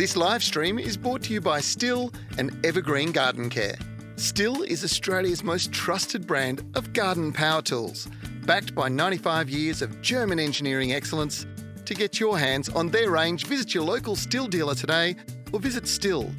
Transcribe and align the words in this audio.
This 0.00 0.16
live 0.16 0.42
stream 0.42 0.78
is 0.78 0.96
brought 0.96 1.20
to 1.24 1.34
you 1.34 1.42
by 1.42 1.60
Stihl 1.60 2.10
and 2.38 2.64
Evergreen 2.64 3.12
Garden 3.12 3.50
Care. 3.50 3.76
Stihl 4.16 4.64
is 4.64 4.82
Australia's 4.82 5.44
most 5.44 5.72
trusted 5.72 6.26
brand 6.26 6.64
of 6.74 6.94
garden 6.94 7.34
power 7.34 7.60
tools, 7.60 8.08
backed 8.46 8.74
by 8.74 8.88
95 8.88 9.50
years 9.50 9.82
of 9.82 10.00
German 10.00 10.40
engineering 10.40 10.94
excellence. 10.94 11.44
To 11.84 11.92
get 11.92 12.18
your 12.18 12.38
hands 12.38 12.70
on 12.70 12.88
their 12.88 13.10
range, 13.10 13.44
visit 13.44 13.74
your 13.74 13.84
local 13.84 14.16
Stihl 14.16 14.48
dealer 14.48 14.74
today 14.74 15.16
or 15.52 15.60
visit 15.60 15.84
stihl.com.au. 15.84 16.30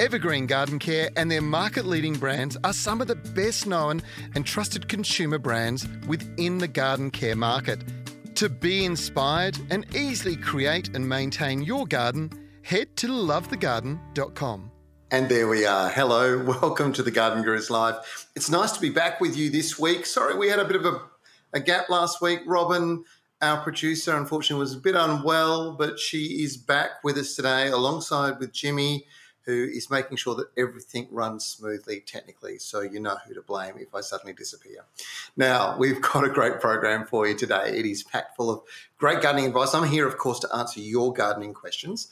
Evergreen 0.00 0.46
Garden 0.46 0.80
Care 0.80 1.10
and 1.16 1.30
their 1.30 1.42
market 1.42 1.86
leading 1.86 2.14
brands 2.14 2.56
are 2.64 2.72
some 2.72 3.00
of 3.00 3.06
the 3.06 3.14
best 3.14 3.68
known 3.68 4.02
and 4.34 4.44
trusted 4.44 4.88
consumer 4.88 5.38
brands 5.38 5.86
within 6.08 6.58
the 6.58 6.66
garden 6.66 7.08
care 7.08 7.36
market. 7.36 7.84
To 8.34 8.48
be 8.48 8.84
inspired 8.84 9.58
and 9.70 9.84
easily 9.94 10.36
create 10.36 10.94
and 10.94 11.06
maintain 11.06 11.62
your 11.62 11.86
garden, 11.86 12.30
head 12.62 12.96
to 12.96 13.08
lovethegarden.com. 13.08 14.70
And 15.10 15.28
there 15.28 15.48
we 15.48 15.66
are. 15.66 15.90
Hello, 15.90 16.42
welcome 16.62 16.92
to 16.94 17.02
the 17.02 17.10
Garden 17.10 17.42
Gurus 17.42 17.68
Live. 17.68 17.96
It's 18.36 18.48
nice 18.48 18.72
to 18.72 18.80
be 18.80 18.90
back 18.90 19.20
with 19.20 19.36
you 19.36 19.50
this 19.50 19.78
week. 19.78 20.06
Sorry, 20.06 20.36
we 20.36 20.48
had 20.48 20.58
a 20.58 20.64
bit 20.64 20.76
of 20.76 20.86
a, 20.86 21.02
a 21.52 21.60
gap 21.60 21.90
last 21.90 22.22
week. 22.22 22.40
Robin, 22.46 23.04
our 23.42 23.60
producer, 23.62 24.16
unfortunately 24.16 24.60
was 24.60 24.74
a 24.74 24.78
bit 24.78 24.94
unwell, 24.94 25.74
but 25.74 25.98
she 25.98 26.42
is 26.42 26.56
back 26.56 27.02
with 27.02 27.16
us 27.18 27.34
today 27.34 27.68
alongside 27.68 28.38
with 28.38 28.52
Jimmy 28.52 29.06
who 29.44 29.64
is 29.64 29.90
making 29.90 30.16
sure 30.16 30.34
that 30.34 30.48
everything 30.56 31.08
runs 31.10 31.44
smoothly 31.44 32.00
technically. 32.00 32.58
So 32.58 32.80
you 32.80 33.00
know 33.00 33.16
who 33.26 33.34
to 33.34 33.42
blame 33.42 33.74
if 33.78 33.94
I 33.94 34.00
suddenly 34.00 34.32
disappear. 34.32 34.84
Now, 35.36 35.76
we've 35.78 36.00
got 36.12 36.24
a 36.24 36.28
great 36.28 36.60
program 36.60 37.06
for 37.06 37.26
you 37.26 37.34
today. 37.34 37.74
It 37.76 37.86
is 37.86 38.02
packed 38.02 38.36
full 38.36 38.50
of 38.50 38.62
great 38.98 39.22
gardening 39.22 39.46
advice. 39.46 39.74
I'm 39.74 39.88
here, 39.88 40.06
of 40.06 40.18
course, 40.18 40.40
to 40.40 40.54
answer 40.54 40.80
your 40.80 41.12
gardening 41.12 41.54
questions. 41.54 42.08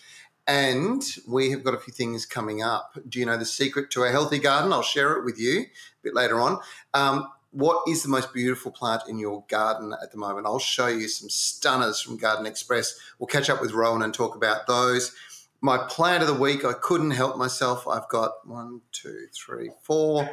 And 0.46 1.02
we 1.26 1.50
have 1.50 1.62
got 1.62 1.74
a 1.74 1.78
few 1.78 1.92
things 1.92 2.24
coming 2.24 2.62
up. 2.62 2.98
Do 3.06 3.18
you 3.18 3.26
know 3.26 3.36
the 3.36 3.44
secret 3.44 3.90
to 3.90 4.04
a 4.04 4.10
healthy 4.10 4.38
garden? 4.38 4.72
I'll 4.72 4.82
share 4.82 5.12
it 5.12 5.24
with 5.24 5.38
you 5.38 5.60
a 5.60 5.66
bit 6.02 6.14
later 6.14 6.40
on. 6.40 6.58
Um, 6.94 7.28
what 7.50 7.88
is 7.88 8.02
the 8.02 8.08
most 8.08 8.32
beautiful 8.32 8.70
plant 8.70 9.02
in 9.08 9.18
your 9.18 9.44
garden 9.48 9.94
at 10.02 10.12
the 10.12 10.18
moment? 10.18 10.46
I'll 10.46 10.58
show 10.58 10.86
you 10.86 11.08
some 11.08 11.30
stunners 11.30 12.00
from 12.00 12.16
Garden 12.16 12.46
Express. 12.46 12.98
We'll 13.18 13.26
catch 13.26 13.48
up 13.48 13.60
with 13.60 13.72
Rowan 13.72 14.02
and 14.02 14.12
talk 14.12 14.36
about 14.36 14.66
those 14.66 15.14
my 15.60 15.78
plant 15.88 16.22
of 16.22 16.28
the 16.28 16.34
week, 16.34 16.64
I 16.64 16.72
couldn't 16.72 17.10
help 17.10 17.36
myself. 17.36 17.86
I've 17.88 18.08
got 18.08 18.46
one, 18.46 18.80
two, 18.92 19.26
three, 19.34 19.70
four, 19.82 20.28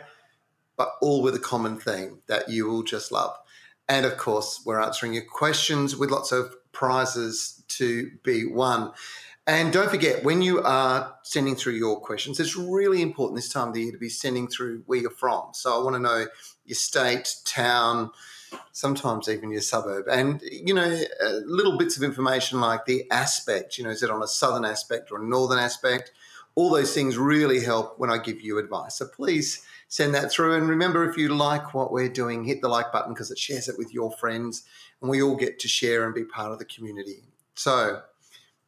but 0.78 0.92
all 1.02 1.22
with 1.22 1.36
a 1.36 1.40
common 1.40 1.80
theme 1.80 2.20
that 2.28 2.50
you 2.50 2.68
will 2.68 2.84
just 2.84 3.12
love. 3.12 3.36
And 3.88 4.06
of 4.06 4.18
course, 4.18 4.62
we're 4.66 4.82
answering 4.82 5.14
your 5.14 5.26
questions 5.26 5.96
with 5.96 6.12
lots 6.12 6.32
of 6.32 6.56
prizes 6.72 7.64
to 7.70 8.12
be 8.24 8.46
won. 8.46 8.92
And 9.48 9.72
don't 9.72 9.92
forget, 9.92 10.24
when 10.24 10.42
you 10.42 10.62
are 10.64 11.16
sending 11.22 11.56
through 11.56 11.74
your 11.74 12.00
questions, 12.00 12.40
it's 12.40 12.56
really 12.56 13.04
important 13.04 13.36
this 13.36 13.50
time 13.50 13.68
of 13.68 13.74
the 13.76 13.84
year 13.84 13.92
to 13.92 13.98
be 13.98 14.10
sending 14.10 14.48
through 14.48 14.84
where 14.88 15.00
you're 15.00 15.12
from. 15.12 15.50
So 15.54 15.80
I 15.80 15.84
want 15.84 15.96
to 15.96 16.02
know 16.02 16.26
your 16.66 16.76
state, 16.76 17.36
town, 17.46 18.10
sometimes 18.72 19.30
even 19.30 19.52
your 19.52 19.62
suburb. 19.62 20.06
And, 20.10 20.42
you 20.42 20.74
know, 20.74 21.02
uh, 21.24 21.30
little 21.46 21.78
bits 21.78 21.98
of 21.98 22.04
information 22.04 22.60
like 22.60 22.86
the 22.86 23.10
aspect, 23.12 23.78
you 23.78 23.84
know, 23.84 23.90
is 23.90 24.04
it 24.04 24.12
on 24.12 24.22
a 24.22 24.28
southern 24.28 24.66
aspect 24.66 25.12
or 25.12 25.22
a 25.22 25.26
northern 25.26 25.60
aspect? 25.60 26.12
All 26.56 26.70
those 26.70 26.94
things 26.94 27.18
really 27.18 27.62
help 27.62 28.00
when 28.00 28.10
I 28.10 28.18
give 28.18 28.42
you 28.42 28.58
advice. 28.58 28.96
So 28.96 29.08
please 29.08 29.66
send 29.88 30.16
that 30.16 30.32
through. 30.32 30.56
And 30.56 30.70
remember, 30.70 31.10
if 31.10 31.18
you 31.18 31.30
like 31.30 31.74
what 31.74 31.92
we're 31.92 32.10
doing, 32.10 32.44
hit 32.44 32.62
the 32.62 32.70
like 32.70 32.92
button 32.92 33.14
because 33.14 33.32
it 33.32 33.40
shares 33.40 33.68
it 33.68 33.78
with 33.78 33.94
your 33.94 34.12
friends 34.12 34.64
and 35.02 35.10
we 35.10 35.22
all 35.22 35.36
get 35.36 35.60
to 35.60 35.68
share 35.68 36.06
and 36.06 36.14
be 36.14 36.24
part 36.24 36.52
of 36.52 36.60
the 36.60 36.66
community. 36.66 37.24
So 37.56 38.02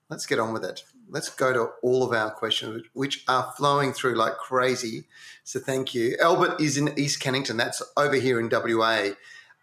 let's 0.10 0.26
get 0.26 0.40
on 0.40 0.54
with 0.54 0.64
it. 0.64 0.84
Let's 1.10 1.30
go 1.30 1.54
to 1.54 1.70
all 1.82 2.04
of 2.04 2.12
our 2.12 2.32
questions, 2.32 2.84
which 2.94 3.24
are 3.28 3.54
flowing 3.58 3.94
through 3.94 4.16
like 4.16 4.36
crazy. 4.38 5.06
So 5.44 5.60
thank 5.60 5.96
you. 5.96 6.18
Albert 6.22 6.60
is 6.60 6.78
in 6.78 6.98
East 7.00 7.22
Cannington. 7.22 7.58
That's 7.58 7.82
over 7.96 8.16
here 8.16 8.40
in 8.40 8.50
WA. 8.50 9.12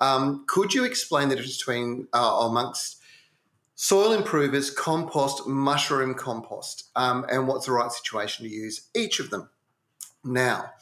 Um, 0.00 0.44
could 0.48 0.74
you 0.74 0.84
explain 0.84 1.28
the 1.28 1.36
difference 1.36 1.58
between 1.58 2.08
uh, 2.12 2.46
amongst 2.48 3.00
soil 3.74 4.12
improvers, 4.12 4.70
compost, 4.70 5.46
mushroom 5.46 6.14
compost, 6.14 6.90
um, 6.96 7.24
and 7.30 7.48
what's 7.48 7.66
the 7.66 7.72
right 7.72 7.90
situation 7.90 8.44
to 8.44 8.50
use 8.50 8.88
each 8.94 9.20
of 9.20 9.30
them? 9.30 9.48
Now, 10.24 10.72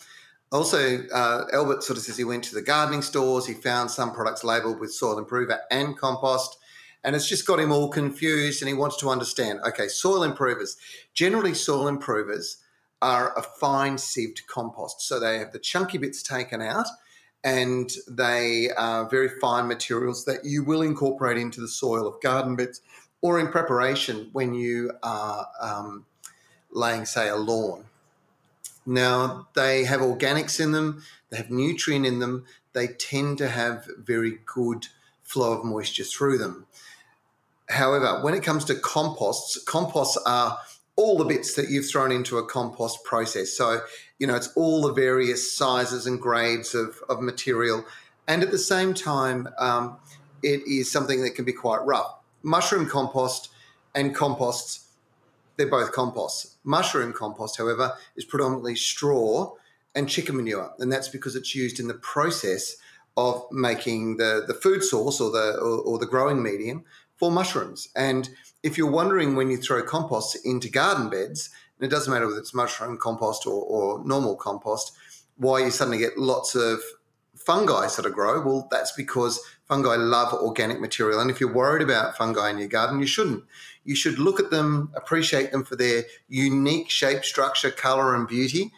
also, 0.50 1.04
uh, 1.08 1.44
Albert 1.52 1.82
sort 1.82 1.98
of 1.98 2.04
says 2.04 2.18
he 2.18 2.24
went 2.24 2.44
to 2.44 2.54
the 2.54 2.62
gardening 2.62 3.02
stores, 3.02 3.46
he 3.46 3.54
found 3.54 3.90
some 3.90 4.12
products 4.12 4.44
labeled 4.44 4.80
with 4.80 4.92
soil 4.92 5.18
improver 5.18 5.60
and 5.70 5.96
compost, 5.96 6.58
and 7.02 7.16
it's 7.16 7.28
just 7.28 7.46
got 7.46 7.58
him 7.58 7.72
all 7.72 7.88
confused 7.88 8.62
and 8.62 8.68
he 8.68 8.74
wants 8.74 8.96
to 8.98 9.08
understand 9.08 9.60
okay, 9.66 9.88
soil 9.88 10.22
improvers. 10.22 10.76
Generally, 11.14 11.54
soil 11.54 11.88
improvers 11.88 12.58
are 13.00 13.36
a 13.36 13.42
fine 13.42 13.96
sieved 13.96 14.46
compost. 14.46 15.00
So 15.02 15.18
they 15.18 15.38
have 15.38 15.52
the 15.52 15.58
chunky 15.58 15.98
bits 15.98 16.22
taken 16.22 16.62
out 16.62 16.86
and 17.44 17.92
they 18.08 18.70
are 18.76 19.08
very 19.08 19.28
fine 19.40 19.66
materials 19.66 20.24
that 20.24 20.44
you 20.44 20.62
will 20.62 20.82
incorporate 20.82 21.38
into 21.38 21.60
the 21.60 21.68
soil 21.68 22.06
of 22.06 22.20
garden 22.20 22.54
beds 22.56 22.80
or 23.20 23.40
in 23.40 23.48
preparation 23.48 24.28
when 24.32 24.54
you 24.54 24.92
are 25.02 25.46
um, 25.60 26.04
laying, 26.70 27.04
say, 27.04 27.28
a 27.28 27.36
lawn. 27.36 27.84
Now, 28.84 29.46
they 29.54 29.84
have 29.84 30.00
organics 30.00 30.60
in 30.60 30.72
them, 30.72 31.02
they 31.30 31.36
have 31.36 31.50
nutrient 31.50 32.04
in 32.04 32.18
them, 32.18 32.44
they 32.72 32.88
tend 32.88 33.38
to 33.38 33.48
have 33.48 33.86
very 33.98 34.38
good 34.44 34.88
flow 35.22 35.52
of 35.52 35.64
moisture 35.64 36.04
through 36.04 36.38
them. 36.38 36.66
However, 37.68 38.20
when 38.22 38.34
it 38.34 38.42
comes 38.42 38.64
to 38.66 38.74
composts, 38.74 39.62
composts 39.64 40.18
are 40.26 40.58
all 40.96 41.16
the 41.16 41.24
bits 41.24 41.54
that 41.54 41.70
you've 41.70 41.88
thrown 41.88 42.12
into 42.12 42.38
a 42.38 42.46
compost 42.46 43.04
process. 43.04 43.52
So, 43.52 43.80
you 44.22 44.28
know, 44.28 44.36
it's 44.36 44.52
all 44.54 44.82
the 44.82 44.92
various 44.92 45.52
sizes 45.52 46.06
and 46.06 46.20
grades 46.20 46.76
of, 46.76 47.02
of 47.08 47.20
material. 47.20 47.84
And 48.28 48.44
at 48.44 48.52
the 48.52 48.56
same 48.56 48.94
time, 48.94 49.48
um, 49.58 49.96
it 50.44 50.60
is 50.64 50.88
something 50.88 51.22
that 51.22 51.34
can 51.34 51.44
be 51.44 51.52
quite 51.52 51.84
rough. 51.84 52.20
Mushroom 52.44 52.88
compost 52.88 53.48
and 53.96 54.14
composts, 54.14 54.92
they're 55.56 55.66
both 55.66 55.90
composts. 55.90 56.54
Mushroom 56.62 57.12
compost, 57.12 57.58
however, 57.58 57.94
is 58.14 58.24
predominantly 58.24 58.76
straw 58.76 59.56
and 59.96 60.08
chicken 60.08 60.36
manure. 60.36 60.72
And 60.78 60.92
that's 60.92 61.08
because 61.08 61.34
it's 61.34 61.56
used 61.56 61.80
in 61.80 61.88
the 61.88 61.94
process 61.94 62.76
of 63.16 63.44
making 63.50 64.18
the, 64.18 64.44
the 64.46 64.54
food 64.54 64.84
source 64.84 65.20
or 65.20 65.32
the, 65.32 65.58
or, 65.60 65.80
or 65.80 65.98
the 65.98 66.06
growing 66.06 66.40
medium 66.40 66.84
for 67.16 67.32
mushrooms. 67.32 67.88
And 67.96 68.30
if 68.62 68.78
you're 68.78 68.88
wondering 68.88 69.34
when 69.34 69.50
you 69.50 69.56
throw 69.56 69.82
compost 69.82 70.38
into 70.44 70.70
garden 70.70 71.10
beds, 71.10 71.50
and 71.82 71.90
it 71.90 71.94
doesn't 71.94 72.12
matter 72.12 72.28
whether 72.28 72.38
it's 72.38 72.54
mushroom 72.54 72.96
compost 72.96 73.44
or, 73.44 73.64
or 73.64 74.04
normal 74.04 74.36
compost, 74.36 74.92
why 75.36 75.58
you 75.58 75.70
suddenly 75.72 75.98
get 75.98 76.16
lots 76.16 76.54
of 76.54 76.78
fungi 77.34 77.88
sort 77.88 78.06
of 78.06 78.12
grow, 78.12 78.40
well, 78.40 78.68
that's 78.70 78.92
because 78.92 79.40
fungi 79.66 79.96
love 79.96 80.32
organic 80.32 80.80
material. 80.80 81.18
And 81.18 81.28
if 81.28 81.40
you're 81.40 81.52
worried 81.52 81.82
about 81.82 82.16
fungi 82.16 82.50
in 82.50 82.58
your 82.58 82.68
garden, 82.68 83.00
you 83.00 83.06
shouldn't. 83.06 83.42
You 83.82 83.96
should 83.96 84.20
look 84.20 84.38
at 84.38 84.52
them, 84.52 84.92
appreciate 84.94 85.50
them 85.50 85.64
for 85.64 85.74
their 85.74 86.04
unique 86.28 86.88
shape, 86.88 87.24
structure, 87.24 87.72
color, 87.72 88.14
and 88.14 88.28
beauty, 88.28 88.70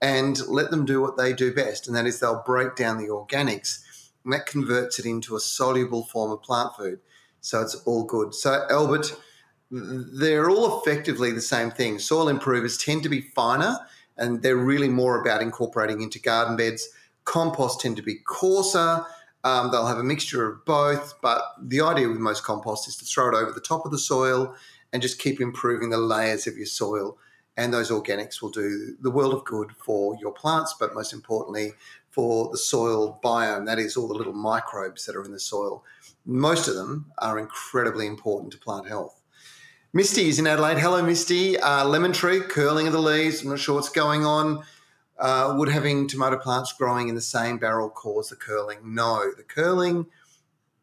and 0.00 0.40
let 0.48 0.70
them 0.70 0.86
do 0.86 1.02
what 1.02 1.18
they 1.18 1.34
do 1.34 1.52
best. 1.52 1.86
And 1.86 1.94
that 1.94 2.06
is 2.06 2.20
they'll 2.20 2.42
break 2.46 2.74
down 2.74 2.96
the 2.96 3.08
organics, 3.08 3.84
and 4.24 4.32
that 4.32 4.46
converts 4.46 4.98
it 4.98 5.04
into 5.04 5.36
a 5.36 5.40
soluble 5.40 6.04
form 6.04 6.32
of 6.32 6.42
plant 6.42 6.74
food. 6.74 7.00
So 7.42 7.60
it's 7.60 7.74
all 7.84 8.04
good. 8.04 8.34
So, 8.34 8.66
Albert, 8.70 9.14
they're 9.70 10.48
all 10.48 10.80
effectively 10.80 11.32
the 11.32 11.40
same 11.40 11.70
thing. 11.70 11.98
Soil 11.98 12.28
improvers 12.28 12.78
tend 12.78 13.02
to 13.02 13.08
be 13.08 13.20
finer 13.20 13.78
and 14.16 14.42
they're 14.42 14.56
really 14.56 14.88
more 14.88 15.20
about 15.20 15.42
incorporating 15.42 16.00
into 16.00 16.18
garden 16.18 16.56
beds. 16.56 16.88
Compost 17.24 17.80
tend 17.80 17.96
to 17.96 18.02
be 18.02 18.16
coarser. 18.26 19.04
Um, 19.44 19.70
they'll 19.70 19.86
have 19.86 19.98
a 19.98 20.04
mixture 20.04 20.46
of 20.46 20.64
both, 20.64 21.14
but 21.22 21.42
the 21.60 21.80
idea 21.80 22.08
with 22.08 22.18
most 22.18 22.44
compost 22.44 22.88
is 22.88 22.96
to 22.96 23.04
throw 23.04 23.28
it 23.28 23.34
over 23.34 23.52
the 23.52 23.60
top 23.60 23.84
of 23.84 23.92
the 23.92 23.98
soil 23.98 24.54
and 24.92 25.02
just 25.02 25.18
keep 25.18 25.40
improving 25.40 25.90
the 25.90 25.98
layers 25.98 26.46
of 26.46 26.56
your 26.56 26.66
soil. 26.66 27.18
And 27.56 27.72
those 27.72 27.90
organics 27.90 28.42
will 28.42 28.50
do 28.50 28.96
the 29.00 29.10
world 29.10 29.32
of 29.32 29.44
good 29.44 29.72
for 29.72 30.16
your 30.20 30.32
plants, 30.32 30.74
but 30.78 30.94
most 30.94 31.12
importantly, 31.12 31.72
for 32.10 32.50
the 32.50 32.58
soil 32.58 33.20
biome. 33.22 33.66
That 33.66 33.78
is 33.78 33.96
all 33.96 34.08
the 34.08 34.14
little 34.14 34.32
microbes 34.32 35.06
that 35.06 35.16
are 35.16 35.24
in 35.24 35.32
the 35.32 35.40
soil. 35.40 35.84
Most 36.24 36.68
of 36.68 36.74
them 36.74 37.12
are 37.18 37.38
incredibly 37.38 38.06
important 38.06 38.52
to 38.52 38.58
plant 38.58 38.88
health. 38.88 39.15
Misty 39.92 40.28
is 40.28 40.38
in 40.38 40.46
Adelaide. 40.46 40.78
Hello, 40.78 41.02
Misty. 41.02 41.58
Uh, 41.58 41.86
lemon 41.86 42.12
tree, 42.12 42.40
curling 42.40 42.86
of 42.86 42.92
the 42.92 43.00
leaves. 43.00 43.42
I'm 43.42 43.50
not 43.50 43.58
sure 43.58 43.76
what's 43.76 43.88
going 43.88 44.26
on. 44.26 44.62
Uh, 45.18 45.54
would 45.56 45.68
having 45.68 46.06
tomato 46.06 46.36
plants 46.36 46.72
growing 46.72 47.08
in 47.08 47.14
the 47.14 47.20
same 47.20 47.56
barrel 47.56 47.88
cause 47.88 48.28
the 48.28 48.36
curling? 48.36 48.78
No, 48.84 49.30
the 49.34 49.42
curling, 49.42 50.06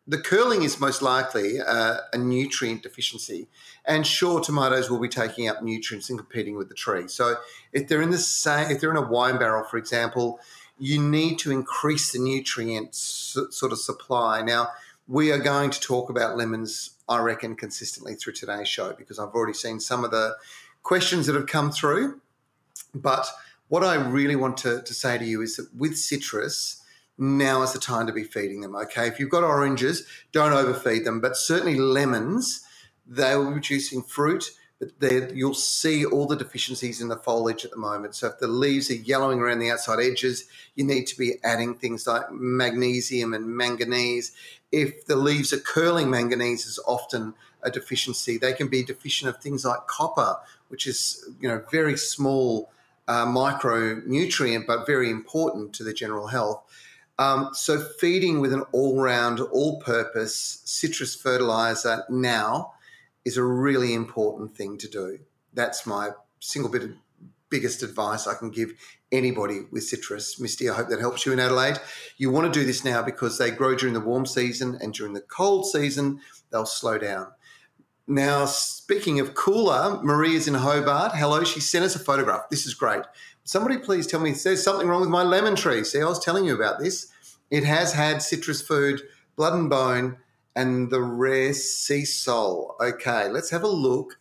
the 0.07 0.17
curling 0.17 0.63
is 0.63 0.79
most 0.79 1.03
likely 1.03 1.61
uh, 1.61 1.97
a 2.11 2.17
nutrient 2.17 2.81
deficiency. 2.81 3.47
And 3.85 4.07
sure, 4.07 4.39
tomatoes 4.39 4.89
will 4.89 4.99
be 4.99 5.09
taking 5.09 5.47
up 5.47 5.61
nutrients 5.61 6.09
and 6.09 6.17
competing 6.17 6.55
with 6.55 6.69
the 6.69 6.75
tree. 6.75 7.07
So 7.07 7.35
if 7.71 7.87
they're 7.87 8.01
in 8.01 8.09
the 8.09 8.17
same, 8.17 8.71
if 8.71 8.81
they're 8.81 8.89
in 8.89 8.97
a 8.97 9.07
wine 9.07 9.37
barrel, 9.37 9.63
for 9.63 9.77
example, 9.77 10.39
you 10.79 10.99
need 10.99 11.37
to 11.39 11.51
increase 11.51 12.11
the 12.11 12.19
nutrient 12.19 12.95
sort 12.95 13.71
of 13.71 13.77
supply. 13.77 14.41
Now, 14.41 14.69
we 15.07 15.31
are 15.31 15.37
going 15.37 15.69
to 15.69 15.79
talk 15.79 16.09
about 16.09 16.37
lemons, 16.37 16.92
I 17.07 17.19
reckon, 17.19 17.55
consistently 17.55 18.15
through 18.15 18.33
today's 18.33 18.67
show 18.67 18.93
because 18.93 19.19
I've 19.19 19.33
already 19.33 19.53
seen 19.53 19.79
some 19.79 20.03
of 20.03 20.11
the 20.11 20.35
questions 20.83 21.25
that 21.27 21.35
have 21.35 21.47
come 21.47 21.71
through. 21.71 22.21
But 22.93 23.27
what 23.67 23.83
I 23.83 23.95
really 23.95 24.35
want 24.35 24.57
to, 24.57 24.81
to 24.81 24.93
say 24.93 25.17
to 25.17 25.25
you 25.25 25.41
is 25.41 25.57
that 25.57 25.73
with 25.75 25.97
citrus, 25.97 26.81
now 27.17 27.61
is 27.61 27.73
the 27.73 27.79
time 27.79 28.07
to 28.07 28.13
be 28.13 28.23
feeding 28.23 28.61
them. 28.61 28.75
Okay, 28.75 29.07
if 29.07 29.19
you've 29.19 29.29
got 29.29 29.43
oranges, 29.43 30.05
don't 30.31 30.53
overfeed 30.53 31.05
them, 31.05 31.19
but 31.21 31.35
certainly 31.35 31.75
lemons, 31.75 32.63
they 33.05 33.35
will 33.35 33.47
be 33.47 33.51
producing 33.53 34.01
fruit 34.01 34.51
you'll 35.33 35.53
see 35.53 36.05
all 36.05 36.25
the 36.25 36.35
deficiencies 36.35 37.01
in 37.01 37.07
the 37.07 37.17
foliage 37.17 37.65
at 37.65 37.71
the 37.71 37.77
moment. 37.77 38.15
So 38.15 38.27
if 38.27 38.39
the 38.39 38.47
leaves 38.47 38.89
are 38.89 38.95
yellowing 38.95 39.39
around 39.39 39.59
the 39.59 39.71
outside 39.71 39.99
edges, 39.99 40.45
you 40.75 40.83
need 40.83 41.05
to 41.07 41.17
be 41.17 41.35
adding 41.43 41.75
things 41.75 42.07
like 42.07 42.31
magnesium 42.31 43.33
and 43.33 43.55
manganese. 43.55 44.31
If 44.71 45.05
the 45.05 45.15
leaves 45.15 45.53
are 45.53 45.59
curling, 45.59 46.09
manganese 46.09 46.65
is 46.65 46.79
often 46.85 47.33
a 47.61 47.71
deficiency. 47.71 48.37
They 48.37 48.53
can 48.53 48.67
be 48.67 48.83
deficient 48.83 49.29
of 49.29 49.41
things 49.41 49.65
like 49.65 49.87
copper, 49.87 50.37
which 50.69 50.87
is 50.87 51.27
you 51.39 51.47
know 51.47 51.63
very 51.71 51.97
small 51.97 52.71
uh, 53.07 53.25
micronutrient, 53.25 54.65
but 54.65 54.85
very 54.85 55.09
important 55.09 55.73
to 55.73 55.83
the 55.83 55.93
general 55.93 56.27
health. 56.27 56.63
Um, 57.19 57.49
so 57.53 57.79
feeding 57.79 58.39
with 58.39 58.53
an 58.53 58.63
all-round, 58.71 59.39
all-purpose 59.39 60.61
citrus 60.65 61.15
fertilizer 61.15 62.03
now 62.09 62.72
is 63.25 63.37
a 63.37 63.43
really 63.43 63.93
important 63.93 64.55
thing 64.55 64.77
to 64.77 64.87
do. 64.87 65.19
That's 65.53 65.85
my 65.85 66.11
single 66.39 66.71
bit 66.71 66.83
of 66.83 66.91
biggest 67.49 67.83
advice 67.83 68.25
I 68.25 68.33
can 68.33 68.49
give 68.49 68.73
anybody 69.11 69.61
with 69.71 69.83
citrus. 69.83 70.39
Misty, 70.39 70.67
I 70.69 70.73
hope 70.73 70.89
that 70.89 70.99
helps 70.99 71.25
you 71.25 71.31
in 71.31 71.39
Adelaide. 71.39 71.77
You 72.17 72.31
want 72.31 72.51
to 72.51 72.59
do 72.59 72.65
this 72.65 72.83
now 72.83 73.03
because 73.03 73.37
they 73.37 73.51
grow 73.51 73.75
during 73.75 73.93
the 73.93 73.99
warm 73.99 74.25
season 74.25 74.77
and 74.81 74.91
during 74.91 75.13
the 75.13 75.21
cold 75.21 75.67
season, 75.67 76.19
they'll 76.51 76.65
slow 76.65 76.97
down. 76.97 77.27
Now, 78.07 78.45
speaking 78.45 79.19
of 79.19 79.35
cooler, 79.35 80.01
Marie 80.03 80.35
is 80.35 80.47
in 80.47 80.55
Hobart. 80.55 81.13
Hello, 81.15 81.43
she 81.43 81.59
sent 81.59 81.85
us 81.85 81.95
a 81.95 81.99
photograph. 81.99 82.49
This 82.49 82.65
is 82.65 82.73
great. 82.73 83.03
Somebody 83.43 83.77
please 83.77 84.07
tell 84.07 84.19
me 84.19 84.31
there's 84.31 84.63
something 84.63 84.87
wrong 84.87 85.01
with 85.01 85.09
my 85.09 85.23
lemon 85.23 85.55
tree. 85.55 85.83
See, 85.83 86.01
I 86.01 86.05
was 86.05 86.19
telling 86.19 86.45
you 86.45 86.55
about 86.55 86.79
this. 86.79 87.07
It 87.51 87.63
has 87.63 87.93
had 87.93 88.21
citrus 88.21 88.61
food, 88.61 89.03
blood 89.35 89.53
and 89.53 89.69
bone, 89.69 90.17
and 90.55 90.89
the 90.89 91.01
rare 91.01 91.51
Seasol. 91.51 92.79
Okay, 92.79 93.29
let's 93.29 93.49
have 93.49 93.63
a 93.63 93.67
look 93.67 94.17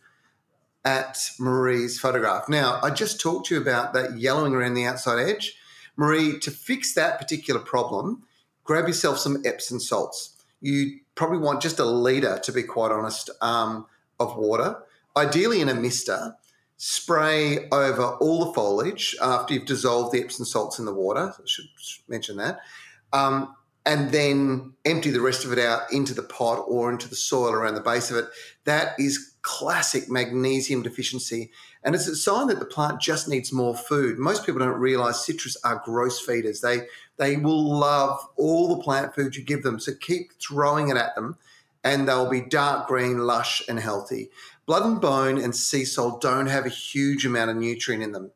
at 0.85 1.17
Marie's 1.39 1.99
photograph. 1.99 2.49
Now, 2.49 2.79
I 2.83 2.89
just 2.89 3.21
talked 3.21 3.47
to 3.47 3.55
you 3.55 3.61
about 3.61 3.93
that 3.93 4.17
yellowing 4.17 4.53
around 4.53 4.73
the 4.73 4.85
outside 4.85 5.19
edge. 5.19 5.55
Marie, 5.95 6.39
to 6.39 6.51
fix 6.51 6.93
that 6.93 7.19
particular 7.19 7.61
problem, 7.61 8.23
grab 8.63 8.87
yourself 8.87 9.19
some 9.19 9.41
Epsom 9.45 9.79
salts. 9.79 10.43
You 10.59 10.99
probably 11.15 11.37
want 11.37 11.61
just 11.61 11.79
a 11.79 11.85
litre, 11.85 12.39
to 12.43 12.51
be 12.51 12.63
quite 12.63 12.91
honest, 12.91 13.29
um, 13.41 13.85
of 14.19 14.35
water, 14.35 14.77
ideally 15.15 15.61
in 15.61 15.69
a 15.69 15.75
mister. 15.75 16.35
Spray 16.77 17.69
over 17.69 18.03
all 18.19 18.45
the 18.45 18.53
foliage 18.53 19.15
after 19.21 19.53
you've 19.53 19.65
dissolved 19.65 20.11
the 20.11 20.21
Epsom 20.21 20.43
salts 20.43 20.79
in 20.79 20.85
the 20.85 20.93
water. 20.93 21.33
I 21.37 21.41
should 21.45 21.65
mention 22.09 22.37
that. 22.37 22.59
Um, 23.13 23.55
and 23.85 24.11
then 24.11 24.73
empty 24.85 25.11
the 25.11 25.21
rest 25.21 25.43
of 25.43 25.51
it 25.51 25.59
out 25.59 25.91
into 25.91 26.13
the 26.13 26.23
pot 26.23 26.63
or 26.67 26.89
into 26.89 27.09
the 27.09 27.15
soil 27.15 27.51
around 27.51 27.75
the 27.75 27.81
base 27.81 28.09
of 28.09 28.17
it. 28.17 28.25
That 28.63 28.97
is 28.97 29.35
classic 29.41 30.09
magnesium 30.09 30.83
deficiency. 30.83 31.51
And 31.83 31.93
it's 31.93 32.07
a 32.07 32.15
sign 32.15 32.47
that 32.47 32.59
the 32.59 32.65
plant 32.65 33.01
just 33.01 33.27
needs 33.27 33.51
more 33.51 33.75
food. 33.75 34.17
Most 34.17 34.45
people 34.45 34.59
don't 34.59 34.79
realize 34.79 35.25
citrus 35.25 35.57
are 35.65 35.81
gross 35.83 36.19
feeders. 36.19 36.61
They 36.61 36.83
they 37.17 37.35
will 37.35 37.77
love 37.77 38.25
all 38.37 38.73
the 38.73 38.81
plant 38.81 39.13
food 39.13 39.35
you 39.35 39.43
give 39.43 39.63
them. 39.63 39.79
So 39.79 39.91
keep 39.99 40.31
throwing 40.41 40.89
it 40.89 40.97
at 40.97 41.13
them 41.15 41.37
and 41.83 42.07
they'll 42.07 42.29
be 42.29 42.41
dark 42.41 42.87
green, 42.87 43.19
lush, 43.19 43.61
and 43.67 43.79
healthy. 43.79 44.29
Blood 44.65 44.85
and 44.85 45.01
bone 45.01 45.37
and 45.37 45.51
Seasol 45.51 46.21
don't 46.21 46.47
have 46.47 46.65
a 46.65 46.69
huge 46.69 47.25
amount 47.25 47.51
of 47.51 47.57
nutrient 47.57 48.01
in 48.01 48.13
them 48.13 48.31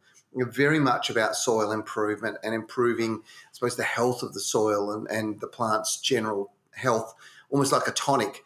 very 0.46 0.80
much 0.80 1.10
about 1.10 1.36
soil 1.36 1.72
improvement 1.72 2.38
and 2.44 2.54
improving, 2.54 3.22
suppose, 3.58 3.76
the 3.76 3.84
health 3.84 4.22
of 4.22 4.34
the 4.34 4.40
soil 4.40 4.92
and, 4.92 5.08
and 5.10 5.42
the 5.42 5.48
plant's 5.48 6.00
general 6.00 6.54
health, 6.76 7.16
almost 7.50 7.72
like 7.72 7.88
a 7.88 7.92
tonic. 7.92 8.44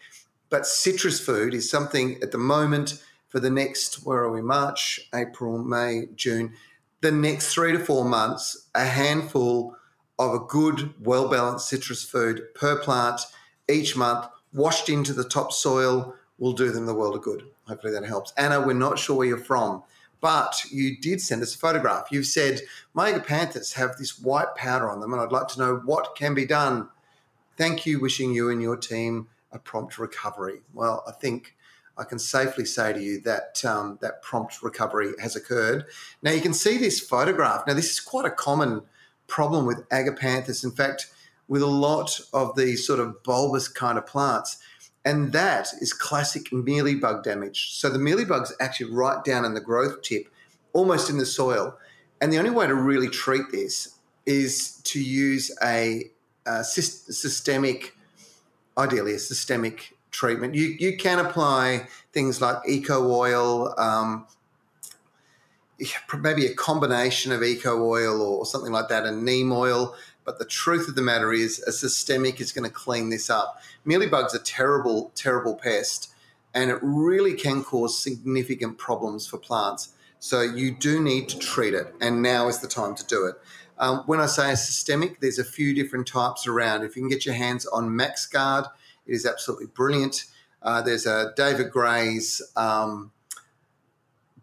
But 0.50 0.66
citrus 0.66 1.20
food 1.20 1.54
is 1.54 1.70
something 1.70 2.18
at 2.24 2.32
the 2.32 2.38
moment 2.38 3.04
for 3.28 3.42
the 3.42 3.50
next, 3.50 4.06
where 4.06 4.20
are 4.20 4.32
we, 4.32 4.42
March, 4.42 5.02
April, 5.14 5.58
May, 5.58 6.08
June, 6.16 6.54
the 7.02 7.12
next 7.12 7.54
three 7.54 7.74
to 7.74 7.80
four 7.80 8.06
months, 8.06 8.70
a 8.74 8.86
handful 8.86 9.76
of 10.18 10.34
a 10.34 10.40
good, 10.40 10.94
well 11.02 11.28
balanced 11.28 11.68
citrus 11.68 12.06
food 12.06 12.44
per 12.56 12.78
plant 12.78 13.22
each 13.70 13.98
month, 13.98 14.28
washed 14.54 14.88
into 14.88 15.12
the 15.12 15.28
topsoil, 15.28 16.16
will 16.38 16.54
do 16.54 16.72
them 16.72 16.86
the 16.86 16.94
world 16.94 17.16
of 17.16 17.22
good. 17.22 17.44
Hopefully 17.68 17.92
that 17.94 18.06
helps. 18.06 18.32
Anna, 18.38 18.62
we're 18.62 18.74
not 18.74 18.98
sure 18.98 19.18
where 19.18 19.28
you're 19.28 19.38
from 19.38 19.84
but 20.22 20.64
you 20.72 20.98
did 20.98 21.20
send 21.20 21.42
us 21.42 21.56
a 21.56 21.58
photograph. 21.58 22.08
You've 22.12 22.28
said 22.28 22.62
my 22.94 23.12
agapanthus 23.12 23.74
have 23.74 23.98
this 23.98 24.20
white 24.20 24.56
powder 24.56 24.90
on 24.90 25.02
them, 25.02 25.14
and 25.14 25.22
I'd 25.22 25.32
like 25.32 25.48
to 25.50 25.60
know 25.60 25.82
what 25.84 26.16
can 26.16 26.34
be 26.34 26.46
done. 26.46 26.88
Thank 27.58 27.86
you, 27.86 28.00
wishing 28.00 28.32
you 28.32 28.50
and 28.50 28.62
your 28.62 28.78
team 28.78 29.28
a 29.52 29.60
prompt 29.60 29.98
recovery. 29.98 30.62
Well, 30.74 31.04
I 31.08 31.12
think 31.12 31.56
I 31.98 32.04
can 32.04 32.20
safely 32.20 32.66
say 32.66 32.94
to 32.94 33.02
you 33.02 33.20
that 33.22 33.64
um, 33.66 33.98
that 34.02 34.22
prompt 34.22 34.64
recovery 34.64 35.14
has 35.20 35.36
occurred. 35.36 35.86
Now 36.22 36.32
you 36.32 36.42
can 36.42 36.54
see 36.54 36.78
this 36.78 37.00
photograph. 37.00 37.68
Now 37.68 37.74
this 37.74 37.92
is 37.92 38.00
quite 38.00 38.26
a 38.26 38.32
common 38.32 38.82
problem 39.28 39.66
with 39.66 39.88
agapanthus. 39.90 40.64
In 40.64 40.72
fact, 40.72 41.08
with 41.48 41.62
a 41.62 41.68
lot 41.68 42.20
of 42.34 42.56
these 42.56 42.88
sort 42.88 43.00
of 43.00 43.22
bulbous 43.24 43.68
kind 43.68 43.98
of 43.98 44.06
plants, 44.06 44.58
and 45.04 45.34
that 45.34 45.70
is 45.82 45.94
classic 45.94 46.46
mealybug 46.52 47.24
damage. 47.24 47.72
So 47.72 47.90
the 47.90 48.00
mealybug's 48.00 48.54
actually 48.60 48.92
right 48.92 49.24
down 49.24 49.46
in 49.46 49.54
the 49.54 49.62
growth 49.62 50.02
tip, 50.02 50.28
almost 50.74 51.10
in 51.10 51.18
the 51.18 51.26
soil. 51.26 51.78
And 52.20 52.32
the 52.32 52.38
only 52.38 52.52
way 52.52 52.68
to 52.68 52.76
really 52.76 53.10
treat 53.10 53.52
this 53.52 53.98
is 54.26 54.80
to 54.84 55.02
use 55.02 55.52
a, 55.64 56.12
a 56.46 56.64
systemic, 56.64 57.96
ideally 58.78 59.14
a 59.14 59.20
systemic 59.20 59.96
treatment. 60.12 60.54
You, 60.54 60.76
you 60.80 60.98
can 60.98 61.18
apply 61.18 61.88
things 62.14 62.40
like 62.40 62.58
eco 62.68 63.12
oil, 63.12 63.74
um, 63.80 64.28
maybe 66.20 66.46
a 66.46 66.54
combination 66.54 67.32
of 67.32 67.42
eco 67.42 67.84
oil 67.84 68.22
or 68.22 68.46
something 68.46 68.72
like 68.72 68.90
that, 68.90 69.06
and 69.06 69.26
neem 69.26 69.52
oil. 69.52 69.96
But 70.24 70.38
the 70.38 70.46
truth 70.46 70.88
of 70.88 70.96
the 70.96 71.02
matter 71.02 71.34
is, 71.34 71.60
a 71.62 71.72
systemic 71.72 72.40
is 72.40 72.52
going 72.52 72.70
to 72.70 72.74
clean 72.74 73.10
this 73.10 73.30
up. 73.30 73.62
Mealybugs 73.86 74.36
are 74.36 74.44
terrible, 74.44 75.12
terrible 75.16 75.56
pest, 75.56 76.14
and 76.54 76.70
it 76.70 76.80
really 76.82 77.34
can 77.34 77.64
cause 77.64 77.98
significant 77.98 78.78
problems 78.78 79.26
for 79.26 79.38
plants. 79.38 79.94
So 80.20 80.42
you 80.42 80.76
do 80.76 81.02
need 81.02 81.30
to 81.30 81.40
treat 81.40 81.74
it, 81.74 81.94
and 82.00 82.22
now 82.22 82.48
is 82.48 82.60
the 82.60 82.68
time 82.68 82.94
to 82.96 83.06
do 83.06 83.26
it. 83.26 83.36
Um, 83.80 84.04
when 84.06 84.20
I 84.20 84.28
say 84.28 84.52
a 84.52 84.56
systemic, 84.56 85.20
there's 85.22 85.40
a 85.40 85.44
few 85.44 85.74
different 85.74 86.08
types 86.08 86.46
around. 86.46 86.84
If 86.84 86.96
you 86.96 87.02
can 87.02 87.10
get 87.10 87.26
your 87.26 87.34
hands 87.34 87.66
on 87.66 87.90
MaxGuard, 87.90 88.70
it 89.08 89.12
is 89.12 89.26
absolutely 89.26 89.68
brilliant. 89.68 90.26
Uh, 90.62 90.84
there's 90.84 91.08
a 91.08 91.34
David 91.36 91.72
Gray's 91.72 92.42
um, 92.56 93.12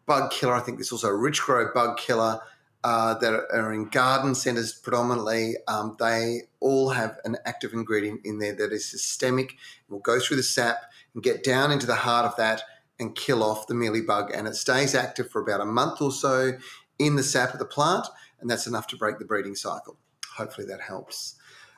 bug 0.06 0.32
killer. 0.32 0.54
I 0.54 0.60
think 0.60 0.78
there's 0.78 0.90
also 0.90 1.08
a 1.08 1.12
Richgro 1.12 1.72
bug 1.72 1.98
killer 1.98 2.40
uh, 2.84 3.14
that 3.14 3.32
are 3.52 3.72
in 3.72 3.88
garden 3.88 4.34
centres 4.34 4.72
predominantly, 4.72 5.56
um, 5.66 5.96
they 5.98 6.42
all 6.60 6.90
have 6.90 7.18
an 7.24 7.36
active 7.44 7.72
ingredient 7.72 8.20
in 8.24 8.38
there 8.38 8.54
that 8.54 8.72
is 8.72 8.88
systemic. 8.88 9.56
will 9.88 9.98
go 9.98 10.20
through 10.20 10.36
the 10.36 10.42
sap 10.42 10.78
and 11.14 11.22
get 11.22 11.42
down 11.42 11.72
into 11.72 11.86
the 11.86 11.94
heart 11.94 12.24
of 12.24 12.36
that 12.36 12.62
and 13.00 13.14
kill 13.14 13.42
off 13.42 13.66
the 13.66 13.74
mealybug. 13.74 14.36
And 14.36 14.46
it 14.46 14.54
stays 14.54 14.94
active 14.94 15.30
for 15.30 15.42
about 15.42 15.60
a 15.60 15.66
month 15.66 16.00
or 16.00 16.12
so 16.12 16.52
in 16.98 17.16
the 17.16 17.22
sap 17.22 17.52
of 17.52 17.58
the 17.58 17.64
plant, 17.64 18.06
and 18.40 18.48
that's 18.48 18.66
enough 18.66 18.86
to 18.88 18.96
break 18.96 19.18
the 19.18 19.24
breeding 19.24 19.54
cycle. 19.54 19.96
Hopefully 20.36 20.66
that 20.68 20.80
helps. 20.80 21.34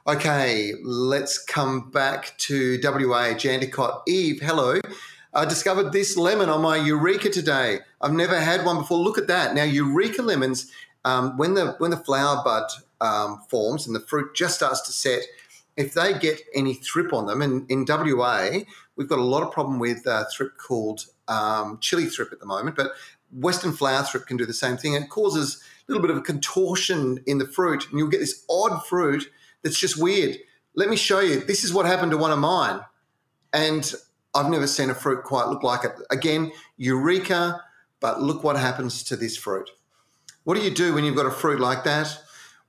Okay, 0.07 0.73
let's 0.83 1.39
come 1.39 1.91
back 1.91 2.37
to 2.39 2.81
WA. 2.83 3.35
Jandakot 3.35 4.03
Eve, 4.07 4.41
hello. 4.41 4.81
I 5.33 5.45
discovered 5.45 5.93
this 5.93 6.17
lemon 6.17 6.49
on 6.49 6.63
my 6.63 6.77
Eureka 6.77 7.31
today. 7.31 7.81
I've 8.01 8.13
never 8.13 8.41
had 8.41 8.65
one 8.65 8.79
before. 8.79 8.99
Look 8.99 9.19
at 9.19 9.29
that. 9.29 9.55
Now, 9.55 9.63
Eureka 9.63 10.23
lemons 10.23 10.73
um, 11.05 11.37
when 11.37 11.55
the 11.55 11.75
when 11.79 11.91
the 11.91 11.97
flower 11.97 12.43
bud 12.45 12.71
um, 13.01 13.43
forms 13.49 13.87
and 13.87 13.95
the 13.95 14.01
fruit 14.01 14.35
just 14.35 14.57
starts 14.57 14.81
to 14.83 14.93
set, 14.93 15.23
if 15.77 15.95
they 15.95 16.19
get 16.19 16.41
any 16.55 16.75
thrip 16.75 17.13
on 17.13 17.27
them, 17.27 17.43
and 17.43 17.71
in 17.71 17.85
WA 17.89 18.61
we've 18.97 19.09
got 19.09 19.19
a 19.19 19.23
lot 19.23 19.43
of 19.43 19.53
problem 19.53 19.79
with 19.79 20.07
uh, 20.07 20.25
thrip 20.35 20.59
called 20.59 21.07
um, 21.29 21.79
chili 21.81 22.07
thrip 22.07 22.33
at 22.33 22.41
the 22.41 22.47
moment, 22.47 22.77
but 22.77 22.93
Western 23.33 23.73
flower 23.73 24.03
thrip 24.03 24.27
can 24.27 24.37
do 24.37 24.45
the 24.45 24.53
same 24.53 24.77
thing. 24.77 24.95
It 24.95 25.09
causes 25.09 25.63
a 25.89 25.93
little 25.93 26.03
bit 26.03 26.11
of 26.11 26.17
a 26.17 26.23
contortion 26.23 27.23
in 27.27 27.39
the 27.39 27.47
fruit, 27.47 27.89
and 27.89 27.99
you'll 27.99 28.09
get 28.09 28.21
this 28.21 28.45
odd 28.51 28.85
fruit 28.87 29.31
that's 29.63 29.79
just 29.79 30.01
weird. 30.01 30.37
Let 30.75 30.89
me 30.89 30.97
show 30.97 31.21
you. 31.21 31.41
This 31.41 31.65
is 31.65 31.73
what 31.73 31.87
happened 31.87 32.13
to 32.13 32.19
one 32.19 32.33
of 32.33 32.39
mine, 32.39 32.81
and 33.53 33.93
I've 34.35 34.51
never 34.51 34.67
seen 34.67 34.91
a 34.91 34.95
fruit 34.95 35.25
quite 35.25 35.49
look 35.49 35.63
like 35.63 35.85
it. 35.85 35.93
Again, 36.11 36.53
eureka, 36.77 37.63
but 38.01 38.23
look 38.23 38.45
what 38.45 38.57
happens 38.57 39.03
to 39.05 39.17
this 39.17 39.37
fruit. 39.37 39.71
What 40.45 40.57
do 40.57 40.63
you 40.63 40.71
do 40.71 40.95
when 40.95 41.05
you've 41.05 41.17
got 41.17 41.27
a 41.27 41.31
fruit 41.31 41.61
like 41.61 41.85
that? 41.85 42.19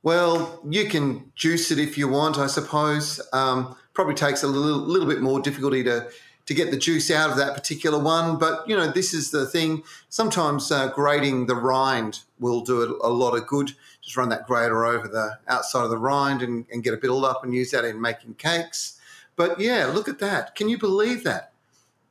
Well, 0.03 0.59
you 0.67 0.89
can 0.89 1.31
juice 1.35 1.71
it 1.71 1.79
if 1.79 1.97
you 1.97 2.07
want, 2.07 2.37
I 2.37 2.47
suppose. 2.47 3.21
Um, 3.33 3.75
probably 3.93 4.15
takes 4.15 4.43
a 4.43 4.47
little, 4.47 4.79
little 4.79 5.07
bit 5.07 5.21
more 5.21 5.39
difficulty 5.39 5.83
to 5.83 6.09
to 6.47 6.53
get 6.53 6.71
the 6.71 6.77
juice 6.77 7.11
out 7.11 7.29
of 7.29 7.37
that 7.37 7.53
particular 7.53 7.99
one. 7.99 8.37
But 8.37 8.67
you 8.67 8.75
know, 8.75 8.91
this 8.91 9.13
is 9.13 9.31
the 9.31 9.45
thing. 9.45 9.83
Sometimes 10.09 10.71
uh, 10.71 10.87
grating 10.89 11.45
the 11.45 11.55
rind 11.55 12.21
will 12.39 12.61
do 12.61 12.99
a, 13.03 13.09
lot 13.09 13.37
of 13.37 13.47
good. 13.47 13.71
Just 14.01 14.17
run 14.17 14.29
that 14.29 14.47
grater 14.47 14.85
over 14.85 15.07
the 15.07 15.37
outside 15.47 15.83
of 15.83 15.89
the 15.89 15.97
rind 15.97 16.41
and, 16.41 16.65
and 16.71 16.83
get 16.83 16.93
a 16.93 16.97
build 16.97 17.23
up 17.23 17.43
and 17.43 17.53
use 17.53 17.71
that 17.71 17.85
in 17.85 18.01
making 18.01 18.33
cakes. 18.35 18.99
But 19.35 19.59
yeah, 19.59 19.85
look 19.85 20.07
at 20.07 20.19
that. 20.19 20.55
Can 20.55 20.67
you 20.67 20.77
believe 20.77 21.23
that? 21.23 21.53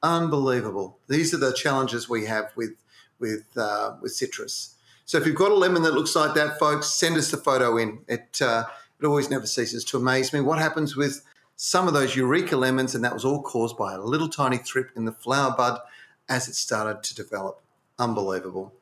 Unbelievable. 0.02 0.98
These 1.08 1.34
are 1.34 1.38
the 1.38 1.52
challenges 1.52 2.08
we 2.08 2.26
have 2.26 2.52
with 2.56 2.76
with 3.18 3.44
uh, 3.56 3.96
with 4.00 4.12
citrus. 4.12 4.76
So 5.10 5.18
if 5.18 5.26
you've 5.26 5.34
got 5.34 5.50
a 5.50 5.56
lemon 5.56 5.82
that 5.82 5.94
looks 5.94 6.14
like 6.14 6.34
that, 6.34 6.56
folks, 6.60 6.86
send 6.86 7.16
us 7.16 7.32
the 7.32 7.36
photo 7.36 7.78
in. 7.78 7.98
It 8.06 8.40
uh, 8.40 8.62
it 9.00 9.04
always 9.04 9.28
never 9.28 9.44
ceases 9.44 9.82
to 9.86 9.96
amaze 9.96 10.32
me. 10.32 10.40
What 10.40 10.60
happens 10.60 10.94
with 10.94 11.24
some 11.56 11.88
of 11.88 11.94
those 11.94 12.14
eureka 12.14 12.56
lemons, 12.56 12.94
and 12.94 13.02
that 13.02 13.12
was 13.12 13.24
all 13.24 13.42
caused 13.42 13.76
by 13.76 13.94
a 13.94 14.00
little 14.00 14.28
tiny 14.28 14.58
thrip 14.58 14.92
in 14.94 15.06
the 15.06 15.12
flower 15.12 15.52
bud 15.56 15.80
as 16.28 16.46
it 16.46 16.54
started 16.54 17.02
to 17.02 17.16
develop. 17.16 17.60
Unbelievable. 17.98 18.72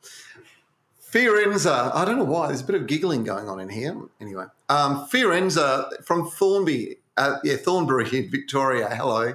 Fiorenza, 1.01 1.89
I 1.95 2.05
don't 2.05 2.19
know 2.19 2.25
why, 2.25 2.45
there's 2.45 2.61
a 2.61 2.65
bit 2.65 2.75
of 2.75 2.85
giggling 2.85 3.23
going 3.23 3.49
on 3.49 3.59
in 3.59 3.67
here. 3.67 3.99
Anyway, 4.21 4.45
um, 4.69 5.07
Fiorenza 5.11 5.89
from 6.05 6.29
Thornby, 6.29 6.97
uh, 7.17 7.37
yeah, 7.43 7.55
Thornbury 7.55 8.07
in 8.15 8.29
Victoria. 8.29 8.87
Hello. 8.89 9.33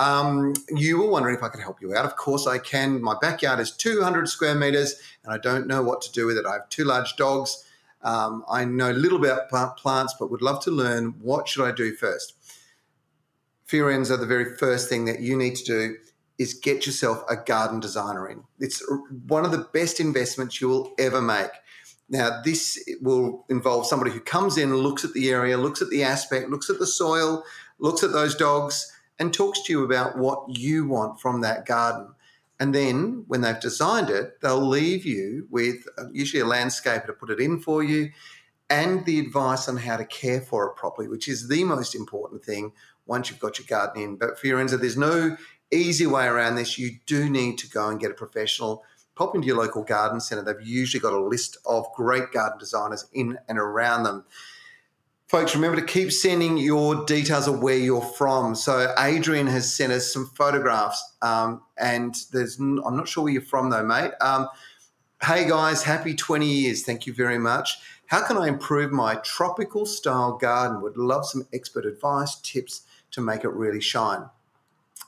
Um, 0.00 0.54
you 0.74 0.98
were 0.98 1.10
wondering 1.10 1.36
if 1.36 1.42
I 1.42 1.48
could 1.48 1.60
help 1.60 1.82
you 1.82 1.94
out. 1.94 2.06
Of 2.06 2.16
course, 2.16 2.46
I 2.46 2.56
can. 2.56 3.02
My 3.02 3.16
backyard 3.20 3.60
is 3.60 3.70
200 3.70 4.30
square 4.30 4.54
meters, 4.54 4.94
and 5.22 5.34
I 5.34 5.36
don't 5.36 5.66
know 5.66 5.82
what 5.82 6.00
to 6.02 6.12
do 6.12 6.24
with 6.24 6.38
it. 6.38 6.46
I 6.46 6.54
have 6.54 6.70
two 6.70 6.84
large 6.84 7.16
dogs. 7.16 7.66
Um, 8.00 8.42
I 8.48 8.64
know 8.64 8.92
little 8.92 9.22
about 9.22 9.76
plants, 9.76 10.14
but 10.18 10.30
would 10.30 10.40
love 10.40 10.64
to 10.64 10.70
learn 10.70 11.16
what 11.20 11.48
should 11.48 11.66
I 11.66 11.72
do 11.72 11.94
first. 11.94 12.32
Fiorenza, 13.66 14.18
the 14.18 14.24
very 14.24 14.56
first 14.56 14.88
thing 14.88 15.04
that 15.04 15.20
you 15.20 15.36
need 15.36 15.54
to 15.56 15.64
do 15.64 15.96
is 16.38 16.54
get 16.54 16.86
yourself 16.86 17.22
a 17.28 17.36
garden 17.36 17.78
designer 17.78 18.26
in. 18.26 18.42
It's 18.58 18.82
one 19.28 19.44
of 19.44 19.50
the 19.50 19.68
best 19.74 20.00
investments 20.00 20.62
you 20.62 20.68
will 20.68 20.94
ever 20.98 21.20
make. 21.20 21.50
Now, 22.08 22.40
this 22.42 22.82
will 23.02 23.44
involve 23.50 23.86
somebody 23.86 24.12
who 24.12 24.20
comes 24.20 24.56
in, 24.56 24.74
looks 24.74 25.04
at 25.04 25.12
the 25.12 25.28
area, 25.28 25.58
looks 25.58 25.82
at 25.82 25.90
the 25.90 26.02
aspect, 26.02 26.48
looks 26.48 26.70
at 26.70 26.78
the 26.78 26.86
soil, 26.86 27.44
looks 27.78 28.02
at 28.02 28.12
those 28.12 28.34
dogs, 28.34 28.89
and 29.20 29.32
talks 29.32 29.62
to 29.62 29.72
you 29.72 29.84
about 29.84 30.18
what 30.18 30.44
you 30.48 30.86
want 30.86 31.20
from 31.20 31.42
that 31.42 31.66
garden. 31.66 32.08
And 32.58 32.74
then 32.74 33.24
when 33.28 33.42
they've 33.42 33.60
designed 33.60 34.10
it, 34.10 34.40
they'll 34.40 34.66
leave 34.66 35.06
you 35.06 35.46
with 35.50 35.86
uh, 35.96 36.06
usually 36.12 36.42
a 36.42 36.46
landscaper 36.46 37.06
to 37.06 37.12
put 37.12 37.30
it 37.30 37.38
in 37.38 37.60
for 37.60 37.82
you 37.82 38.10
and 38.70 39.04
the 39.04 39.18
advice 39.18 39.68
on 39.68 39.76
how 39.76 39.96
to 39.96 40.04
care 40.04 40.40
for 40.40 40.66
it 40.68 40.76
properly, 40.76 41.08
which 41.08 41.28
is 41.28 41.48
the 41.48 41.64
most 41.64 41.94
important 41.94 42.44
thing 42.44 42.72
once 43.06 43.28
you've 43.28 43.40
got 43.40 43.58
your 43.58 43.66
garden 43.66 44.02
in. 44.02 44.16
But 44.16 44.38
for 44.38 44.46
Fiorenza, 44.46 44.78
there's 44.78 44.96
no 44.96 45.36
easy 45.72 46.06
way 46.06 46.26
around 46.26 46.54
this. 46.54 46.78
You 46.78 46.92
do 47.06 47.28
need 47.28 47.58
to 47.58 47.68
go 47.68 47.88
and 47.88 48.00
get 48.00 48.12
a 48.12 48.14
professional. 48.14 48.84
Pop 49.16 49.34
into 49.34 49.48
your 49.48 49.56
local 49.56 49.82
garden 49.82 50.20
centre. 50.20 50.42
They've 50.42 50.66
usually 50.66 51.00
got 51.00 51.12
a 51.12 51.20
list 51.20 51.58
of 51.66 51.92
great 51.94 52.30
garden 52.32 52.58
designers 52.58 53.06
in 53.12 53.38
and 53.48 53.58
around 53.58 54.04
them. 54.04 54.24
Folks, 55.30 55.54
remember 55.54 55.80
to 55.80 55.86
keep 55.86 56.10
sending 56.10 56.58
your 56.58 57.04
details 57.04 57.46
of 57.46 57.62
where 57.62 57.76
you're 57.76 58.00
from. 58.00 58.56
So 58.56 58.92
Adrian 58.98 59.46
has 59.46 59.72
sent 59.72 59.92
us 59.92 60.12
some 60.12 60.26
photographs, 60.34 61.00
um, 61.22 61.62
and 61.78 62.16
there's 62.32 62.58
I'm 62.58 62.96
not 62.96 63.06
sure 63.06 63.22
where 63.22 63.32
you're 63.32 63.40
from 63.40 63.70
though, 63.70 63.84
mate. 63.84 64.10
Um, 64.20 64.48
hey 65.22 65.48
guys, 65.48 65.84
happy 65.84 66.16
20 66.16 66.52
years. 66.52 66.82
Thank 66.82 67.06
you 67.06 67.14
very 67.14 67.38
much. 67.38 67.78
How 68.06 68.26
can 68.26 68.38
I 68.38 68.48
improve 68.48 68.90
my 68.90 69.14
tropical 69.22 69.86
style 69.86 70.36
garden? 70.36 70.80
Would 70.80 70.96
love 70.96 71.24
some 71.24 71.46
expert 71.52 71.86
advice, 71.86 72.34
tips 72.40 72.82
to 73.12 73.20
make 73.20 73.44
it 73.44 73.50
really 73.50 73.80
shine. 73.80 74.24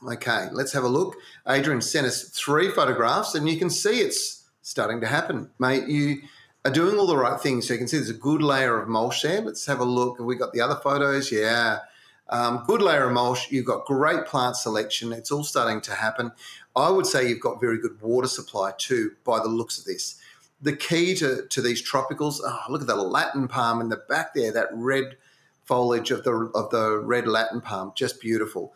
Okay, 0.07 0.47
let's 0.53 0.73
have 0.73 0.85
a 0.85 0.89
look. 0.89 1.17
Adrian 1.49 1.81
sent 1.81 2.07
us 2.07 2.29
three 2.29 2.71
photographs, 2.71 3.35
and 3.35 3.49
you 3.49 3.59
can 3.59 3.71
see 3.71 3.99
it's 3.99 4.45
starting 4.61 5.01
to 5.01 5.09
happen, 5.09 5.51
mate. 5.59 5.89
You 5.89 6.23
are 6.65 6.71
doing 6.71 6.99
all 6.99 7.07
the 7.07 7.17
right 7.17 7.41
things. 7.41 7.67
So 7.67 7.75
you 7.75 7.79
can 7.79 7.89
see 7.89 7.97
there's 7.99 8.11
a 8.11 8.15
good 8.15 8.43
layer 8.43 8.81
of 8.81 8.89
mulch 8.89 9.23
there. 9.23 9.41
Let's 9.41 9.67
have 9.67 9.81
a 9.81 9.85
look. 9.85 10.19
Have 10.19 10.27
we 10.27 10.37
got 10.37 10.53
the 10.53 10.61
other 10.61 10.77
photos? 10.77 11.33
Yeah. 11.33 11.81
Um, 12.29 12.65
good 12.67 12.81
layer 12.81 13.07
of 13.07 13.13
mulch. 13.13 13.51
You've 13.51 13.67
got 13.67 13.85
great 13.85 14.25
plant 14.27 14.57
selection. 14.57 15.13
It's 15.13 15.31
all 15.31 15.45
starting 15.45 15.81
to 15.83 15.95
happen. 15.95 16.33
I 16.75 16.91
would 16.91 17.07
say 17.07 17.29
you've 17.29 17.41
got 17.41 17.61
very 17.61 17.79
good 17.79 18.01
water 18.01 18.29
supply 18.29 18.73
too, 18.79 19.13
by 19.25 19.39
the 19.39 19.49
looks 19.49 19.79
of 19.79 19.85
this. 19.85 20.17
The 20.61 20.77
key 20.77 21.15
to, 21.17 21.47
to 21.49 21.61
these 21.61 21.83
tropicals, 21.83 22.39
oh, 22.45 22.61
look 22.69 22.83
at 22.83 22.87
the 22.87 22.95
Latan 22.95 23.49
palm 23.49 23.81
in 23.81 23.89
the 23.89 23.97
back 24.09 24.33
there, 24.33 24.53
that 24.53 24.69
red 24.73 25.17
foliage 25.65 26.11
of 26.11 26.25
the 26.25 26.33
of 26.55 26.71
the 26.71 26.99
red 26.99 27.25
Latan 27.25 27.63
palm, 27.63 27.93
just 27.95 28.21
beautiful. 28.21 28.73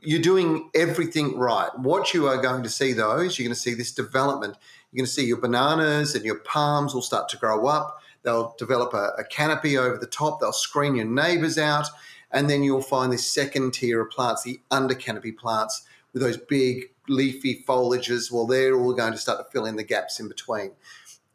You're 0.00 0.22
doing 0.22 0.70
everything 0.74 1.38
right. 1.38 1.68
What 1.78 2.14
you 2.14 2.26
are 2.26 2.40
going 2.40 2.62
to 2.62 2.70
see 2.70 2.94
though 2.94 3.18
is 3.18 3.38
you're 3.38 3.46
going 3.46 3.54
to 3.54 3.60
see 3.60 3.74
this 3.74 3.92
development 3.92 4.56
you're 4.92 5.02
going 5.02 5.06
to 5.06 5.12
see 5.12 5.26
your 5.26 5.40
bananas 5.40 6.14
and 6.14 6.24
your 6.24 6.40
palms 6.40 6.94
will 6.94 7.02
start 7.02 7.28
to 7.30 7.36
grow 7.36 7.66
up. 7.66 8.00
They'll 8.22 8.54
develop 8.58 8.92
a, 8.92 9.12
a 9.18 9.24
canopy 9.24 9.78
over 9.78 9.96
the 9.96 10.06
top. 10.06 10.40
They'll 10.40 10.52
screen 10.52 10.96
your 10.96 11.06
neighbors 11.06 11.58
out. 11.58 11.86
And 12.32 12.50
then 12.50 12.62
you'll 12.62 12.82
find 12.82 13.12
this 13.12 13.26
second 13.26 13.72
tier 13.72 14.00
of 14.00 14.10
plants, 14.10 14.42
the 14.42 14.60
under 14.70 14.94
canopy 14.94 15.32
plants 15.32 15.84
with 16.12 16.22
those 16.22 16.36
big 16.36 16.90
leafy 17.08 17.64
foliages. 17.66 18.30
Well, 18.30 18.46
they're 18.46 18.76
all 18.76 18.92
going 18.94 19.12
to 19.12 19.18
start 19.18 19.38
to 19.38 19.50
fill 19.52 19.64
in 19.64 19.76
the 19.76 19.84
gaps 19.84 20.20
in 20.20 20.28
between. 20.28 20.72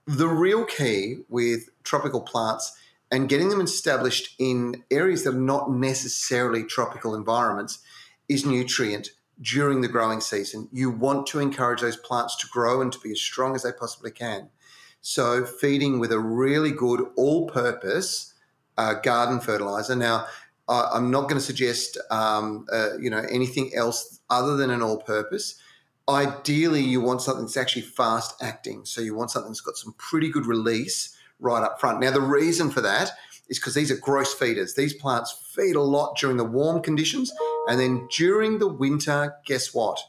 The 0.06 0.28
real 0.28 0.66
key 0.66 1.24
with 1.30 1.70
tropical 1.84 2.22
plants 2.22 2.78
and 3.12 3.30
getting 3.30 3.50
them 3.50 3.62
established 3.62 4.36
in 4.40 4.84
areas 4.92 5.24
that 5.24 5.34
are 5.34 5.40
not 5.40 5.72
necessarily 5.72 6.64
tropical 6.64 7.16
environments 7.16 7.80
is 8.28 8.46
nutrient 8.46 9.12
during 9.42 9.82
the 9.82 9.88
growing 9.88 10.22
season. 10.22 10.70
You 10.72 10.90
want 10.90 11.28
to 11.28 11.40
encourage 11.40 11.82
those 11.82 11.98
plants 11.98 12.36
to 12.38 12.48
grow 12.48 12.82
and 12.82 12.92
to 12.94 13.00
be 13.00 13.12
as 13.12 13.22
strong 13.22 13.56
as 13.56 13.64
they 13.64 13.72
possibly 13.72 14.12
can. 14.12 14.50
So, 15.02 15.46
feeding 15.46 16.00
with 16.00 16.12
a 16.12 16.20
really 16.20 16.72
good 16.72 17.06
all 17.16 17.48
purpose 17.48 18.34
uh, 18.78 18.96
garden 18.96 19.40
fertilizer. 19.40 19.96
Now, 19.96 20.26
I'm 20.68 21.12
not 21.12 21.24
going 21.24 21.36
to 21.36 21.46
suggest 21.46 21.98
um, 22.10 22.66
uh, 22.72 22.98
you 22.98 23.10
know 23.10 23.24
anything 23.30 23.72
else 23.76 24.20
other 24.30 24.58
than 24.58 24.72
an 24.72 24.82
all-purpose. 24.82 25.62
Ideally, 26.10 26.82
you 26.82 27.02
want 27.02 27.22
something 27.22 27.46
that's 27.46 27.58
actually 27.58 27.84
fast 27.84 28.42
acting. 28.42 28.86
So 28.86 29.02
you 29.02 29.16
want 29.16 29.32
something 29.32 29.52
that's 29.52 29.62
got 29.62 29.76
some 29.76 29.94
pretty 29.98 30.30
good 30.30 30.46
release 30.46 31.16
right 31.40 31.64
up 31.64 31.80
front. 31.80 32.00
Now, 32.00 32.12
the 32.12 32.22
reason 32.22 32.72
for 32.72 32.82
that 32.82 33.12
is 33.48 33.60
because 33.60 33.76
these 33.76 33.92
are 33.92 33.98
gross 33.98 34.34
feeders. 34.34 34.74
These 34.74 34.94
plants 34.94 35.52
feed 35.56 35.76
a 35.76 35.82
lot 35.82 36.18
during 36.18 36.38
the 36.38 36.44
warm 36.44 36.82
conditions. 36.82 37.32
And 37.68 37.80
then 37.80 38.08
during 38.16 38.60
the 38.60 38.68
winter, 38.68 39.36
guess 39.46 39.74
what? 39.74 40.00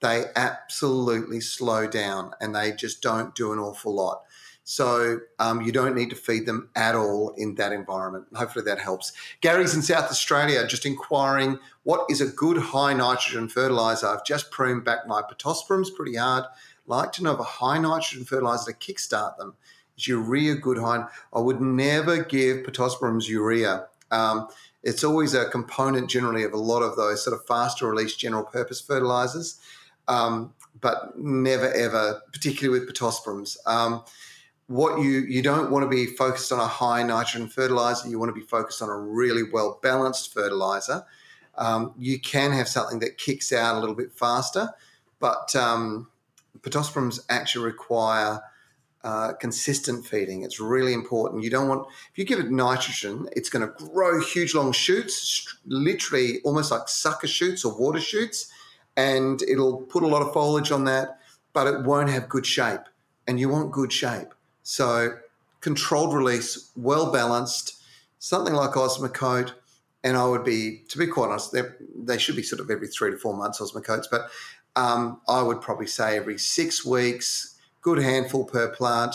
They 0.00 0.24
absolutely 0.36 1.40
slow 1.40 1.86
down 1.86 2.32
and 2.40 2.54
they 2.54 2.72
just 2.72 3.02
don't 3.02 3.34
do 3.34 3.52
an 3.52 3.58
awful 3.58 3.94
lot. 3.94 4.22
So 4.64 5.18
um, 5.38 5.60
you 5.60 5.72
don't 5.72 5.94
need 5.94 6.08
to 6.10 6.16
feed 6.16 6.46
them 6.46 6.70
at 6.74 6.94
all 6.94 7.34
in 7.36 7.54
that 7.56 7.72
environment. 7.72 8.26
Hopefully 8.34 8.64
that 8.64 8.78
helps. 8.78 9.12
Gary's 9.42 9.74
in 9.74 9.82
South 9.82 10.10
Australia 10.10 10.66
just 10.66 10.86
inquiring 10.86 11.58
what 11.82 12.06
is 12.10 12.22
a 12.22 12.26
good 12.26 12.56
high 12.56 12.94
nitrogen 12.94 13.48
fertilizer. 13.48 14.06
I've 14.06 14.24
just 14.24 14.50
pruned 14.50 14.84
back 14.84 15.06
my 15.06 15.20
pittosporums 15.20 15.94
pretty 15.94 16.16
hard. 16.16 16.44
Like 16.86 17.12
to 17.12 17.22
know 17.22 17.34
of 17.34 17.40
a 17.40 17.44
high 17.44 17.78
nitrogen 17.78 18.24
fertilizer 18.24 18.72
to 18.72 18.78
kickstart 18.78 19.36
them. 19.36 19.54
Is 19.98 20.08
urea 20.08 20.54
good 20.54 20.78
high? 20.78 21.06
I 21.32 21.40
would 21.40 21.60
never 21.60 22.24
give 22.24 22.64
pittosporums 22.64 23.28
urea. 23.28 23.86
Um, 24.10 24.48
it's 24.84 25.02
always 25.02 25.34
a 25.34 25.48
component 25.48 26.08
generally 26.08 26.44
of 26.44 26.52
a 26.52 26.58
lot 26.58 26.82
of 26.82 26.94
those 26.96 27.24
sort 27.24 27.34
of 27.34 27.44
faster 27.46 27.88
release 27.88 28.14
general 28.14 28.44
purpose 28.44 28.80
fertilizers, 28.80 29.58
um, 30.08 30.52
but 30.80 31.18
never 31.18 31.72
ever, 31.72 32.20
particularly 32.32 32.78
with 32.78 32.88
pittosporums. 32.88 33.56
Um, 33.66 34.04
what 34.66 35.00
you 35.00 35.20
you 35.20 35.42
don't 35.42 35.70
want 35.70 35.84
to 35.84 35.88
be 35.88 36.06
focused 36.06 36.52
on 36.52 36.60
a 36.60 36.66
high 36.66 37.02
nitrogen 37.02 37.48
fertilizer. 37.48 38.08
You 38.08 38.18
want 38.18 38.34
to 38.34 38.40
be 38.40 38.46
focused 38.46 38.82
on 38.82 38.90
a 38.90 38.96
really 38.96 39.42
well 39.42 39.80
balanced 39.82 40.32
fertilizer. 40.32 41.04
Um, 41.56 41.94
you 41.98 42.20
can 42.20 42.52
have 42.52 42.68
something 42.68 42.98
that 43.00 43.16
kicks 43.16 43.52
out 43.52 43.76
a 43.76 43.80
little 43.80 43.94
bit 43.94 44.12
faster, 44.12 44.70
but 45.18 45.54
um, 45.56 46.08
actually 47.30 47.64
require 47.64 48.40
uh, 49.04 49.34
consistent 49.34 50.04
feeding. 50.06 50.42
It's 50.42 50.58
really 50.58 50.92
important. 50.94 51.44
You 51.44 51.50
don't 51.50 51.68
want, 51.68 51.86
if 52.10 52.18
you 52.18 52.24
give 52.24 52.40
it 52.40 52.50
nitrogen, 52.50 53.28
it's 53.36 53.50
going 53.50 53.64
to 53.68 53.72
grow 53.92 54.18
huge 54.20 54.54
long 54.54 54.72
shoots, 54.72 55.46
literally 55.66 56.40
almost 56.42 56.72
like 56.72 56.88
sucker 56.88 57.28
shoots 57.28 57.64
or 57.64 57.78
water 57.78 58.00
shoots. 58.00 58.50
and 58.96 59.42
it'll 59.42 59.78
put 59.82 60.02
a 60.02 60.06
lot 60.06 60.22
of 60.22 60.32
foliage 60.32 60.70
on 60.70 60.84
that, 60.84 61.18
but 61.52 61.66
it 61.66 61.82
won't 61.84 62.10
have 62.10 62.28
good 62.28 62.46
shape. 62.46 62.80
And 63.26 63.40
you 63.40 63.48
want 63.48 63.72
good 63.72 63.92
shape. 63.92 64.34
So 64.62 65.16
controlled 65.60 66.14
release, 66.14 66.70
well 66.76 67.10
balanced, 67.10 67.82
something 68.18 68.54
like 68.54 68.72
Osmocote. 68.72 69.52
And 70.02 70.16
I 70.16 70.26
would 70.26 70.44
be, 70.44 70.82
to 70.88 70.98
be 70.98 71.06
quite 71.06 71.30
honest, 71.30 71.56
they 71.96 72.18
should 72.18 72.36
be 72.36 72.42
sort 72.42 72.60
of 72.60 72.70
every 72.70 72.88
three 72.88 73.10
to 73.10 73.16
four 73.16 73.34
months 73.34 73.60
Osmocotes, 73.60 74.06
but 74.10 74.28
um, 74.76 75.20
I 75.28 75.40
would 75.42 75.60
probably 75.62 75.86
say 75.86 76.16
every 76.16 76.38
six 76.38 76.84
weeks, 76.84 77.53
good 77.84 78.02
handful 78.02 78.44
per 78.44 78.68
plant, 78.68 79.14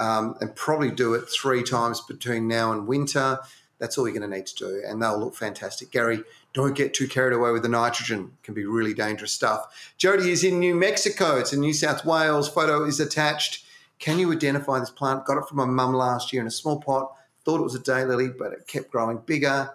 um, 0.00 0.34
and 0.40 0.56
probably 0.56 0.90
do 0.90 1.14
it 1.14 1.28
three 1.28 1.62
times 1.62 2.00
between 2.00 2.48
now 2.48 2.72
and 2.72 2.88
winter. 2.88 3.38
That's 3.78 3.96
all 3.96 4.08
you're 4.08 4.18
going 4.18 4.28
to 4.28 4.36
need 4.36 4.46
to 4.46 4.56
do, 4.56 4.82
and 4.84 5.00
they'll 5.00 5.20
look 5.20 5.36
fantastic. 5.36 5.92
Gary, 5.92 6.24
don't 6.52 6.74
get 6.74 6.94
too 6.94 7.06
carried 7.06 7.34
away 7.34 7.52
with 7.52 7.62
the 7.62 7.68
nitrogen; 7.68 8.32
it 8.32 8.42
can 8.42 8.54
be 8.54 8.64
really 8.64 8.94
dangerous 8.94 9.32
stuff. 9.32 9.92
Jody 9.98 10.30
is 10.30 10.42
in 10.42 10.58
New 10.58 10.74
Mexico. 10.74 11.36
It's 11.36 11.52
in 11.52 11.60
New 11.60 11.74
South 11.74 12.04
Wales. 12.04 12.48
Photo 12.48 12.84
is 12.84 12.98
attached. 12.98 13.64
Can 14.00 14.18
you 14.18 14.32
identify 14.32 14.80
this 14.80 14.90
plant? 14.90 15.24
Got 15.24 15.38
it 15.38 15.44
from 15.46 15.58
my 15.58 15.64
mum 15.66 15.94
last 15.94 16.32
year 16.32 16.42
in 16.42 16.48
a 16.48 16.52
small 16.52 16.80
pot. 16.80 17.12
Thought 17.44 17.60
it 17.60 17.64
was 17.64 17.74
a 17.74 17.80
daylily, 17.80 18.36
but 18.36 18.52
it 18.52 18.66
kept 18.66 18.90
growing 18.90 19.18
bigger 19.18 19.70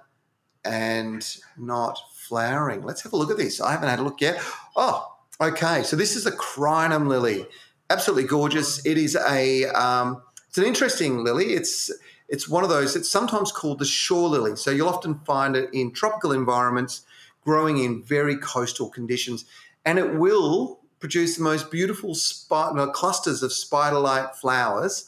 and 0.66 1.26
not 1.58 2.00
flowering. 2.14 2.84
Let's 2.84 3.02
have 3.04 3.14
a 3.14 3.18
look 3.18 3.32
at 3.32 3.38
this. 3.38 3.62
I 3.62 3.72
haven't 3.72 3.90
had 3.90 4.00
a 4.00 4.04
look 4.04 4.22
yet. 4.22 4.42
Oh, 4.76 5.16
okay. 5.42 5.84
So 5.84 5.96
this 5.96 6.16
is 6.16 6.26
a 6.26 6.32
crinum 6.32 7.08
lily. 7.08 7.46
Absolutely 7.90 8.24
gorgeous. 8.28 8.86
It 8.86 8.98
is 8.98 9.16
a 9.16 9.66
um, 9.66 10.22
it's 10.48 10.58
an 10.58 10.64
interesting 10.66 11.24
lily. 11.24 11.54
It's 11.54 11.92
it's 12.28 12.48
one 12.48 12.64
of 12.64 12.70
those. 12.70 12.96
It's 12.96 13.10
sometimes 13.10 13.52
called 13.52 13.80
the 13.80 13.86
shore 13.86 14.30
lily. 14.30 14.56
So 14.56 14.72
you'll 14.72 14.90
often 14.90 15.20
find 15.26 15.56
it 15.56 15.70
in 15.74 15.92
tropical 15.92 16.32
environments, 16.32 17.06
growing 17.44 17.78
in 17.78 18.02
very 18.04 18.38
coastal 18.38 18.90
conditions, 18.90 19.46
and 19.86 20.00
it 20.00 20.16
will 20.16 20.80
produce 21.00 21.36
the 21.36 21.44
most 21.44 21.70
beautiful 21.70 22.16
spider, 22.16 22.88
clusters 22.88 23.44
of 23.44 23.52
spider-like 23.52 24.34
flowers 24.36 25.06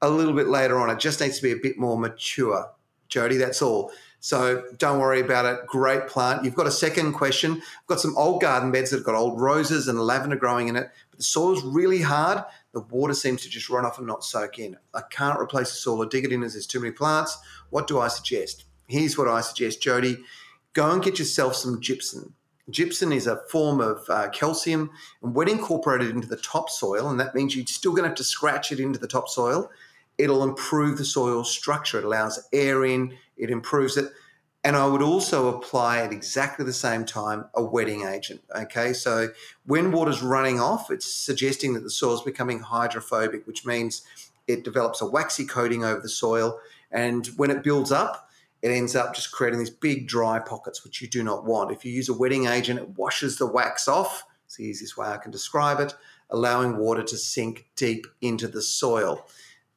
a 0.00 0.08
little 0.08 0.32
bit 0.32 0.48
later 0.48 0.78
on. 0.78 0.90
It 0.90 0.98
just 0.98 1.20
needs 1.20 1.36
to 1.36 1.42
be 1.42 1.52
a 1.52 1.56
bit 1.56 1.78
more 1.78 1.98
mature, 1.98 2.70
Jody. 3.08 3.36
That's 3.36 3.60
all. 3.60 3.92
So 4.24 4.64
don't 4.78 5.00
worry 5.00 5.20
about 5.20 5.44
it. 5.44 5.66
Great 5.66 6.08
plant. 6.08 6.46
You've 6.46 6.54
got 6.54 6.66
a 6.66 6.70
second 6.70 7.12
question. 7.12 7.60
I've 7.60 7.86
got 7.86 8.00
some 8.00 8.16
old 8.16 8.40
garden 8.40 8.72
beds 8.72 8.88
that 8.88 8.96
have 8.96 9.04
got 9.04 9.14
old 9.14 9.38
roses 9.38 9.86
and 9.86 10.00
lavender 10.00 10.34
growing 10.34 10.68
in 10.68 10.76
it, 10.76 10.88
but 11.10 11.18
the 11.18 11.22
soil's 11.22 11.62
really 11.62 12.00
hard. 12.00 12.42
The 12.72 12.80
water 12.80 13.12
seems 13.12 13.42
to 13.42 13.50
just 13.50 13.68
run 13.68 13.84
off 13.84 13.98
and 13.98 14.06
not 14.06 14.24
soak 14.24 14.58
in. 14.58 14.78
I 14.94 15.02
can't 15.10 15.38
replace 15.38 15.68
the 15.68 15.76
soil 15.76 16.02
or 16.02 16.06
dig 16.06 16.24
it 16.24 16.32
in 16.32 16.42
as 16.42 16.54
there's 16.54 16.66
too 16.66 16.80
many 16.80 16.92
plants. 16.92 17.36
What 17.68 17.86
do 17.86 18.00
I 18.00 18.08
suggest? 18.08 18.64
Here's 18.86 19.18
what 19.18 19.28
I 19.28 19.42
suggest, 19.42 19.82
Jody. 19.82 20.16
Go 20.72 20.90
and 20.90 21.02
get 21.02 21.18
yourself 21.18 21.54
some 21.54 21.82
gypsum. 21.82 22.32
Gypsum 22.70 23.12
is 23.12 23.26
a 23.26 23.42
form 23.50 23.82
of 23.82 24.06
uh, 24.08 24.30
calcium, 24.30 24.90
and 25.22 25.34
when 25.34 25.50
incorporated 25.50 26.08
into 26.08 26.28
the 26.28 26.38
topsoil, 26.38 27.10
and 27.10 27.20
that 27.20 27.34
means 27.34 27.54
you're 27.54 27.66
still 27.66 27.92
going 27.92 28.04
to 28.04 28.08
have 28.08 28.16
to 28.16 28.24
scratch 28.24 28.72
it 28.72 28.80
into 28.80 28.98
the 28.98 29.06
topsoil, 29.06 29.70
it'll 30.18 30.44
improve 30.44 30.98
the 30.98 31.04
soil 31.04 31.44
structure. 31.44 31.98
It 31.98 32.04
allows 32.04 32.46
air 32.52 32.84
in, 32.84 33.16
it 33.36 33.50
improves 33.50 33.96
it. 33.96 34.10
And 34.62 34.76
I 34.76 34.86
would 34.86 35.02
also 35.02 35.54
apply 35.54 35.98
at 35.98 36.12
exactly 36.12 36.64
the 36.64 36.72
same 36.72 37.04
time 37.04 37.44
a 37.54 37.62
wetting 37.62 38.06
agent. 38.06 38.40
Okay, 38.56 38.94
so 38.94 39.28
when 39.66 39.92
water's 39.92 40.22
running 40.22 40.58
off, 40.58 40.90
it's 40.90 41.06
suggesting 41.06 41.74
that 41.74 41.82
the 41.82 41.90
soil 41.90 42.14
is 42.14 42.22
becoming 42.22 42.60
hydrophobic, 42.60 43.46
which 43.46 43.66
means 43.66 44.02
it 44.46 44.64
develops 44.64 45.02
a 45.02 45.06
waxy 45.06 45.44
coating 45.44 45.84
over 45.84 46.00
the 46.00 46.08
soil. 46.08 46.58
And 46.90 47.26
when 47.36 47.50
it 47.50 47.62
builds 47.62 47.92
up, 47.92 48.30
it 48.62 48.70
ends 48.70 48.96
up 48.96 49.14
just 49.14 49.32
creating 49.32 49.58
these 49.58 49.68
big 49.68 50.08
dry 50.08 50.38
pockets, 50.38 50.82
which 50.82 51.02
you 51.02 51.08
do 51.08 51.22
not 51.22 51.44
want. 51.44 51.70
If 51.70 51.84
you 51.84 51.92
use 51.92 52.08
a 52.08 52.14
wetting 52.14 52.46
agent, 52.46 52.78
it 52.78 52.96
washes 52.96 53.36
the 53.36 53.46
wax 53.46 53.86
off. 53.86 54.24
It's 54.46 54.56
the 54.56 54.64
easiest 54.64 54.96
way 54.96 55.08
I 55.08 55.18
can 55.18 55.30
describe 55.30 55.80
it, 55.80 55.94
allowing 56.30 56.78
water 56.78 57.02
to 57.02 57.18
sink 57.18 57.66
deep 57.76 58.06
into 58.22 58.48
the 58.48 58.62
soil. 58.62 59.26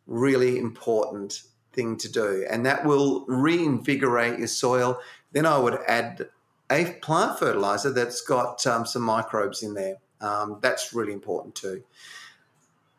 Really 0.08 0.58
important 0.58 1.44
thing 1.74 1.98
to 1.98 2.12
do, 2.12 2.46
and 2.50 2.66
that 2.66 2.86
will 2.86 3.26
reinvigorate 3.28 4.40
your 4.40 4.48
soil. 4.48 5.00
Then 5.32 5.46
I 5.46 5.58
would 5.58 5.78
add 5.88 6.30
a 6.72 6.94
plant 7.02 7.38
fertilizer 7.40 7.92
that's 7.92 8.22
got 8.22 8.66
um, 8.66 8.86
some 8.86 9.04
microbes 9.04 9.64
in 9.64 9.74
there. 9.74 9.98
Um, 10.20 10.58
that's 10.62 10.94
really 10.94 11.14
important 11.14 11.56
too. 11.56 11.84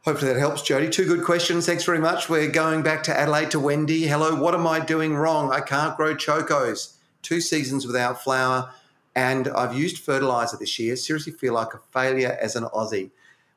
Hopefully 0.05 0.33
that 0.33 0.39
helps, 0.39 0.63
Jody. 0.63 0.89
Two 0.89 1.07
good 1.07 1.25
questions. 1.25 1.67
Thanks 1.67 1.85
very 1.85 1.99
much. 1.99 2.29
We're 2.29 2.51
going 2.51 2.83
back 2.83 3.03
to 3.05 3.19
Adelaide 3.19 3.51
to 3.51 3.61
Wendy. 3.61 4.07
Hello, 4.07 4.35
what 4.41 4.55
am 4.55 4.67
I 4.67 4.81
doing 4.81 5.17
wrong? 5.17 5.53
I 5.53 5.61
can't 5.61 5.97
grow 5.97 6.15
chocos. 6.15 6.95
Two 7.21 7.41
seasons 7.41 7.87
without 7.87 8.23
flower, 8.23 8.71
and 9.15 9.49
I've 9.49 9.77
used 9.77 9.99
fertilizer 9.99 10.57
this 10.57 10.79
year. 10.79 10.95
Seriously 10.97 11.33
feel 11.33 11.53
like 11.55 11.75
a 11.75 11.81
failure 11.93 12.39
as 12.41 12.55
an 12.55 12.65
Aussie. 12.65 13.11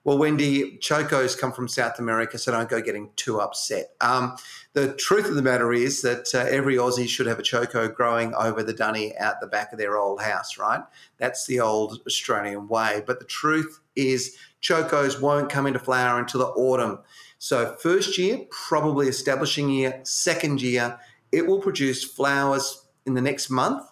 Well, 0.03 0.17
Wendy, 0.17 0.79
chocos 0.79 1.37
come 1.37 1.51
from 1.51 1.67
South 1.67 1.99
America, 1.99 2.39
so 2.39 2.51
don't 2.51 2.67
go 2.67 2.81
getting 2.81 3.11
too 3.17 3.39
upset. 3.39 3.91
Um, 4.01 4.35
the 4.73 4.93
truth 4.95 5.25
of 5.25 5.35
the 5.35 5.43
matter 5.43 5.71
is 5.71 6.01
that 6.01 6.33
uh, 6.33 6.39
every 6.39 6.75
Aussie 6.75 7.07
should 7.07 7.27
have 7.27 7.37
a 7.37 7.43
choco 7.43 7.87
growing 7.87 8.33
over 8.33 8.63
the 8.63 8.73
dunny 8.73 9.15
out 9.17 9.39
the 9.41 9.45
back 9.45 9.71
of 9.71 9.77
their 9.77 9.99
old 9.99 10.19
house, 10.19 10.57
right? 10.57 10.81
That's 11.17 11.45
the 11.45 11.59
old 11.59 12.01
Australian 12.07 12.67
way. 12.67 13.03
But 13.05 13.19
the 13.19 13.25
truth 13.25 13.79
is, 13.95 14.35
chocos 14.59 15.21
won't 15.21 15.51
come 15.51 15.67
into 15.67 15.77
flower 15.77 16.17
until 16.17 16.39
the 16.39 16.47
autumn. 16.47 16.97
So, 17.37 17.75
first 17.79 18.17
year, 18.17 18.39
probably 18.49 19.07
establishing 19.07 19.69
year, 19.69 19.99
second 20.01 20.63
year, 20.63 20.99
it 21.31 21.45
will 21.45 21.59
produce 21.59 22.03
flowers 22.03 22.87
in 23.05 23.13
the 23.13 23.21
next 23.21 23.51
month. 23.51 23.83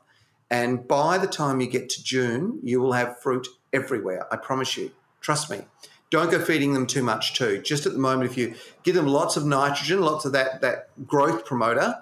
And 0.49 0.87
by 0.87 1.19
the 1.19 1.27
time 1.27 1.61
you 1.61 1.67
get 1.67 1.87
to 1.89 2.03
June, 2.03 2.59
you 2.63 2.81
will 2.81 2.93
have 2.93 3.21
fruit 3.21 3.47
everywhere. 3.71 4.25
I 4.33 4.37
promise 4.37 4.75
you. 4.75 4.91
Trust 5.21 5.51
me 5.51 5.61
don't 6.09 6.31
go 6.31 6.39
feeding 6.39 6.73
them 6.73 6.87
too 6.87 7.03
much 7.03 7.35
too. 7.35 7.61
Just 7.61 7.85
at 7.85 7.93
the 7.93 7.99
moment, 7.99 8.29
if 8.29 8.37
you 8.37 8.55
give 8.83 8.95
them 8.95 9.07
lots 9.07 9.37
of 9.37 9.45
nitrogen, 9.45 10.01
lots 10.01 10.25
of 10.25 10.31
that 10.31 10.61
that 10.61 10.89
growth 11.05 11.45
promoter, 11.45 11.95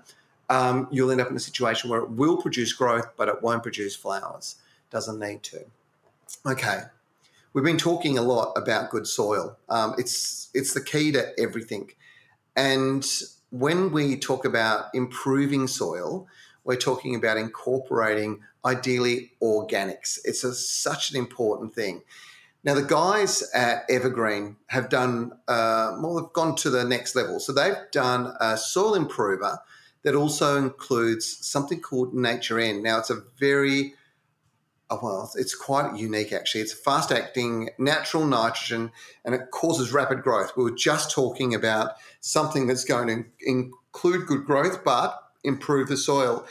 um, 0.50 0.88
you'll 0.92 1.12
end 1.12 1.22
up 1.22 1.30
in 1.30 1.36
a 1.36 1.40
situation 1.40 1.90
where 1.90 2.02
it 2.02 2.12
will 2.12 2.42
produce 2.42 2.74
growth, 2.74 3.10
but 3.18 3.28
it 3.28 3.42
won't 3.42 3.64
produce 3.64 3.96
flowers. 3.96 4.56
Doesn't 4.90 5.20
need 5.20 5.44
to. 5.44 5.66
Okay, 6.46 6.80
we've 7.54 7.66
been 7.66 7.78
talking 7.78 8.18
a 8.18 8.22
lot 8.22 8.54
about 8.56 8.90
good 8.90 9.08
soil. 9.08 9.58
Um, 9.70 9.96
it's 9.98 10.50
it's 10.54 10.74
the 10.74 10.82
key 10.82 11.12
to 11.12 11.38
everything, 11.40 11.92
and 12.56 13.06
when 13.50 13.92
we 13.92 14.18
talk 14.18 14.46
about 14.46 14.86
improving 14.94 15.68
soil, 15.68 16.28
we're 16.64 16.76
talking 16.76 17.16
about 17.16 17.38
incorporating 17.38 18.42
ideally 18.66 19.32
organics. 19.42 20.20
It's 20.26 20.44
a, 20.44 20.54
such 20.54 21.12
an 21.12 21.18
important 21.18 21.74
thing. 21.74 22.04
Now, 22.68 22.74
the 22.74 22.84
guys 22.84 23.50
at 23.54 23.86
Evergreen 23.90 24.58
have 24.68 24.90
done, 24.90 25.32
uh, 25.48 25.96
well, 26.02 26.16
they've 26.16 26.34
gone 26.34 26.54
to 26.58 26.70
the 26.70 26.84
next 26.84 27.16
level. 27.16 27.40
So 27.40 27.54
they've 27.54 27.78
done 27.94 28.34
a 28.42 28.58
soil 28.58 28.94
improver 28.94 29.60
that 30.04 30.16
also 30.16 30.58
includes 30.58 31.48
something 31.48 31.80
called 31.80 32.14
Nature 32.14 32.60
N. 32.60 32.84
Now, 32.84 33.00
it's 33.00 33.10
a 33.10 33.24
very, 33.40 33.94
oh, 34.90 35.00
well, 35.02 35.32
it's 35.36 35.56
quite 35.56 35.96
unique 35.96 36.34
actually. 36.34 36.60
It's 36.60 36.74
fast 36.74 37.10
acting 37.10 37.70
natural 37.80 38.26
nitrogen 38.26 38.92
and 39.24 39.34
it 39.34 39.50
causes 39.52 39.94
rapid 39.94 40.22
growth. 40.22 40.52
We 40.58 40.66
were 40.66 40.76
just 40.76 41.10
talking 41.10 41.56
about 41.56 41.92
something 42.20 42.68
that's 42.68 42.84
going 42.84 43.08
to 43.08 43.24
include 43.40 44.28
good 44.28 44.44
growth 44.44 44.84
but 44.84 45.18
improve 45.46 45.88
the 45.88 45.96
soil. 45.96 46.46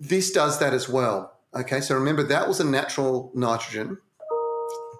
This 0.00 0.30
does 0.30 0.58
that 0.60 0.72
as 0.72 0.88
well. 0.88 1.38
Okay, 1.54 1.82
so 1.82 1.94
remember 1.94 2.22
that 2.22 2.48
was 2.48 2.58
a 2.58 2.64
natural 2.64 3.30
nitrogen 3.34 3.98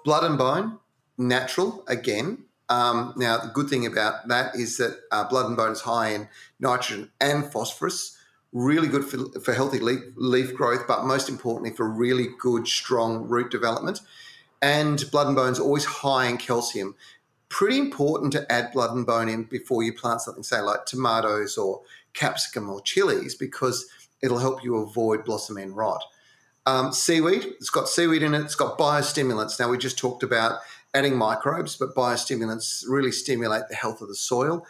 Blood 0.07 0.23
and 0.23 0.39
bone, 0.39 0.79
natural 1.19 1.83
again. 1.89 2.45
Um, 2.69 3.13
now, 3.17 3.39
the 3.39 3.49
good 3.49 3.69
thing 3.69 3.87
about 3.87 4.29
that 4.29 4.55
is 4.55 4.77
that 4.77 5.01
uh, 5.11 5.29
blood 5.29 5.47
and 5.47 5.57
bone 5.57 5.73
is 5.73 5.81
high 5.81 6.11
in 6.11 6.29
nitrogen 6.61 7.11
and 7.21 7.45
phosphorus, 7.45 8.17
really 8.53 8.87
good 8.87 9.05
for, 9.05 9.41
for 9.41 9.53
healthy 9.53 9.81
leaf, 9.81 9.99
leaf 10.15 10.55
growth, 10.55 10.87
but 10.87 11.07
most 11.07 11.29
importantly, 11.29 11.73
for 11.77 11.89
really 11.91 12.29
good, 12.39 12.69
strong 12.69 13.27
root 13.27 13.51
development. 13.51 13.99
And 14.63 15.05
blood 15.11 15.27
and 15.27 15.35
bone 15.35 15.51
is 15.51 15.59
always 15.59 15.85
high 15.85 16.29
in 16.29 16.37
calcium. 16.37 16.95
Pretty 17.49 17.81
important 17.81 18.33
to 18.35 18.47
add 18.53 18.71
blood 18.73 18.95
and 18.95 19.05
bone 19.05 19.29
in 19.29 19.43
before 19.43 19.83
you 19.83 19.93
plant 19.93 20.21
something, 20.21 20.45
say, 20.45 20.61
like 20.61 20.87
tomatoes 20.87 21.59
or 21.59 21.83
capsicum 22.15 22.71
or 22.71 22.81
chilies, 22.83 23.35
because 23.35 23.89
it'll 24.23 24.39
help 24.39 24.63
you 24.63 24.77
avoid 24.77 25.25
blossom 25.25 25.59
end 25.59 25.77
rot. 25.77 26.05
Um, 26.67 26.93
seaweed, 26.93 27.45
it's 27.45 27.71
got 27.71 27.89
seaweed 27.89 28.25
in 28.25 28.35
it, 28.35 28.41
it's 28.41 28.57
got 28.57 28.77
biostimulants. 28.77 29.59
Now, 29.61 29.71
we 29.71 29.79
just 29.79 29.99
talked 29.99 30.25
about 30.25 30.59
adding 30.95 31.17
microbes, 31.17 31.77
but 31.77 31.95
biostimulants 31.95 32.85
really 32.89 33.13
stimulate 33.13 33.69
the 33.69 33.77
health 33.77 34.01
of 34.01 34.09
the 34.09 34.17
soil. 34.17 34.67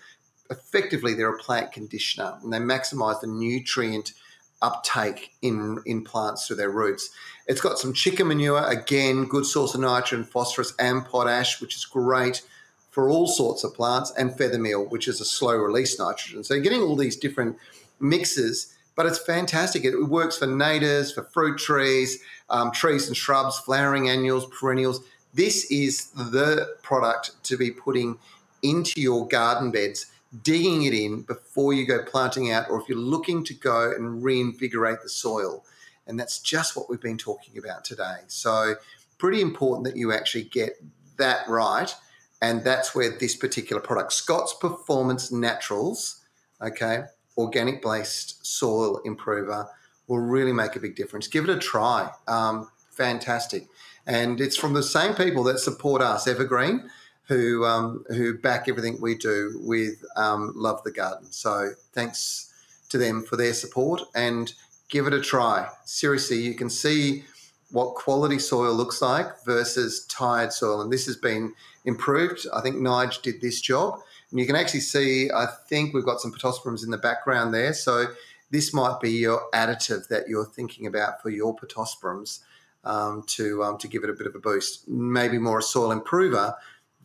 Effectively, 0.51 1.15
they're 1.15 1.35
a 1.35 1.39
plant 1.39 1.73
conditioner 1.73 2.39
and 2.43 2.53
they 2.53 2.59
maximize 2.59 3.21
the 3.21 3.27
nutrient 3.27 4.13
uptake 4.61 5.33
in, 5.43 5.81
in 5.87 6.05
plants 6.05 6.47
through 6.47 6.57
their 6.57 6.71
roots. 6.71 7.11
It's 7.47 7.61
got 7.61 7.79
some 7.79 7.93
chicken 7.93 8.29
manure, 8.29 8.65
again, 8.67 9.25
good 9.25 9.47
source 9.47 9.75
of 9.75 9.81
nitrogen, 9.81 10.25
phosphorus, 10.25 10.75
and 10.79 11.05
potash, 11.05 11.61
which 11.61 11.77
is 11.77 11.85
great 11.85 12.43
for 12.91 13.09
all 13.09 13.27
sorts 13.27 13.63
of 13.63 13.75
plants, 13.75 14.13
and 14.17 14.37
feather 14.37 14.59
meal, 14.59 14.87
which 14.87 15.07
is 15.07 15.21
a 15.21 15.25
slow 15.25 15.55
release 15.55 15.99
nitrogen. 15.99 16.43
So, 16.43 16.59
getting 16.61 16.81
all 16.81 16.97
these 16.97 17.17
different 17.17 17.59
mixes 18.01 18.75
but 18.97 19.07
it's 19.07 19.19
fantastic. 19.19 19.85
It 19.85 20.09
works 20.09 20.39
for 20.39 20.47
natives, 20.47 21.13
for 21.13 21.23
fruit 21.23 21.59
trees, 21.59 22.23
um, 22.49 22.73
trees 22.73 23.07
and 23.07 23.17
shrubs, 23.17 23.59
flowering 23.59 24.09
annuals, 24.09 24.47
perennials. 24.47 25.03
This 25.35 25.71
is 25.71 26.11
the 26.13 26.77
product 26.83 27.33
to 27.45 27.59
be 27.59 27.71
putting 27.71 28.19
into 28.63 29.01
your 29.01 29.29
garden 29.29 29.71
beds, 29.71 30.07
digging 30.43 30.85
it 30.85 30.95
in 30.95 31.23
before 31.23 31.75
you 31.75 31.87
go 31.87 32.03
planting 32.03 32.51
out, 32.51 32.71
or 32.71 32.81
if 32.81 32.89
you're 32.89 32.99
looking 32.99 33.45
to 33.45 33.55
go 33.55 33.93
and 33.93 34.25
reinvigorate 34.25 35.03
the 35.03 35.11
soil. 35.11 35.65
And 36.07 36.19
that's 36.19 36.39
just 36.39 36.75
what 36.75 36.89
we've 36.89 37.01
been 37.01 37.19
talking 37.19 37.59
about 37.59 37.85
today. 37.85 38.19
So, 38.29 38.77
pretty 39.19 39.43
important 39.43 39.87
that 39.87 39.97
you 39.97 40.13
actually 40.13 40.45
get 40.45 40.83
that 41.19 41.47
right. 41.49 41.95
And 42.43 42.65
that's 42.65 42.95
where 42.95 43.11
this 43.11 43.35
particular 43.35 43.81
product, 43.81 44.13
Scott's 44.13 44.55
Performance 44.55 45.33
Naturals, 45.33 46.23
okay, 46.61 47.05
organic 47.37 47.83
based 47.83 48.47
soil 48.47 49.01
improver, 49.05 49.69
will 50.09 50.19
really 50.19 50.53
make 50.53 50.77
a 50.77 50.81
big 50.81 50.97
difference. 50.97 51.27
Give 51.27 51.45
it 51.45 51.51
a 51.51 51.59
try. 51.59 52.11
Um, 52.29 52.71
fantastic. 52.91 53.69
And 54.07 54.41
it's 54.41 54.57
from 54.57 54.75
the 54.75 54.83
same 54.83 55.15
people 55.15 55.43
that 55.45 55.59
support 55.59 56.01
us, 56.01 56.29
Evergreen, 56.29 56.89
who 57.25 57.65
um, 57.65 58.05
who 58.09 58.39
back 58.39 58.69
everything 58.69 58.99
we 59.01 59.17
do 59.17 59.61
with 59.63 60.05
um, 60.17 60.53
Love 60.55 60.83
the 60.85 60.93
Garden. 60.93 61.31
So 61.31 61.71
thanks 61.93 62.53
to 62.89 62.99
them 62.99 63.25
for 63.25 63.37
their 63.37 63.53
support 63.53 64.03
and 64.15 64.53
give 64.89 65.09
it 65.09 65.13
a 65.13 65.21
try. 65.21 65.69
Seriously, 65.85 66.41
you 66.41 66.55
can 66.55 66.71
see 66.71 67.25
what 67.73 67.97
quality 67.97 68.39
soil 68.39 68.73
looks 68.73 69.03
like 69.03 69.27
versus 69.45 70.07
tired 70.07 70.53
soil. 70.53 70.81
And 70.81 70.93
this 70.93 71.07
has 71.07 71.17
been 71.17 71.53
improved. 71.85 72.47
I 72.55 72.61
think 72.61 72.77
Nige 72.77 73.21
did 73.23 73.41
this 73.41 73.61
job. 73.61 73.99
And 74.31 74.41
you 74.41 74.47
can 74.47 74.57
actually 74.57 74.81
see, 74.81 75.31
I 75.31 75.47
think 75.69 75.95
we've 75.95 76.05
got 76.05 76.21
some 76.21 76.33
pittosporums 76.33 76.85
in 76.85 76.91
the 76.91 76.99
background 76.99 77.55
there. 77.55 77.73
So 77.73 78.07
this 78.51 78.75
might 78.75 79.01
be 79.01 79.11
your 79.11 79.43
additive 79.55 80.09
that 80.09 80.29
you're 80.29 80.45
thinking 80.45 80.87
about 80.87 81.23
for 81.23 81.31
your 81.31 81.55
pittosporums 81.55 82.41
um, 82.85 83.23
to, 83.29 83.63
um, 83.63 83.79
to 83.79 83.89
give 83.89 84.05
it 84.05 84.11
a 84.11 84.15
bit 84.15 84.27
of 84.27 84.35
a 84.35 84.39
boost. 84.39 84.89
Maybe 84.89 85.39
more 85.39 85.59
a 85.59 85.63
soil 85.63 85.93
improver 85.93 86.55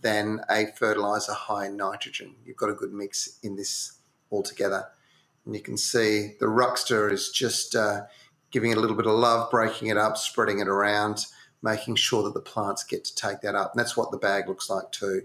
than 0.01 0.41
a 0.49 0.67
fertilizer 0.77 1.33
high 1.33 1.67
in 1.67 1.77
nitrogen. 1.77 2.35
You've 2.45 2.57
got 2.57 2.69
a 2.69 2.73
good 2.73 2.93
mix 2.93 3.39
in 3.43 3.55
this 3.55 3.99
altogether. 4.31 4.87
And 5.45 5.55
you 5.55 5.61
can 5.61 5.77
see 5.77 6.33
the 6.39 6.47
Ruckster 6.47 7.11
is 7.11 7.29
just 7.29 7.75
uh, 7.75 8.01
giving 8.51 8.71
it 8.71 8.77
a 8.77 8.81
little 8.81 8.95
bit 8.95 9.07
of 9.07 9.13
love, 9.13 9.49
breaking 9.49 9.87
it 9.89 9.97
up, 9.97 10.17
spreading 10.17 10.59
it 10.59 10.67
around, 10.67 11.25
making 11.61 11.95
sure 11.95 12.23
that 12.23 12.33
the 12.33 12.41
plants 12.41 12.83
get 12.83 13.05
to 13.05 13.15
take 13.15 13.41
that 13.41 13.55
up. 13.55 13.73
And 13.73 13.79
that's 13.79 13.97
what 13.97 14.11
the 14.11 14.17
bag 14.17 14.47
looks 14.47 14.69
like 14.69 14.91
too. 14.91 15.23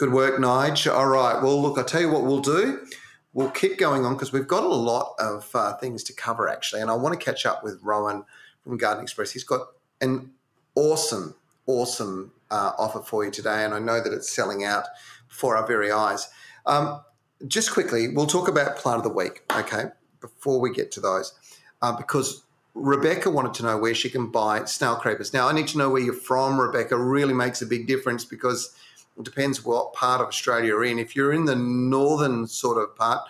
Good 0.00 0.14
work, 0.14 0.40
Nige. 0.40 0.90
All 0.90 1.08
right. 1.08 1.42
Well, 1.42 1.60
look, 1.60 1.76
I'll 1.76 1.84
tell 1.84 2.00
you 2.00 2.10
what 2.10 2.22
we'll 2.22 2.40
do. 2.40 2.86
We'll 3.34 3.50
keep 3.50 3.76
going 3.76 4.06
on 4.06 4.14
because 4.14 4.32
we've 4.32 4.48
got 4.48 4.64
a 4.64 4.66
lot 4.66 5.12
of 5.18 5.50
uh, 5.54 5.76
things 5.76 6.02
to 6.04 6.14
cover 6.14 6.48
actually. 6.48 6.80
And 6.80 6.90
I 6.90 6.94
want 6.94 7.20
to 7.20 7.22
catch 7.22 7.44
up 7.44 7.62
with 7.62 7.78
Rowan 7.82 8.24
from 8.64 8.78
Garden 8.78 9.02
Express. 9.02 9.32
He's 9.32 9.44
got 9.44 9.66
an 10.00 10.30
awesome, 10.74 11.34
awesome 11.66 12.32
uh, 12.50 12.72
offer 12.78 13.00
for 13.02 13.26
you 13.26 13.30
today. 13.30 13.62
And 13.62 13.74
I 13.74 13.78
know 13.78 14.00
that 14.02 14.10
it's 14.10 14.34
selling 14.34 14.64
out 14.64 14.86
before 15.28 15.54
our 15.54 15.66
very 15.66 15.92
eyes. 15.92 16.30
Um, 16.64 17.02
just 17.46 17.70
quickly, 17.70 18.08
we'll 18.08 18.26
talk 18.26 18.48
about 18.48 18.76
plant 18.76 18.96
of 18.96 19.04
the 19.04 19.10
week, 19.10 19.42
okay, 19.54 19.90
before 20.22 20.60
we 20.60 20.72
get 20.72 20.90
to 20.92 21.00
those, 21.00 21.34
uh, 21.82 21.94
because 21.94 22.42
Rebecca 22.72 23.28
wanted 23.28 23.52
to 23.52 23.64
know 23.64 23.76
where 23.76 23.94
she 23.94 24.08
can 24.08 24.30
buy 24.30 24.64
snail 24.64 24.96
creepers. 24.96 25.34
Now, 25.34 25.46
I 25.46 25.52
need 25.52 25.68
to 25.68 25.76
know 25.76 25.90
where 25.90 26.00
you're 26.00 26.14
from, 26.14 26.58
Rebecca. 26.58 26.96
Really 26.96 27.34
makes 27.34 27.60
a 27.60 27.66
big 27.66 27.86
difference 27.86 28.24
because 28.24 28.74
it 29.18 29.24
depends 29.24 29.64
what 29.64 29.92
part 29.92 30.20
of 30.20 30.28
Australia 30.28 30.68
you're 30.68 30.84
in. 30.84 30.98
If 30.98 31.14
you're 31.14 31.32
in 31.32 31.44
the 31.44 31.56
northern 31.56 32.46
sort 32.46 32.78
of 32.78 32.96
part, 32.96 33.20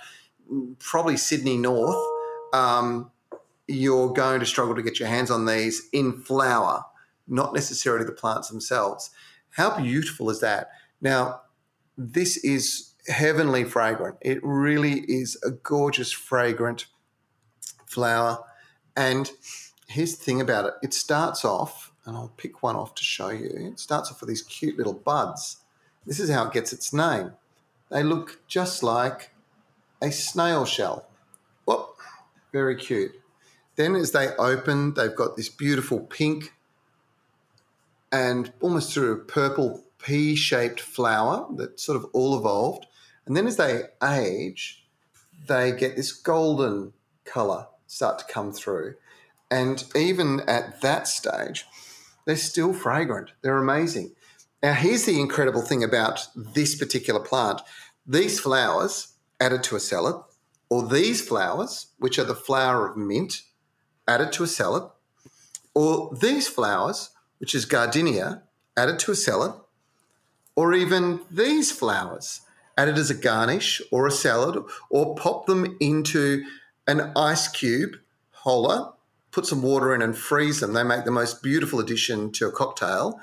probably 0.79 1.17
Sydney 1.17 1.57
North, 1.57 1.97
um, 2.53 3.11
you're 3.67 4.13
going 4.13 4.41
to 4.41 4.47
struggle 4.47 4.75
to 4.75 4.83
get 4.83 4.99
your 4.99 5.09
hands 5.09 5.31
on 5.31 5.47
these 5.47 5.89
in 5.93 6.13
flower, 6.13 6.85
not 7.29 7.55
necessarily 7.55 8.05
the 8.05 8.13
plants 8.13 8.49
themselves. 8.49 9.11
How 9.51 9.77
beautiful 9.77 10.31
is 10.31 10.41
that? 10.41 10.71
Now, 11.01 11.43
this 11.97 12.37
is 12.39 12.95
heavenly 13.09 13.65
fragrant. 13.65 14.17
It 14.21 14.41
really 14.43 15.01
is 15.01 15.39
a 15.45 15.51
gorgeous, 15.51 16.13
fragrant 16.13 16.87
flower. 17.87 18.39
And 18.97 19.31
here's 19.89 20.17
the 20.17 20.25
thing 20.25 20.41
about 20.41 20.67
it 20.67 20.75
it 20.83 20.95
starts 20.95 21.45
off, 21.45 21.93
and 22.05 22.17
I'll 22.17 22.33
pick 22.37 22.63
one 22.63 22.77
off 22.77 22.95
to 22.97 23.05
show 23.05 23.31
you. 23.31 23.51
It 23.73 23.79
starts 23.79 24.11
off 24.11 24.21
with 24.21 24.29
these 24.29 24.43
cute 24.43 24.77
little 24.77 24.95
buds. 24.95 25.59
This 26.07 26.21
is 26.21 26.31
how 26.31 26.47
it 26.47 26.53
gets 26.53 26.73
its 26.73 26.93
name. 26.93 27.33
They 27.91 28.03
look 28.03 28.41
just 28.47 28.83
like 28.83 29.33
a 30.01 30.11
snail 30.11 30.65
shell. 30.65 31.07
Whoop, 31.65 31.97
very 32.53 32.77
cute. 32.77 33.13
Then, 33.77 33.95
as 33.95 34.13
they 34.13 34.29
open, 34.37 34.95
they've 34.95 35.15
got 35.15 35.37
this 35.37 35.49
beautiful 35.49 36.01
pink 36.01 36.53
and 38.13 38.53
almost 38.61 38.91
sort 38.91 39.09
of 39.09 39.29
purple 39.29 39.85
pea 40.03 40.35
shaped 40.35 40.81
flower 40.81 41.47
that 41.57 41.79
sort 41.79 41.97
of 41.97 42.07
all 42.13 42.37
evolved. 42.37 42.87
And 43.27 43.37
then 43.37 43.47
as 43.47 43.57
they 43.57 43.83
age, 44.03 44.85
they 45.47 45.73
get 45.73 45.97
this 45.97 46.13
golden 46.13 46.93
color 47.25 47.67
start 47.87 48.19
to 48.19 48.25
come 48.33 48.53
through. 48.53 48.95
And 49.51 49.85
even 49.95 50.41
at 50.41 50.81
that 50.81 51.09
stage, 51.09 51.67
they're 52.25 52.37
still 52.37 52.73
fragrant. 52.73 53.31
They're 53.43 53.59
amazing. 53.59 54.13
Now, 54.63 54.75
here's 54.75 55.07
the 55.07 55.19
incredible 55.19 55.63
thing 55.63 55.83
about 55.83 56.27
this 56.37 56.75
particular 56.75 57.21
plant 57.21 57.63
these 58.07 58.41
flowers 58.41 59.15
added 59.41 59.63
to 59.65 59.77
a 59.77 59.81
salad, 59.81 60.23
or 60.69 60.87
these 60.87 61.27
flowers, 61.27 61.89
which 61.99 62.19
are 62.19 62.25
the 62.25 62.35
flower 62.35 62.89
of 62.89 62.97
mint, 62.97 63.43
added 64.07 64.33
to 64.33 64.43
a 64.43 64.47
salad, 64.47 64.91
or 65.75 66.15
these 66.21 66.49
flowers, 66.49 67.11
which 67.39 67.55
is 67.55 67.65
gardenia, 67.65 68.43
added 68.77 68.99
to 68.99 69.13
a 69.13 69.17
salad, 69.17 69.53
or 70.57 70.75
even 70.75 71.21
these 71.31 71.73
flowers, 71.73 72.43
added 72.77 72.99
as 72.99 73.11
a 73.11 73.15
garnish 73.15 73.81
or 73.91 74.07
a 74.07 74.11
salad, 74.11 74.63
or 74.91 75.15
pop 75.15 75.47
them 75.47 75.77
into 75.81 76.45
an 76.87 77.13
ice 77.17 77.49
cube 77.49 77.97
holder, 78.33 78.91
put 79.31 79.47
some 79.47 79.63
water 79.63 79.95
in 79.95 80.03
and 80.03 80.17
freeze 80.17 80.61
them. 80.61 80.73
They 80.73 80.83
make 80.83 81.05
the 81.05 81.11
most 81.11 81.43
beautiful 81.43 81.81
addition 81.81 82.33
to 82.33 82.49
a 82.49 82.53
cocktail. 82.53 83.21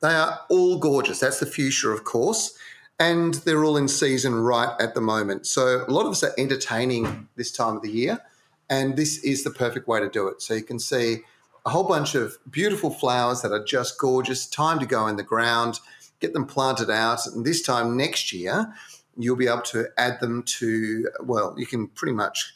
They 0.00 0.14
are 0.14 0.40
all 0.48 0.78
gorgeous. 0.78 1.20
That's 1.20 1.40
the 1.40 1.46
fuchsia, 1.46 1.90
of 1.90 2.04
course. 2.04 2.56
And 2.98 3.34
they're 3.34 3.64
all 3.64 3.76
in 3.76 3.88
season 3.88 4.34
right 4.34 4.74
at 4.80 4.94
the 4.94 5.00
moment. 5.00 5.46
So 5.46 5.84
a 5.86 5.90
lot 5.90 6.06
of 6.06 6.12
us 6.12 6.22
are 6.22 6.34
entertaining 6.36 7.28
this 7.36 7.50
time 7.52 7.76
of 7.76 7.82
the 7.82 7.90
year. 7.90 8.20
And 8.68 8.96
this 8.96 9.18
is 9.24 9.42
the 9.42 9.50
perfect 9.50 9.88
way 9.88 10.00
to 10.00 10.08
do 10.08 10.28
it. 10.28 10.42
So 10.42 10.54
you 10.54 10.62
can 10.62 10.78
see 10.78 11.20
a 11.66 11.70
whole 11.70 11.84
bunch 11.84 12.14
of 12.14 12.36
beautiful 12.50 12.90
flowers 12.90 13.42
that 13.42 13.52
are 13.52 13.64
just 13.64 13.98
gorgeous. 13.98 14.46
Time 14.46 14.78
to 14.78 14.86
go 14.86 15.06
in 15.06 15.16
the 15.16 15.22
ground, 15.22 15.80
get 16.20 16.32
them 16.32 16.46
planted 16.46 16.90
out. 16.90 17.26
And 17.26 17.44
this 17.44 17.62
time 17.62 17.96
next 17.96 18.32
year, 18.32 18.72
you'll 19.16 19.36
be 19.36 19.48
able 19.48 19.62
to 19.62 19.88
add 19.98 20.20
them 20.20 20.42
to, 20.44 21.08
well, 21.22 21.54
you 21.58 21.66
can 21.66 21.88
pretty 21.88 22.14
much 22.14 22.54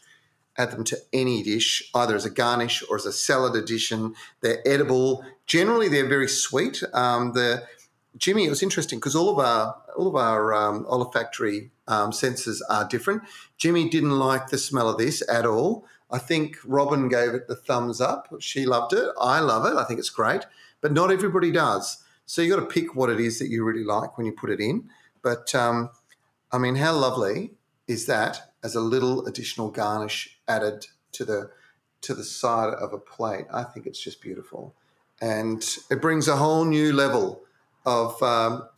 add 0.56 0.70
them 0.70 0.84
to 0.84 0.96
any 1.12 1.42
dish, 1.42 1.90
either 1.94 2.14
as 2.14 2.24
a 2.24 2.30
garnish 2.30 2.82
or 2.88 2.96
as 2.96 3.06
a 3.06 3.12
salad 3.12 3.56
addition. 3.56 4.14
They're 4.40 4.66
edible. 4.66 5.24
Generally, 5.46 5.88
they're 5.88 6.08
very 6.08 6.28
sweet. 6.28 6.82
Um, 6.92 7.32
the 7.32 7.64
Jimmy, 8.16 8.46
it 8.46 8.50
was 8.50 8.62
interesting 8.62 8.98
because 8.98 9.16
all 9.16 9.28
of 9.28 9.38
our 9.38 9.76
all 9.96 10.06
of 10.06 10.16
our 10.16 10.54
um, 10.54 10.86
olfactory 10.88 11.70
um, 11.88 12.12
senses 12.12 12.64
are 12.70 12.86
different. 12.86 13.22
Jimmy 13.58 13.88
didn't 13.88 14.18
like 14.18 14.48
the 14.48 14.58
smell 14.58 14.88
of 14.88 14.98
this 14.98 15.22
at 15.28 15.46
all. 15.46 15.86
I 16.10 16.18
think 16.18 16.58
Robin 16.64 17.08
gave 17.08 17.34
it 17.34 17.48
the 17.48 17.56
thumbs 17.56 18.00
up. 18.00 18.32
She 18.40 18.66
loved 18.66 18.92
it. 18.92 19.08
I 19.20 19.40
love 19.40 19.66
it. 19.66 19.76
I 19.76 19.84
think 19.84 19.98
it's 19.98 20.10
great, 20.10 20.42
but 20.80 20.92
not 20.92 21.10
everybody 21.10 21.50
does. 21.50 22.04
So 22.26 22.40
you 22.40 22.54
got 22.54 22.60
to 22.60 22.66
pick 22.66 22.94
what 22.94 23.10
it 23.10 23.20
is 23.20 23.38
that 23.38 23.48
you 23.48 23.64
really 23.64 23.84
like 23.84 24.16
when 24.16 24.26
you 24.26 24.32
put 24.32 24.50
it 24.50 24.60
in. 24.60 24.88
But 25.22 25.54
um, 25.54 25.90
I 26.52 26.58
mean, 26.58 26.76
how 26.76 26.94
lovely 26.94 27.52
is 27.86 28.06
that 28.06 28.52
as 28.62 28.74
a 28.74 28.80
little 28.80 29.26
additional 29.26 29.70
garnish 29.70 30.33
added 30.48 30.86
to 31.12 31.24
the 31.24 31.50
to 32.02 32.14
the 32.14 32.24
side 32.24 32.74
of 32.74 32.92
a 32.92 32.98
plate? 32.98 33.46
I 33.52 33.64
think 33.64 33.86
it's 33.86 34.00
just 34.00 34.20
beautiful, 34.20 34.74
and 35.20 35.64
it 35.90 36.00
brings 36.00 36.28
a 36.28 36.36
whole 36.36 36.64
new 36.64 36.92
level 36.92 37.42
of 37.86 38.22
um, 38.22 38.68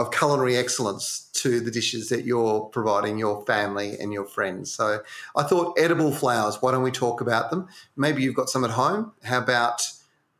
of 0.00 0.10
culinary 0.10 0.56
excellence 0.56 1.28
to 1.34 1.60
the 1.60 1.70
dishes 1.70 2.08
that 2.08 2.24
you're 2.24 2.62
providing 2.62 3.18
your 3.18 3.44
family 3.44 3.98
and 3.98 4.14
your 4.14 4.24
friends. 4.24 4.72
So 4.72 5.02
I 5.36 5.42
thought 5.42 5.78
edible 5.78 6.10
flowers. 6.10 6.56
Why 6.60 6.72
don't 6.72 6.82
we 6.82 6.90
talk 6.90 7.20
about 7.20 7.50
them? 7.50 7.68
Maybe 7.96 8.22
you've 8.22 8.34
got 8.34 8.48
some 8.48 8.64
at 8.64 8.70
home. 8.70 9.12
How 9.22 9.38
about 9.38 9.82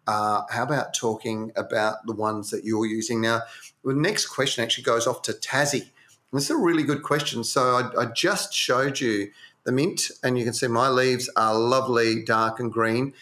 uh, 0.07 0.43
how 0.51 0.63
about 0.63 0.95
talking 0.95 1.53
about 1.57 2.07
the 2.07 2.15
ones 2.15 2.51
that 2.51 2.65
you're 2.65 2.87
using 2.87 3.21
now? 3.21 3.43
The 3.85 3.95
next 3.95 4.27
question 4.27 4.65
actually 4.65 4.85
goes 4.85 5.07
off 5.07 5.23
to 5.23 5.33
Tassie. 5.33 5.91
This 6.33 6.45
is 6.45 6.51
a 6.51 6.57
really 6.57 6.83
good 6.83 7.03
question. 7.03 7.45
So 7.45 7.63
I, 7.63 8.03
I, 8.03 8.05
just 8.07 8.55
showed 8.55 9.01
you 9.01 9.31
the 9.65 9.73
mint, 9.73 10.11
and 10.23 10.39
you 10.39 10.45
can 10.45 10.53
see 10.53 10.67
my 10.67 10.89
leaves 10.89 11.31
are 11.37 11.55
lovely, 11.55 12.25
dark 12.25 12.61
and 12.61 12.73
green. 12.73 13.13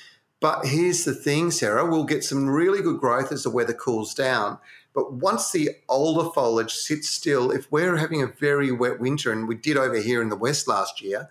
But 0.40 0.66
here's 0.66 1.04
the 1.04 1.14
thing, 1.14 1.50
Sarah, 1.50 1.88
we'll 1.88 2.04
get 2.04 2.22
some 2.22 2.48
really 2.48 2.80
good 2.80 3.00
growth 3.00 3.32
as 3.32 3.42
the 3.42 3.50
weather 3.50 3.72
cools 3.72 4.14
down. 4.14 4.58
But 4.94 5.12
once 5.12 5.50
the 5.50 5.70
older 5.88 6.30
foliage 6.30 6.72
sits 6.72 7.08
still, 7.08 7.50
if 7.50 7.70
we're 7.70 7.96
having 7.96 8.22
a 8.22 8.26
very 8.26 8.72
wet 8.72 9.00
winter, 9.00 9.32
and 9.32 9.48
we 9.48 9.54
did 9.54 9.76
over 9.76 9.96
here 9.96 10.22
in 10.22 10.28
the 10.28 10.36
west 10.36 10.68
last 10.68 11.02
year, 11.02 11.28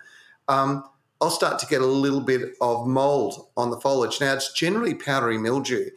um, 0.48 0.84
I'll 1.20 1.30
start 1.30 1.58
to 1.60 1.66
get 1.66 1.82
a 1.82 1.86
little 1.86 2.22
bit 2.22 2.54
of 2.62 2.86
mold 2.86 3.48
on 3.58 3.72
the 3.72 3.80
foliage. 3.80 4.22
Now, 4.22 4.34
it's 4.34 4.54
generally 4.54 4.94
powdery 4.94 5.38
mildew, 5.38 5.90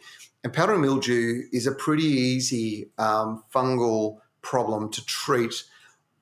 and 0.43 0.51
powdery 0.51 0.79
mildew 0.79 1.43
is 1.51 1.67
a 1.67 1.71
pretty 1.71 2.03
easy 2.03 2.89
um, 2.97 3.43
fungal 3.53 4.17
problem 4.41 4.89
to 4.91 5.05
treat 5.05 5.63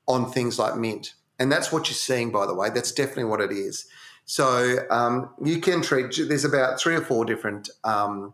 on 0.07 0.31
things 0.31 0.59
like 0.59 0.75
mint. 0.75 1.13
And 1.39 1.51
that's 1.51 1.71
what 1.71 1.87
you're 1.87 1.95
seeing, 1.95 2.31
by 2.31 2.45
the 2.45 2.53
way. 2.53 2.69
That's 2.69 2.91
definitely 2.91 3.25
what 3.25 3.41
it 3.41 3.51
is. 3.51 3.85
So 4.25 4.77
um, 4.91 5.31
you 5.43 5.59
can 5.59 5.81
treat, 5.81 6.15
there's 6.27 6.45
about 6.45 6.79
three 6.79 6.95
or 6.95 7.01
four 7.01 7.25
different 7.25 7.69
um, 7.83 8.33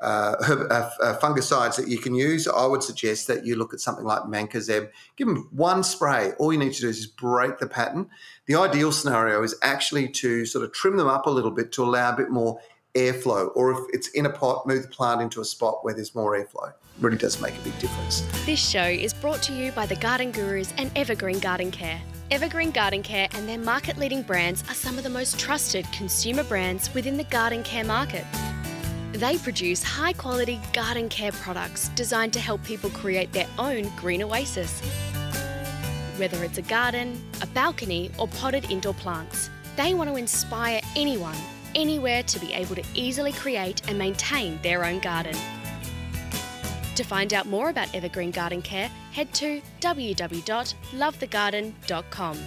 uh, 0.00 0.34
herb, 0.44 0.70
uh, 0.70 0.90
uh, 1.02 1.18
fungicides 1.18 1.76
that 1.76 1.88
you 1.88 1.98
can 1.98 2.14
use. 2.14 2.46
I 2.46 2.66
would 2.66 2.82
suggest 2.82 3.26
that 3.28 3.46
you 3.46 3.56
look 3.56 3.72
at 3.72 3.80
something 3.80 4.04
like 4.04 4.24
Mancozeb. 4.24 4.90
Give 5.16 5.28
them 5.28 5.48
one 5.52 5.82
spray. 5.82 6.32
All 6.38 6.52
you 6.52 6.58
need 6.58 6.74
to 6.74 6.80
do 6.82 6.88
is 6.90 7.06
break 7.06 7.58
the 7.58 7.66
pattern. 7.66 8.10
The 8.46 8.56
ideal 8.56 8.92
scenario 8.92 9.42
is 9.42 9.54
actually 9.62 10.08
to 10.08 10.44
sort 10.44 10.64
of 10.64 10.72
trim 10.72 10.98
them 10.98 11.06
up 11.06 11.26
a 11.26 11.30
little 11.30 11.50
bit 11.50 11.72
to 11.72 11.84
allow 11.84 12.12
a 12.12 12.16
bit 12.16 12.30
more 12.30 12.58
airflow, 12.94 13.50
or 13.56 13.72
if 13.72 13.78
it's 13.92 14.08
in 14.08 14.26
a 14.26 14.30
pot, 14.30 14.66
move 14.66 14.82
the 14.82 14.88
plant 14.88 15.20
into 15.22 15.40
a 15.40 15.44
spot 15.44 15.84
where 15.84 15.94
there's 15.94 16.14
more 16.14 16.32
airflow. 16.32 16.68
It 16.68 16.74
really 17.00 17.16
does 17.16 17.40
make 17.40 17.56
a 17.56 17.60
big 17.62 17.76
difference. 17.78 18.20
This 18.44 18.60
show 18.60 18.84
is 18.84 19.12
brought 19.14 19.42
to 19.44 19.52
you 19.52 19.72
by 19.72 19.86
the 19.86 19.96
Garden 19.96 20.32
Gurus 20.32 20.72
and 20.78 20.90
Evergreen 20.96 21.40
Garden 21.40 21.70
Care. 21.70 22.00
Evergreen 22.30 22.70
Garden 22.70 23.02
Care 23.02 23.28
and 23.34 23.46
their 23.46 23.58
market 23.58 23.98
leading 23.98 24.22
brands 24.22 24.64
are 24.70 24.74
some 24.74 24.96
of 24.96 25.04
the 25.04 25.10
most 25.10 25.38
trusted 25.38 25.86
consumer 25.92 26.42
brands 26.42 26.92
within 26.94 27.18
the 27.18 27.24
garden 27.24 27.62
care 27.62 27.84
market. 27.84 28.24
They 29.12 29.36
produce 29.36 29.82
high 29.82 30.14
quality 30.14 30.58
garden 30.72 31.10
care 31.10 31.32
products 31.32 31.90
designed 31.90 32.32
to 32.32 32.40
help 32.40 32.64
people 32.64 32.88
create 32.90 33.30
their 33.32 33.46
own 33.58 33.90
green 33.96 34.22
oasis. 34.22 34.80
Whether 36.16 36.42
it's 36.44 36.56
a 36.56 36.62
garden, 36.62 37.22
a 37.42 37.46
balcony, 37.48 38.10
or 38.18 38.26
potted 38.26 38.70
indoor 38.70 38.94
plants, 38.94 39.50
they 39.76 39.92
want 39.92 40.08
to 40.08 40.16
inspire 40.16 40.80
anyone, 40.96 41.36
anywhere 41.74 42.22
to 42.22 42.38
be 42.38 42.54
able 42.54 42.74
to 42.74 42.84
easily 42.94 43.32
create 43.32 43.86
and 43.86 43.98
maintain 43.98 44.58
their 44.62 44.84
own 44.84 44.98
garden. 45.00 45.36
To 46.96 47.04
find 47.04 47.34
out 47.34 47.46
more 47.46 47.70
about 47.70 47.94
Evergreen 47.94 48.30
Garden 48.30 48.62
Care, 48.62 48.88
head 49.12 49.34
to 49.34 49.60
www.lovethegarden.com. 49.80 52.38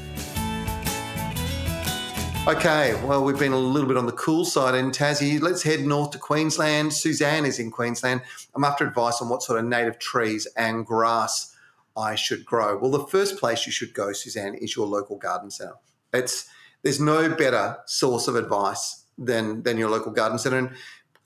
Okay, 2.48 3.04
well, 3.04 3.26
we've 3.26 3.38
been 3.38 3.52
a 3.52 3.58
little 3.58 3.90
bit 3.90 3.98
on 3.98 4.06
the 4.06 4.14
cool 4.14 4.46
side 4.46 4.74
in 4.74 4.92
Tassie. 4.92 5.42
Let's 5.42 5.64
head 5.64 5.82
north 5.82 6.12
to 6.12 6.18
Queensland. 6.18 6.94
Suzanne 6.94 7.46
is 7.46 7.60
in 7.60 7.70
Queensland. 7.70 8.22
I'm 8.56 8.64
after 8.64 8.88
advice 8.88 9.22
on 9.22 9.28
what 9.28 9.44
sort 9.44 9.60
of 9.60 9.66
native 9.66 10.00
trees 10.00 10.48
and 10.56 10.86
grass 10.86 11.54
I 11.98 12.16
should 12.16 12.46
grow. 12.46 12.78
Well, 12.78 12.92
the 12.92 13.06
first 13.08 13.38
place 13.38 13.66
you 13.66 13.74
should 13.74 13.94
go, 13.94 14.14
Suzanne, 14.14 14.54
is 14.54 14.78
your 14.78 14.88
local 14.88 15.18
garden 15.18 15.52
centre. 15.52 15.76
It's 16.14 16.48
there's 16.84 17.02
no 17.02 17.28
better 17.28 17.80
source 17.86 18.30
of 18.30 18.38
advice 18.38 19.04
than 19.18 19.64
than 19.64 19.78
your 19.78 19.90
local 19.90 20.14
garden 20.14 20.40
centre. 20.40 20.58
And 20.58 20.70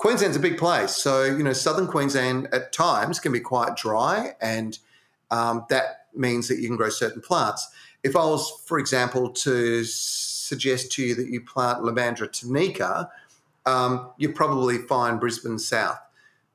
Queensland's 0.01 0.35
a 0.35 0.39
big 0.39 0.57
place, 0.57 0.95
so 0.95 1.25
you 1.25 1.43
know 1.43 1.53
southern 1.53 1.85
Queensland 1.85 2.47
at 2.51 2.73
times 2.73 3.19
can 3.19 3.31
be 3.31 3.39
quite 3.39 3.75
dry, 3.75 4.33
and 4.41 4.79
um, 5.29 5.63
that 5.69 6.07
means 6.15 6.47
that 6.47 6.57
you 6.57 6.67
can 6.67 6.75
grow 6.75 6.89
certain 6.89 7.21
plants. 7.21 7.69
If 8.01 8.15
I 8.15 8.25
was, 8.25 8.63
for 8.65 8.79
example, 8.79 9.29
to 9.29 9.83
suggest 9.83 10.91
to 10.93 11.03
you 11.03 11.13
that 11.13 11.27
you 11.27 11.41
plant 11.41 11.83
Lomandra 11.83 12.27
Tanika, 12.27 13.09
um, 13.67 14.09
you 14.17 14.33
probably 14.33 14.79
find 14.79 15.19
Brisbane 15.19 15.59
South. 15.59 15.99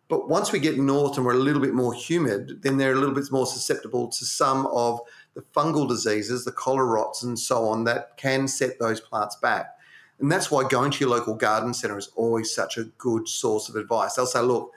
But 0.08 0.28
once 0.28 0.50
we 0.50 0.58
get 0.58 0.76
north 0.76 1.16
and 1.16 1.24
we're 1.24 1.34
a 1.34 1.38
little 1.38 1.62
bit 1.62 1.72
more 1.72 1.94
humid, 1.94 2.62
then 2.62 2.78
they're 2.78 2.94
a 2.94 2.98
little 2.98 3.14
bit 3.14 3.30
more 3.30 3.46
susceptible 3.46 4.08
to 4.08 4.24
some 4.24 4.66
of 4.66 4.98
the 5.34 5.42
fungal 5.54 5.88
diseases, 5.88 6.44
the 6.44 6.50
collar 6.50 6.84
rots, 6.84 7.22
and 7.22 7.38
so 7.38 7.68
on 7.68 7.84
that 7.84 8.16
can 8.16 8.48
set 8.48 8.80
those 8.80 9.00
plants 9.00 9.36
back. 9.36 9.75
And 10.18 10.32
that's 10.32 10.50
why 10.50 10.66
going 10.66 10.90
to 10.92 11.00
your 11.00 11.10
local 11.10 11.34
garden 11.34 11.74
centre 11.74 11.98
is 11.98 12.10
always 12.16 12.54
such 12.54 12.78
a 12.78 12.84
good 12.84 13.28
source 13.28 13.68
of 13.68 13.76
advice. 13.76 14.14
They'll 14.14 14.26
say, 14.26 14.40
look, 14.40 14.72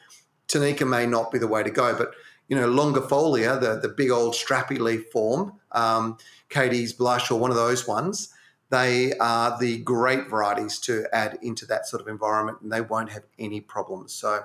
Tanika 0.48 0.88
may 0.88 1.06
not 1.06 1.32
be 1.32 1.38
the 1.38 1.48
way 1.48 1.64
to 1.64 1.70
go, 1.70 1.96
but 1.96 2.14
you 2.50 2.56
know, 2.56 2.68
longifolia, 2.68 3.60
the, 3.62 3.80
the 3.80 3.90
big 3.90 4.10
old 4.10 4.34
strappy 4.34 4.80
leaf 4.80 5.12
form, 5.12 5.54
um, 5.72 6.18
Katie's 6.50 6.94
blush 6.94 7.30
or 7.30 7.40
one 7.40 7.52
of 7.52 7.56
those 7.56 7.88
ones, 7.88 8.34
they 8.72 9.14
are 9.20 9.58
the 9.60 9.78
great 9.80 10.28
varieties 10.28 10.80
to 10.80 11.06
add 11.14 11.38
into 11.42 11.66
that 11.68 11.88
sort 11.88 12.02
of 12.02 12.08
environment 12.08 12.60
and 12.62 12.72
they 12.72 12.82
won't 12.82 13.12
have 13.12 13.24
any 13.38 13.62
problems. 13.62 14.14
So, 14.14 14.42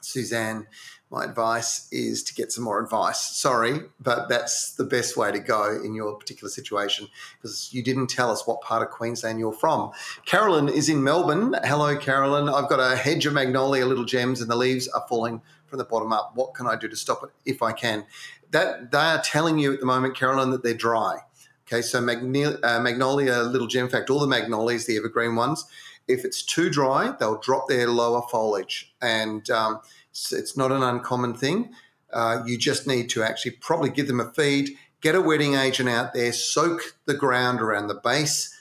Suzanne, 0.00 0.66
my 1.12 1.24
advice 1.24 1.88
is 1.92 2.22
to 2.22 2.34
get 2.34 2.50
some 2.50 2.64
more 2.64 2.82
advice. 2.82 3.20
Sorry, 3.20 3.80
but 4.00 4.30
that's 4.30 4.72
the 4.72 4.84
best 4.84 5.14
way 5.14 5.30
to 5.30 5.38
go 5.38 5.78
in 5.84 5.94
your 5.94 6.14
particular 6.14 6.48
situation 6.50 7.06
because 7.36 7.68
you 7.70 7.82
didn't 7.82 8.06
tell 8.06 8.30
us 8.30 8.46
what 8.46 8.62
part 8.62 8.82
of 8.82 8.88
Queensland 8.88 9.38
you're 9.38 9.52
from. 9.52 9.92
Carolyn 10.24 10.70
is 10.70 10.88
in 10.88 11.04
Melbourne. 11.04 11.54
Hello, 11.64 11.94
Carolyn. 11.98 12.48
I've 12.48 12.70
got 12.70 12.80
a 12.80 12.96
hedge 12.96 13.26
of 13.26 13.34
magnolia 13.34 13.84
little 13.84 14.06
gems 14.06 14.40
and 14.40 14.50
the 14.50 14.56
leaves 14.56 14.88
are 14.88 15.04
falling 15.06 15.42
from 15.66 15.78
the 15.78 15.84
bottom 15.84 16.14
up. 16.14 16.32
What 16.34 16.54
can 16.54 16.66
I 16.66 16.76
do 16.76 16.88
to 16.88 16.96
stop 16.96 17.22
it 17.22 17.30
if 17.44 17.62
I 17.62 17.72
can? 17.72 18.06
That 18.50 18.90
they 18.90 18.98
are 18.98 19.20
telling 19.20 19.58
you 19.58 19.74
at 19.74 19.80
the 19.80 19.86
moment, 19.86 20.16
Carolyn, 20.16 20.50
that 20.52 20.62
they're 20.62 20.72
dry. 20.72 21.18
Okay, 21.66 21.82
so 21.82 22.00
magnolia, 22.00 22.58
uh, 22.62 22.80
magnolia 22.80 23.42
little 23.42 23.66
gem 23.66 23.90
fact, 23.90 24.08
all 24.08 24.18
the 24.18 24.26
magnolias, 24.26 24.86
the 24.86 24.96
evergreen 24.96 25.36
ones, 25.36 25.66
if 26.08 26.24
it's 26.24 26.42
too 26.42 26.68
dry, 26.68 27.14
they'll 27.18 27.38
drop 27.38 27.68
their 27.68 27.88
lower 27.88 28.22
foliage 28.30 28.92
and 29.00 29.48
um, 29.50 29.80
it's 30.12 30.56
not 30.56 30.72
an 30.72 30.82
uncommon 30.82 31.34
thing. 31.34 31.72
Uh, 32.12 32.42
you 32.46 32.58
just 32.58 32.86
need 32.86 33.08
to 33.10 33.22
actually 33.22 33.52
probably 33.52 33.90
give 33.90 34.06
them 34.06 34.20
a 34.20 34.30
feed, 34.32 34.70
get 35.00 35.14
a 35.14 35.20
wetting 35.20 35.54
agent 35.54 35.88
out 35.88 36.12
there, 36.12 36.32
soak 36.32 36.96
the 37.06 37.14
ground 37.14 37.60
around 37.60 37.88
the 37.88 37.94
base, 37.94 38.54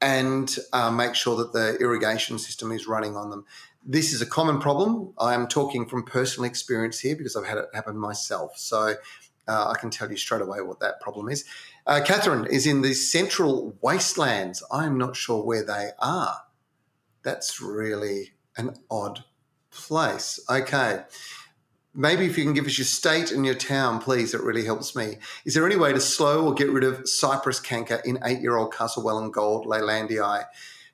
and 0.00 0.56
uh, 0.72 0.90
make 0.90 1.14
sure 1.14 1.36
that 1.36 1.52
the 1.52 1.76
irrigation 1.80 2.38
system 2.38 2.72
is 2.72 2.86
running 2.86 3.16
on 3.16 3.30
them. 3.30 3.44
This 3.84 4.12
is 4.12 4.20
a 4.20 4.26
common 4.26 4.60
problem. 4.60 5.14
I 5.18 5.34
am 5.34 5.46
talking 5.46 5.86
from 5.86 6.04
personal 6.04 6.48
experience 6.48 7.00
here 7.00 7.16
because 7.16 7.36
I've 7.36 7.46
had 7.46 7.58
it 7.58 7.66
happen 7.72 7.96
myself. 7.96 8.58
So 8.58 8.94
uh, 9.46 9.72
I 9.74 9.78
can 9.78 9.90
tell 9.90 10.10
you 10.10 10.16
straight 10.16 10.42
away 10.42 10.60
what 10.60 10.80
that 10.80 11.00
problem 11.00 11.28
is. 11.28 11.44
Uh, 11.86 12.00
Catherine 12.04 12.46
is 12.46 12.66
in 12.66 12.82
the 12.82 12.92
central 12.92 13.76
wastelands. 13.80 14.62
I'm 14.70 14.98
not 14.98 15.16
sure 15.16 15.42
where 15.42 15.64
they 15.64 15.90
are. 16.00 16.42
That's 17.22 17.60
really 17.60 18.32
an 18.56 18.76
odd 18.90 19.24
place. 19.86 20.40
Okay. 20.50 21.02
Maybe 21.94 22.26
if 22.26 22.38
you 22.38 22.44
can 22.44 22.52
give 22.52 22.66
us 22.66 22.78
your 22.78 22.84
state 22.84 23.32
and 23.32 23.44
your 23.44 23.54
town, 23.54 24.00
please, 24.00 24.34
it 24.34 24.42
really 24.42 24.64
helps 24.64 24.94
me. 24.94 25.16
Is 25.44 25.54
there 25.54 25.66
any 25.66 25.76
way 25.76 25.92
to 25.92 26.00
slow 26.00 26.46
or 26.46 26.54
get 26.54 26.70
rid 26.70 26.84
of 26.84 27.08
cypress 27.08 27.58
canker 27.58 28.00
in 28.04 28.18
eight 28.24 28.40
year 28.40 28.56
old 28.56 28.72
Castlewellan 28.72 29.32
Gold 29.32 29.66
Leylandii? 29.66 30.44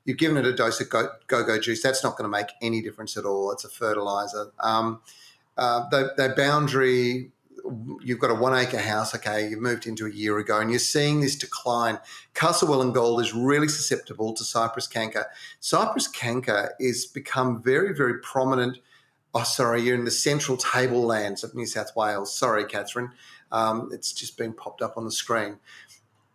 You've 0.05 0.19
given 0.19 0.37
it 0.37 0.47
a 0.47 0.55
dose 0.55 0.81
of 0.81 0.89
go 0.89 1.09
go 1.27 1.59
juice. 1.59 1.83
That's 1.83 2.05
not 2.05 2.17
going 2.17 2.31
to 2.31 2.37
make 2.37 2.49
any 2.63 2.81
difference 2.81 3.17
at 3.17 3.25
all. 3.25 3.51
It's 3.53 3.65
a 3.65 3.69
fertilizer. 3.69 4.53
Um, 4.61 5.01
uh, 5.57 5.89
the, 5.91 6.13
the 6.17 6.35
boundary 6.37 7.33
you've 8.03 8.19
got 8.19 8.31
a 8.31 8.35
one 8.35 8.55
acre 8.55 8.79
house, 8.79 9.15
okay, 9.15 9.49
you've 9.49 9.61
moved 9.61 9.87
into 9.87 10.07
a 10.07 10.11
year 10.11 10.39
ago, 10.39 10.61
and 10.61 10.71
you're 10.71 10.79
seeing 10.79 11.21
this 11.21 11.37
decline. 11.37 11.99
Castlewellan 12.35 12.93
Gold 12.93 13.21
is 13.21 13.33
really 13.33 13.69
susceptible 13.69 14.35
to 14.35 14.45
cypress 14.45 14.87
canker. 14.87 15.27
Cypress 15.61 16.07
canker 16.09 16.75
is 16.79 17.07
become 17.07 17.63
very, 17.63 17.95
very 17.95 18.21
prominent. 18.21 18.79
Oh, 19.35 19.43
sorry, 19.43 19.83
you're 19.83 19.97
in 19.97 20.05
the 20.05 20.11
central 20.11 20.57
tablelands 20.57 21.43
of 21.43 21.55
New 21.55 21.67
South 21.67 21.95
Wales. 21.97 22.35
Sorry, 22.37 22.65
Catherine. 22.65 23.11
Um, 23.51 23.91
it's 23.93 24.13
just 24.13 24.37
been 24.37 24.53
popped 24.53 24.83
up 24.83 24.97
on 24.97 25.05
the 25.05 25.13
screen. 25.13 25.59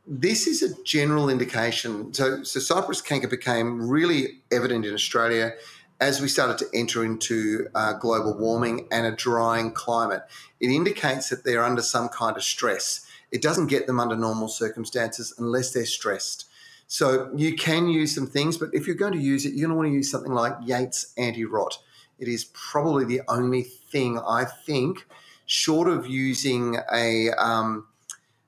This 0.08 0.48
is 0.48 0.63
a 0.63 0.84
general 0.84 1.30
indication. 1.30 2.13
So, 2.13 2.44
so 2.44 2.60
cypress 2.60 3.02
canker 3.02 3.28
became 3.28 3.88
really 3.88 4.42
evident 4.52 4.86
in 4.86 4.94
Australia 4.94 5.54
as 5.99 6.21
we 6.21 6.27
started 6.27 6.57
to 6.57 6.67
enter 6.73 7.03
into 7.03 7.67
uh, 7.75 7.93
global 7.93 8.38
warming 8.38 8.88
and 8.91 9.05
a 9.05 9.12
drying 9.12 9.71
climate, 9.71 10.23
it 10.59 10.69
indicates 10.69 11.29
that 11.29 11.43
they're 11.43 11.63
under 11.63 11.81
some 11.81 12.09
kind 12.09 12.38
of 12.38 12.43
stress. 12.43 13.05
It 13.31 13.41
doesn't 13.41 13.67
get 13.67 13.85
them 13.85 13.99
under 13.99 14.15
normal 14.15 14.47
circumstances 14.47 15.33
unless 15.38 15.73
they're 15.73 15.85
stressed. 15.85 16.45
So 16.88 17.29
you 17.35 17.55
can 17.55 17.88
use 17.88 18.15
some 18.15 18.27
things, 18.27 18.57
but 18.57 18.69
if 18.73 18.88
you're 18.88 18.95
going 18.95 19.13
to 19.13 19.19
use 19.19 19.45
it, 19.45 19.53
you're 19.53 19.67
going 19.67 19.75
to 19.75 19.77
want 19.77 19.89
to 19.89 19.93
use 19.93 20.09
something 20.09 20.31
like 20.31 20.53
Yates 20.63 21.13
anti 21.17 21.45
rot. 21.45 21.77
It 22.17 22.27
is 22.27 22.45
probably 22.53 23.05
the 23.05 23.21
only 23.27 23.63
thing 23.63 24.19
I 24.19 24.45
think, 24.45 25.05
short 25.45 25.88
of 25.88 26.07
using 26.07 26.77
a 26.91 27.29
um, 27.38 27.88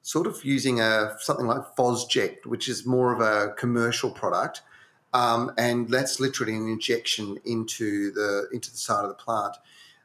sort 0.02 0.26
of 0.26 0.44
using 0.44 0.82
a 0.82 1.16
something 1.20 1.46
like 1.46 1.76
Fosject, 1.78 2.46
which 2.46 2.68
is 2.68 2.86
more 2.86 3.14
of 3.14 3.22
a 3.22 3.54
commercial 3.54 4.10
product 4.12 4.62
um, 5.14 5.52
and 5.58 5.90
that's 5.90 6.20
literally 6.20 6.56
an 6.56 6.68
injection 6.68 7.38
into 7.46 8.12
the 8.12 8.48
into 8.54 8.72
the 8.72 8.78
side 8.78 9.04
of 9.04 9.10
the 9.10 9.16
plant. 9.16 9.56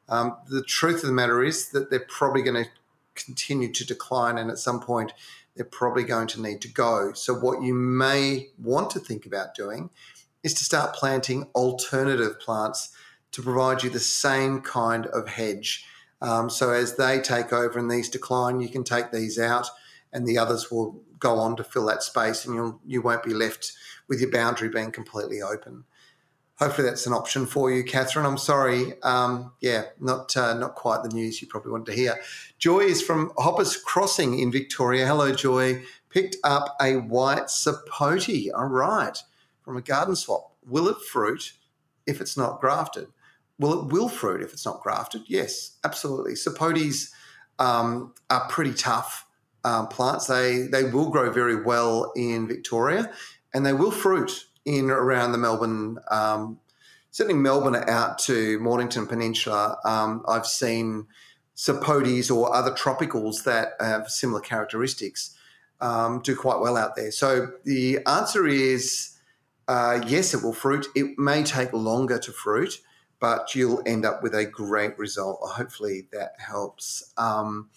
Um, 0.09 0.37
the 0.49 0.63
truth 0.63 0.97
of 0.97 1.07
the 1.07 1.13
matter 1.13 1.43
is 1.43 1.71
that 1.71 1.91
they're 1.91 2.01
probably 2.01 2.43
going 2.43 2.65
to 2.65 2.71
continue 3.15 3.73
to 3.73 3.87
decline, 3.87 4.39
and 4.39 4.51
at 4.51 4.59
some 4.59 4.81
point, 4.81 5.13
they're 5.55 5.65
probably 5.65 6.05
going 6.05 6.29
to 6.29 6.41
need 6.41 6.61
to 6.61 6.69
go. 6.69 7.13
So, 7.15 7.35
what 7.35 7.63
you 7.63 7.75
may 7.75 8.49
want 8.59 8.91
to 8.91 9.01
think 9.01 9.27
about 9.27 9.55
doing 9.55 9.91
is 10.43 10.55
to 10.55 10.65
start 10.65 10.95
planting 10.95 11.49
alternative 11.55 12.39
plants 12.39 12.91
to 13.33 13.43
provide 13.43 13.83
you 13.83 13.91
the 13.91 13.99
same 13.99 14.61
kind 14.61 15.07
of 15.07 15.29
hedge. 15.29 15.85
Um, 16.21 16.49
so, 16.51 16.71
as 16.73 16.97
they 16.97 17.21
take 17.21 17.53
over 17.53 17.79
and 17.79 17.91
these 17.91 18.09
decline, 18.09 18.61
you 18.61 18.69
can 18.69 18.85
take 18.85 19.11
these 19.11 19.39
out, 19.39 19.69
and 20.13 20.27
the 20.27 20.39
others 20.39 20.71
will 20.71 21.01
go 21.19 21.39
on 21.39 21.57
to 21.57 21.65
fill 21.65 21.87
that 21.87 22.03
space, 22.03 22.45
and 22.45 22.55
you'll 22.55 22.81
you 22.87 23.03
won't 23.03 23.25
be 23.25 23.35
left 23.35 23.73
with 24.09 24.21
your 24.21 24.31
boundary 24.31 24.69
being 24.69 24.93
completely 24.93 25.43
open. 25.43 25.85
Hopefully 26.59 26.89
that's 26.89 27.07
an 27.07 27.13
option 27.13 27.45
for 27.45 27.71
you, 27.71 27.85
Catherine. 27.85 28.25
I'm 28.25 28.39
sorry, 28.39 28.95
um, 29.03 29.53
yeah, 29.61 29.85
not 30.01 30.35
uh, 30.37 30.55
not 30.55 30.75
quite 30.75 31.03
the 31.03 31.11
news 31.11 31.43
you 31.43 31.49
probably 31.49 31.73
wanted 31.73 31.87
to 31.87 31.93
hear. 31.93 32.19
Joy 32.59 32.81
is 32.81 33.03
from 33.03 33.33
Hoppers 33.37 33.77
Crossing 33.77 34.39
in 34.39 34.51
Victoria. 34.51 35.07
Hello, 35.07 35.35
Joy. 35.35 35.83
Picked 36.09 36.37
up 36.45 36.75
a 36.81 36.97
white 36.97 37.49
sapote. 37.49 38.51
All 38.55 38.65
right, 38.65 39.19
from 39.61 39.77
a 39.77 39.83
garden 39.83 40.17
swap. 40.17 40.53
Will 40.67 40.89
it 40.89 40.97
fruit 41.03 41.53
if 42.07 42.23
it's 42.23 42.39
not 42.39 42.61
grafted? 42.61 43.09
Well, 43.59 43.81
it 43.81 43.93
will 43.93 44.09
fruit 44.09 44.43
if 44.43 44.53
it's 44.55 44.65
not 44.65 44.83
grafted. 44.83 45.23
Yes, 45.27 45.73
absolutely. 45.85 46.33
Sapotes 46.33 47.11
um, 47.59 48.15
are 48.31 48.49
pretty 48.49 48.73
tough 48.73 49.27
um, 49.65 49.89
plants. 49.89 50.27
They 50.27 50.69
they 50.71 50.85
will 50.85 51.11
grow 51.11 51.31
very 51.31 51.63
well 51.63 52.13
in 52.17 52.47
Victoria, 52.47 53.11
and 53.57 53.65
they 53.65 53.73
will 53.73 53.91
fruit 53.91 54.45
in 54.67 54.91
around 54.91 55.33
the 55.33 55.39
Melbourne. 55.39 55.99
Um, 56.11 56.61
certainly, 57.11 57.41
Melbourne 57.41 57.83
out 57.89 58.19
to 58.21 58.59
Mornington 58.61 59.07
Peninsula. 59.07 59.79
Um, 59.85 60.23
I've 60.29 60.47
seen 60.47 61.07
sapotes 61.57 62.31
or 62.31 62.55
other 62.55 62.73
tropicals 62.73 63.45
that 63.45 63.73
have 63.81 64.11
similar 64.11 64.41
characteristics 64.41 65.35
um, 65.81 66.21
do 66.23 66.37
quite 66.37 66.61
well 66.61 66.77
out 66.77 66.97
there. 66.97 67.11
So 67.11 67.53
the 67.65 68.01
answer 68.07 68.47
is 68.47 69.17
uh, 69.69 70.01
yes, 70.07 70.35
it 70.35 70.43
will 70.43 70.53
fruit. 70.53 70.87
It 70.95 71.19
may 71.19 71.43
take 71.43 71.73
longer 71.73 72.19
to 72.19 72.33
fruit 72.33 72.79
but 73.21 73.55
you'll 73.55 73.83
end 73.87 74.05
up 74.05 74.23
with 74.23 74.35
a 74.35 74.45
great 74.45 74.99
result. 74.99 75.39
Hopefully 75.43 76.07
that 76.13 76.33
helps. 76.39 77.13
Um, 77.17 77.71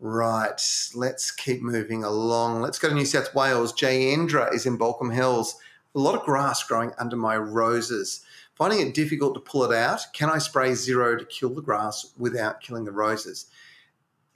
right, 0.00 0.60
let's 0.94 1.30
keep 1.30 1.62
moving 1.62 2.04
along. 2.04 2.60
Let's 2.60 2.78
go 2.78 2.88
to 2.88 2.94
New 2.94 3.04
South 3.04 3.34
Wales. 3.34 3.72
Jayendra 3.72 4.52
is 4.52 4.66
in 4.66 4.78
Baulkham 4.78 5.14
Hills. 5.14 5.56
A 5.94 5.98
lot 5.98 6.14
of 6.14 6.24
grass 6.24 6.62
growing 6.62 6.92
under 6.98 7.16
my 7.16 7.36
roses. 7.36 8.22
Finding 8.54 8.86
it 8.86 8.94
difficult 8.94 9.34
to 9.34 9.40
pull 9.40 9.64
it 9.64 9.76
out. 9.76 10.00
Can 10.12 10.30
I 10.30 10.38
spray 10.38 10.74
zero 10.74 11.18
to 11.18 11.24
kill 11.24 11.50
the 11.50 11.62
grass 11.62 12.12
without 12.18 12.60
killing 12.60 12.84
the 12.84 12.92
roses? 12.92 13.46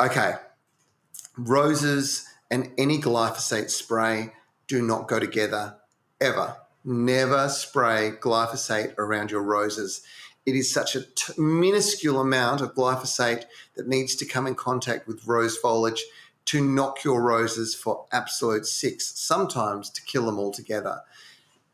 Okay, 0.01 0.35
roses 1.37 2.27
and 2.51 2.71
any 2.79 2.99
glyphosate 2.99 3.71
spray 3.71 4.33
do 4.67 4.83
not 4.83 5.09
go 5.09 5.19
together 5.19 5.77
ever. 6.21 6.57
Never 6.85 7.49
spray 7.49 8.13
glyphosate 8.21 8.97
around 8.97 9.31
your 9.31 9.43
roses 9.43 10.03
it 10.51 10.57
is 10.57 10.73
such 10.73 10.97
a 10.97 11.03
t- 11.03 11.33
minuscule 11.39 12.21
amount 12.21 12.61
of 12.61 12.75
glyphosate 12.75 13.45
that 13.77 13.89
needs 13.89 14.17
to 14.17 14.27
come 14.27 14.47
in 14.47 14.55
contact 14.55 15.07
with 15.07 15.27
rose 15.27 15.57
foliage 15.57 16.05
to 16.47 16.61
knock 16.61 17.05
your 17.05 17.23
roses 17.23 17.75
for 17.75 18.07
absolute 18.13 18.67
six, 18.67 19.19
sometimes 19.19 19.89
to 19.91 20.03
kill 20.03 20.27
them 20.27 20.39
altogether. 20.39 21.01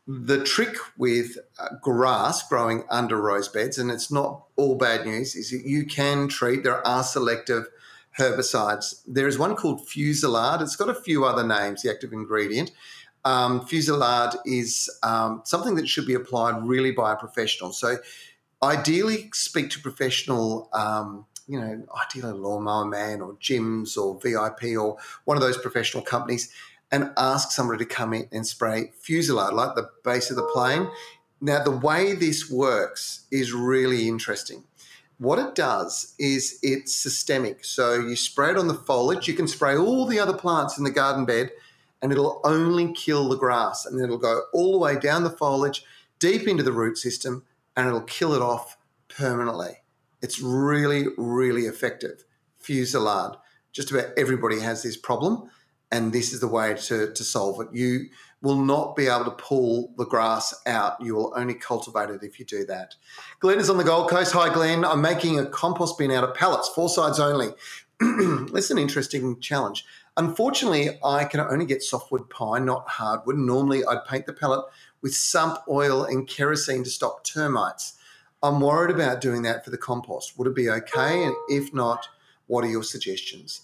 The 0.07 0.43
trick 0.43 0.75
with 0.97 1.37
uh, 1.59 1.69
grass 1.81 2.47
growing 2.47 2.83
under 2.89 3.19
rose 3.19 3.47
beds, 3.47 3.77
and 3.77 3.89
it's 3.89 4.11
not 4.11 4.45
all 4.55 4.75
bad 4.75 5.05
news, 5.05 5.35
is 5.35 5.49
that 5.49 5.65
you 5.65 5.85
can 5.85 6.27
treat, 6.27 6.63
there 6.63 6.85
are 6.85 7.03
selective 7.03 7.65
herbicides. 8.17 9.01
There 9.07 9.27
is 9.27 9.37
one 9.39 9.55
called 9.55 9.87
Fusilade. 9.87 10.61
It's 10.61 10.75
got 10.75 10.89
a 10.89 10.95
few 10.95 11.25
other 11.25 11.45
names, 11.45 11.81
the 11.81 11.91
active 11.91 12.13
ingredient. 12.13 12.71
Um, 13.25 13.61
Fusilade 13.61 14.37
is 14.45 14.89
um, 15.03 15.41
something 15.43 15.75
that 15.75 15.89
should 15.89 16.07
be 16.07 16.13
applied 16.13 16.63
really 16.63 16.91
by 16.91 17.13
a 17.13 17.15
professional. 17.17 17.73
So 17.73 17.97
ideally 18.63 19.29
speak 19.33 19.69
to 19.71 19.79
professional, 19.79 20.69
um, 20.73 21.25
you 21.47 21.59
know, 21.59 21.83
ideally 22.05 22.33
lawnmower 22.33 22.85
man 22.85 23.21
or 23.21 23.37
Jim's 23.39 23.97
or 23.97 24.19
VIP 24.21 24.77
or 24.77 24.97
one 25.25 25.37
of 25.37 25.41
those 25.41 25.57
professional 25.57 26.03
companies 26.03 26.51
and 26.91 27.11
ask 27.17 27.51
somebody 27.51 27.83
to 27.83 27.89
come 27.89 28.13
in 28.13 28.27
and 28.31 28.45
spray 28.45 28.91
Fusilade, 29.01 29.53
like 29.53 29.75
the 29.75 29.89
base 30.03 30.29
of 30.29 30.37
the 30.37 30.49
plane. 30.53 30.89
Now, 31.41 31.63
the 31.63 31.71
way 31.71 32.13
this 32.13 32.49
works 32.49 33.25
is 33.31 33.53
really 33.53 34.07
interesting. 34.07 34.63
What 35.19 35.39
it 35.39 35.55
does 35.55 36.13
is 36.19 36.59
it's 36.61 36.93
systemic. 36.93 37.65
So 37.65 37.95
you 37.95 38.15
spray 38.15 38.51
it 38.51 38.57
on 38.57 38.67
the 38.67 38.73
foliage. 38.73 39.27
You 39.27 39.33
can 39.33 39.47
spray 39.47 39.75
all 39.75 40.05
the 40.05 40.19
other 40.19 40.33
plants 40.33 40.77
in 40.77 40.83
the 40.83 40.91
garden 40.91 41.25
bed 41.25 41.51
and 42.01 42.11
it'll 42.11 42.39
only 42.43 42.93
kill 42.93 43.27
the 43.27 43.37
grass. 43.37 43.85
And 43.85 43.97
then 43.97 44.05
it'll 44.05 44.17
go 44.17 44.43
all 44.53 44.71
the 44.73 44.77
way 44.77 44.99
down 44.99 45.23
the 45.23 45.31
foliage, 45.31 45.83
deep 46.19 46.47
into 46.47 46.63
the 46.63 46.71
root 46.71 46.97
system, 46.97 47.43
and 47.77 47.87
it'll 47.87 48.01
kill 48.01 48.33
it 48.33 48.41
off 48.41 48.75
permanently. 49.07 49.77
It's 50.21 50.41
really, 50.41 51.05
really 51.15 51.63
effective. 51.63 52.25
Fusilade. 52.61 53.37
Just 53.71 53.91
about 53.91 54.07
everybody 54.17 54.59
has 54.59 54.81
this 54.81 54.97
problem, 54.97 55.49
and 55.91 56.11
this 56.11 56.33
is 56.33 56.39
the 56.39 56.47
way 56.47 56.73
to, 56.73 57.13
to 57.13 57.23
solve 57.23 57.61
it. 57.61 57.67
You 57.71 58.07
will 58.41 58.57
not 58.57 58.95
be 58.95 59.07
able 59.07 59.25
to 59.25 59.31
pull 59.31 59.93
the 59.97 60.05
grass 60.05 60.53
out. 60.65 60.99
You 60.99 61.15
will 61.15 61.33
only 61.35 61.53
cultivate 61.53 62.09
it 62.09 62.23
if 62.23 62.39
you 62.39 62.45
do 62.45 62.65
that. 62.65 62.95
Glenn 63.39 63.59
is 63.59 63.69
on 63.69 63.77
the 63.77 63.83
Gold 63.83 64.09
Coast. 64.09 64.33
Hi, 64.33 64.51
Glenn. 64.51 64.83
I'm 64.83 65.01
making 65.01 65.39
a 65.39 65.45
compost 65.45 65.97
bin 65.97 66.11
out 66.11 66.23
of 66.23 66.35
pallets, 66.35 66.69
four 66.69 66.89
sides 66.89 67.19
only. 67.19 67.49
That's 68.51 68.71
an 68.71 68.79
interesting 68.79 69.39
challenge. 69.39 69.85
Unfortunately, 70.17 70.99
I 71.03 71.25
can 71.25 71.41
only 71.41 71.65
get 71.65 71.83
softwood 71.83 72.27
pine, 72.31 72.65
not 72.65 72.89
hardwood. 72.89 73.37
Normally, 73.37 73.85
I'd 73.85 74.05
paint 74.05 74.25
the 74.25 74.33
pellet 74.33 74.65
with 75.01 75.13
sump 75.13 75.59
oil 75.69 76.03
and 76.03 76.27
kerosene 76.27 76.83
to 76.83 76.89
stop 76.89 77.23
termites. 77.23 77.93
I'm 78.43 78.61
worried 78.61 78.93
about 78.93 79.21
doing 79.21 79.41
that 79.43 79.63
for 79.63 79.71
the 79.71 79.77
compost. 79.77 80.37
Would 80.37 80.47
it 80.47 80.55
be 80.55 80.69
okay? 80.69 81.23
And 81.23 81.35
if 81.49 81.73
not, 81.73 82.07
what 82.47 82.63
are 82.63 82.69
your 82.69 82.83
suggestions? 82.83 83.61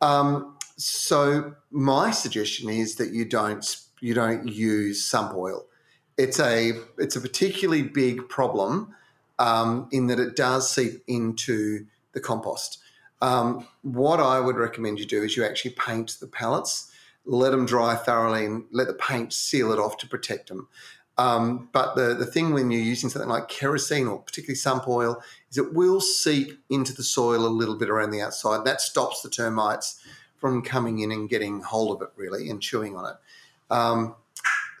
Um, 0.00 0.56
so 0.76 1.54
my 1.70 2.10
suggestion 2.10 2.68
is 2.68 2.96
that 2.96 3.10
you 3.10 3.24
don't 3.24 3.76
you 4.00 4.12
don't 4.12 4.48
use 4.48 5.04
sump 5.04 5.34
oil. 5.34 5.66
It's 6.18 6.40
a 6.40 6.72
it's 6.98 7.16
a 7.16 7.20
particularly 7.20 7.82
big 7.82 8.28
problem 8.28 8.94
um, 9.38 9.88
in 9.92 10.08
that 10.08 10.18
it 10.18 10.36
does 10.36 10.70
seep 10.70 11.02
into 11.06 11.86
the 12.12 12.20
compost. 12.20 12.78
Um, 13.22 13.66
what 13.82 14.20
I 14.20 14.40
would 14.40 14.56
recommend 14.56 14.98
you 14.98 15.06
do 15.06 15.22
is 15.22 15.36
you 15.36 15.44
actually 15.44 15.72
paint 15.72 16.16
the 16.20 16.26
pallets 16.26 16.90
let 17.26 17.50
them 17.50 17.66
dry 17.66 17.94
thoroughly 17.94 18.44
and 18.44 18.64
let 18.70 18.86
the 18.86 18.94
paint 18.94 19.32
seal 19.32 19.72
it 19.72 19.78
off 19.78 19.96
to 19.98 20.08
protect 20.08 20.48
them. 20.48 20.68
Um, 21.16 21.68
but 21.72 21.94
the, 21.94 22.14
the 22.14 22.26
thing 22.26 22.52
when 22.52 22.70
you're 22.70 22.80
using 22.80 23.08
something 23.08 23.28
like 23.28 23.48
kerosene 23.48 24.08
or 24.08 24.18
particularly 24.18 24.56
sump 24.56 24.88
oil 24.88 25.22
is 25.50 25.58
it 25.58 25.72
will 25.72 26.00
seep 26.00 26.58
into 26.68 26.92
the 26.92 27.04
soil 27.04 27.46
a 27.46 27.48
little 27.48 27.76
bit 27.76 27.88
around 27.88 28.10
the 28.10 28.20
outside. 28.20 28.64
That 28.64 28.80
stops 28.80 29.22
the 29.22 29.30
termites 29.30 30.00
from 30.36 30.62
coming 30.62 30.98
in 30.98 31.12
and 31.12 31.28
getting 31.28 31.60
hold 31.60 31.96
of 31.96 32.02
it 32.02 32.12
really 32.16 32.50
and 32.50 32.60
chewing 32.60 32.96
on 32.96 33.12
it. 33.12 33.16
Um, 33.70 34.16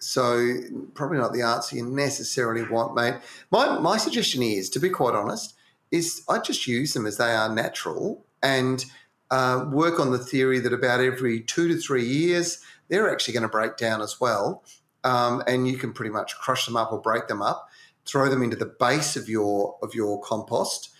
so 0.00 0.56
probably 0.94 1.18
not 1.18 1.32
the 1.32 1.42
answer 1.42 1.76
you 1.76 1.86
necessarily 1.86 2.68
want, 2.68 2.94
mate. 2.94 3.14
My 3.50 3.78
my 3.78 3.96
suggestion 3.96 4.42
is, 4.42 4.68
to 4.70 4.80
be 4.80 4.90
quite 4.90 5.14
honest, 5.14 5.54
is 5.90 6.22
I 6.28 6.38
just 6.38 6.66
use 6.66 6.92
them 6.92 7.06
as 7.06 7.16
they 7.16 7.32
are 7.32 7.48
natural 7.48 8.24
and 8.42 8.84
uh, 9.30 9.66
work 9.70 9.98
on 9.98 10.12
the 10.12 10.18
theory 10.18 10.60
that 10.60 10.72
about 10.72 11.00
every 11.00 11.40
two 11.40 11.68
to 11.68 11.76
three 11.76 12.04
years, 12.04 12.60
they're 12.88 13.10
actually 13.10 13.34
going 13.34 13.42
to 13.42 13.48
break 13.48 13.76
down 13.76 14.00
as 14.00 14.20
well. 14.20 14.62
Um, 15.02 15.42
and 15.46 15.68
you 15.68 15.76
can 15.76 15.92
pretty 15.92 16.10
much 16.10 16.36
crush 16.36 16.66
them 16.66 16.76
up 16.76 16.92
or 16.92 17.00
break 17.00 17.28
them 17.28 17.42
up, 17.42 17.68
throw 18.06 18.28
them 18.28 18.42
into 18.42 18.56
the 18.56 18.66
base 18.66 19.16
of 19.16 19.28
your 19.28 19.76
of 19.82 19.94
your 19.94 20.20
compost. 20.20 20.90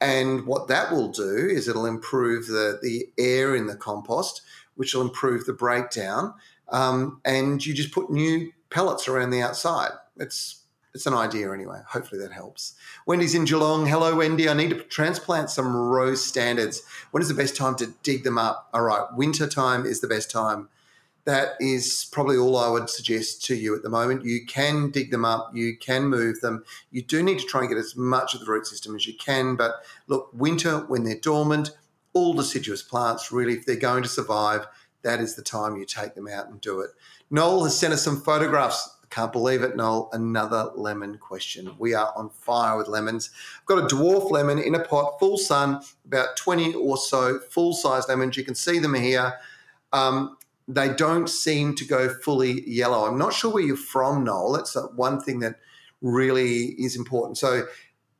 And 0.00 0.46
what 0.46 0.68
that 0.68 0.92
will 0.92 1.08
do 1.08 1.48
is 1.50 1.66
it'll 1.66 1.86
improve 1.86 2.46
the, 2.46 2.78
the 2.82 3.08
air 3.18 3.56
in 3.56 3.66
the 3.66 3.74
compost, 3.74 4.42
which 4.76 4.94
will 4.94 5.02
improve 5.02 5.44
the 5.44 5.52
breakdown. 5.52 6.34
Um, 6.68 7.20
and 7.24 7.64
you 7.64 7.74
just 7.74 7.90
put 7.90 8.10
new 8.10 8.52
pellets 8.70 9.08
around 9.08 9.30
the 9.30 9.42
outside. 9.42 9.90
It's 10.16 10.62
it's 10.98 11.06
an 11.06 11.14
idea 11.14 11.52
anyway. 11.52 11.80
Hopefully 11.86 12.20
that 12.20 12.32
helps. 12.32 12.74
Wendy's 13.06 13.32
in 13.32 13.44
Geelong. 13.44 13.86
Hello, 13.86 14.16
Wendy. 14.16 14.48
I 14.48 14.52
need 14.52 14.70
to 14.70 14.82
transplant 14.82 15.48
some 15.48 15.76
rose 15.76 16.26
standards. 16.26 16.82
When 17.12 17.22
is 17.22 17.28
the 17.28 17.34
best 17.34 17.54
time 17.54 17.76
to 17.76 17.94
dig 18.02 18.24
them 18.24 18.36
up? 18.36 18.68
All 18.74 18.82
right, 18.82 19.06
winter 19.14 19.46
time 19.46 19.86
is 19.86 20.00
the 20.00 20.08
best 20.08 20.28
time. 20.28 20.68
That 21.24 21.50
is 21.60 22.08
probably 22.10 22.36
all 22.36 22.56
I 22.56 22.68
would 22.68 22.90
suggest 22.90 23.44
to 23.44 23.54
you 23.54 23.76
at 23.76 23.84
the 23.84 23.88
moment. 23.88 24.24
You 24.24 24.44
can 24.44 24.90
dig 24.90 25.12
them 25.12 25.24
up, 25.24 25.54
you 25.54 25.76
can 25.76 26.06
move 26.06 26.40
them. 26.40 26.64
You 26.90 27.02
do 27.02 27.22
need 27.22 27.38
to 27.38 27.46
try 27.46 27.60
and 27.60 27.68
get 27.68 27.78
as 27.78 27.94
much 27.94 28.34
of 28.34 28.40
the 28.40 28.46
root 28.46 28.66
system 28.66 28.96
as 28.96 29.06
you 29.06 29.14
can. 29.14 29.54
But 29.54 29.76
look, 30.08 30.30
winter, 30.32 30.78
when 30.88 31.04
they're 31.04 31.20
dormant, 31.20 31.70
all 32.12 32.34
deciduous 32.34 32.82
plants, 32.82 33.30
really, 33.30 33.52
if 33.52 33.66
they're 33.66 33.76
going 33.76 34.02
to 34.02 34.08
survive, 34.08 34.66
that 35.02 35.20
is 35.20 35.36
the 35.36 35.42
time 35.42 35.76
you 35.76 35.84
take 35.84 36.16
them 36.16 36.26
out 36.26 36.48
and 36.48 36.60
do 36.60 36.80
it. 36.80 36.90
Noel 37.30 37.62
has 37.62 37.78
sent 37.78 37.92
us 37.92 38.02
some 38.02 38.20
photographs 38.20 38.96
can't 39.10 39.32
believe 39.32 39.62
it, 39.62 39.76
Noel. 39.76 40.10
Another 40.12 40.70
lemon 40.74 41.18
question. 41.18 41.74
We 41.78 41.94
are 41.94 42.12
on 42.16 42.30
fire 42.30 42.76
with 42.76 42.88
lemons. 42.88 43.30
I've 43.60 43.66
got 43.66 43.78
a 43.78 43.94
dwarf 43.94 44.30
lemon 44.30 44.58
in 44.58 44.74
a 44.74 44.84
pot, 44.84 45.18
full 45.18 45.38
sun, 45.38 45.80
about 46.04 46.36
20 46.36 46.74
or 46.74 46.96
so 46.96 47.38
full 47.38 47.72
size 47.72 48.08
lemons. 48.08 48.36
You 48.36 48.44
can 48.44 48.54
see 48.54 48.78
them 48.78 48.94
here. 48.94 49.34
Um, 49.92 50.36
they 50.66 50.90
don't 50.90 51.28
seem 51.28 51.74
to 51.76 51.84
go 51.86 52.10
fully 52.10 52.68
yellow. 52.68 53.06
I'm 53.06 53.18
not 53.18 53.32
sure 53.32 53.52
where 53.52 53.62
you're 53.62 53.76
from, 53.76 54.24
Noel. 54.24 54.52
That's 54.52 54.76
one 54.94 55.20
thing 55.20 55.40
that 55.40 55.56
really 56.02 56.74
is 56.78 56.94
important. 56.94 57.38
So, 57.38 57.66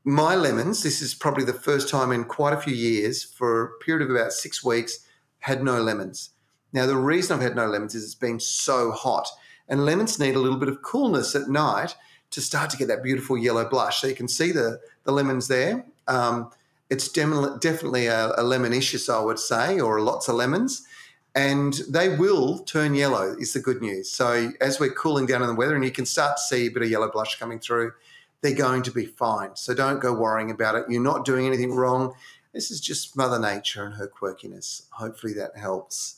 my 0.04 0.34
lemons, 0.34 0.82
this 0.82 1.02
is 1.02 1.12
probably 1.12 1.44
the 1.44 1.52
first 1.52 1.90
time 1.90 2.12
in 2.12 2.24
quite 2.24 2.54
a 2.54 2.60
few 2.60 2.74
years, 2.74 3.22
for 3.22 3.62
a 3.62 3.78
period 3.84 4.08
of 4.08 4.14
about 4.14 4.32
six 4.32 4.64
weeks, 4.64 5.06
had 5.40 5.62
no 5.62 5.82
lemons. 5.82 6.30
Now, 6.72 6.86
the 6.86 6.96
reason 6.96 7.36
I've 7.36 7.42
had 7.42 7.56
no 7.56 7.66
lemons 7.66 7.94
is 7.94 8.04
it's 8.04 8.14
been 8.14 8.40
so 8.40 8.90
hot, 8.90 9.28
and 9.68 9.84
lemons 9.84 10.18
need 10.18 10.34
a 10.34 10.38
little 10.38 10.58
bit 10.58 10.68
of 10.68 10.82
coolness 10.82 11.34
at 11.34 11.48
night 11.48 11.94
to 12.30 12.40
start 12.40 12.70
to 12.70 12.76
get 12.76 12.88
that 12.88 13.02
beautiful 13.02 13.38
yellow 13.38 13.68
blush. 13.68 14.00
So 14.00 14.06
you 14.06 14.14
can 14.14 14.28
see 14.28 14.52
the, 14.52 14.80
the 15.04 15.12
lemons 15.12 15.48
there. 15.48 15.84
Um, 16.06 16.50
it's 16.90 17.08
definitely 17.08 18.06
a, 18.06 18.32
a 18.36 18.42
lemonicious, 18.42 19.08
I 19.08 19.20
would 19.20 19.38
say, 19.38 19.78
or 19.80 20.00
lots 20.00 20.28
of 20.28 20.36
lemons. 20.36 20.86
And 21.34 21.74
they 21.88 22.16
will 22.16 22.60
turn 22.60 22.94
yellow, 22.94 23.36
is 23.38 23.52
the 23.52 23.60
good 23.60 23.80
news. 23.80 24.10
So 24.10 24.50
as 24.60 24.80
we're 24.80 24.92
cooling 24.92 25.26
down 25.26 25.42
in 25.42 25.48
the 25.48 25.54
weather 25.54 25.76
and 25.76 25.84
you 25.84 25.90
can 25.90 26.06
start 26.06 26.36
to 26.36 26.42
see 26.42 26.66
a 26.66 26.70
bit 26.70 26.82
of 26.82 26.90
yellow 26.90 27.10
blush 27.10 27.38
coming 27.38 27.58
through, 27.58 27.92
they're 28.40 28.54
going 28.54 28.82
to 28.84 28.90
be 28.90 29.04
fine. 29.04 29.54
So 29.54 29.74
don't 29.74 30.00
go 30.00 30.12
worrying 30.12 30.50
about 30.50 30.74
it. 30.76 30.84
You're 30.88 31.02
not 31.02 31.24
doing 31.24 31.46
anything 31.46 31.72
wrong. 31.72 32.14
This 32.52 32.70
is 32.70 32.80
just 32.80 33.16
Mother 33.16 33.38
Nature 33.38 33.84
and 33.84 33.94
her 33.94 34.08
quirkiness. 34.08 34.84
Hopefully 34.90 35.34
that 35.34 35.56
helps 35.56 36.17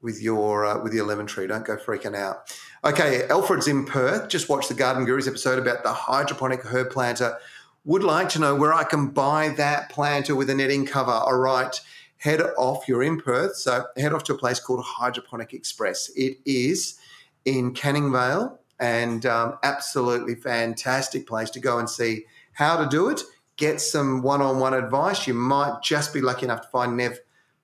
with 0.00 0.20
your 0.22 0.64
uh, 0.64 0.82
with 0.82 0.94
your 0.94 1.06
lemon 1.06 1.26
tree. 1.26 1.46
Don't 1.46 1.64
go 1.64 1.76
freaking 1.76 2.16
out. 2.16 2.54
Okay, 2.84 3.26
Alfred's 3.28 3.68
in 3.68 3.84
Perth. 3.84 4.28
Just 4.28 4.48
watched 4.48 4.68
the 4.68 4.74
Garden 4.74 5.04
Gurus 5.04 5.26
episode 5.26 5.58
about 5.58 5.82
the 5.82 5.92
hydroponic 5.92 6.64
herb 6.64 6.90
planter. 6.90 7.36
Would 7.84 8.04
like 8.04 8.28
to 8.30 8.38
know 8.38 8.54
where 8.54 8.74
I 8.74 8.84
can 8.84 9.08
buy 9.08 9.50
that 9.56 9.90
planter 9.90 10.34
with 10.34 10.50
a 10.50 10.54
netting 10.54 10.86
cover. 10.86 11.10
All 11.10 11.38
right, 11.38 11.80
head 12.18 12.40
off. 12.56 12.86
You're 12.86 13.02
in 13.02 13.20
Perth, 13.20 13.56
so 13.56 13.84
head 13.96 14.12
off 14.12 14.24
to 14.24 14.34
a 14.34 14.38
place 14.38 14.60
called 14.60 14.84
Hydroponic 14.84 15.54
Express. 15.54 16.10
It 16.14 16.38
is 16.44 16.98
in 17.44 17.72
Canning 17.72 18.12
Vale, 18.12 18.58
and 18.78 19.24
um, 19.26 19.58
absolutely 19.62 20.34
fantastic 20.34 21.26
place 21.26 21.50
to 21.50 21.60
go 21.60 21.78
and 21.78 21.88
see 21.88 22.26
how 22.52 22.76
to 22.76 22.88
do 22.88 23.08
it. 23.08 23.22
Get 23.56 23.80
some 23.80 24.22
one-on-one 24.22 24.74
advice. 24.74 25.26
You 25.26 25.34
might 25.34 25.82
just 25.82 26.12
be 26.12 26.20
lucky 26.20 26.44
enough 26.44 26.60
to 26.62 26.68
find 26.68 26.96
Nev 26.96 27.18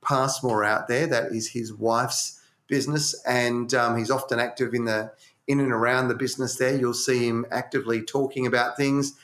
Passmore 0.05 0.65
out 0.65 0.89
there. 0.89 1.07
That 1.07 1.33
is 1.33 1.51
his 1.51 1.73
wife's 1.73 2.41
business, 2.67 3.15
and 3.27 3.73
um, 3.75 3.99
he's 3.99 4.11
often 4.11 4.39
active 4.39 4.75
in 4.75 4.85
the 4.85 5.13
in 5.47 5.61
and 5.61 5.73
around 5.73 6.09
the 6.09 6.15
business. 6.15 6.57
There, 6.57 6.77
you'll 6.77 6.95
see 6.95 7.27
him 7.29 7.47
actively 7.51 8.03
talking 8.03 8.47
about 8.47 8.77
things, 8.77 9.15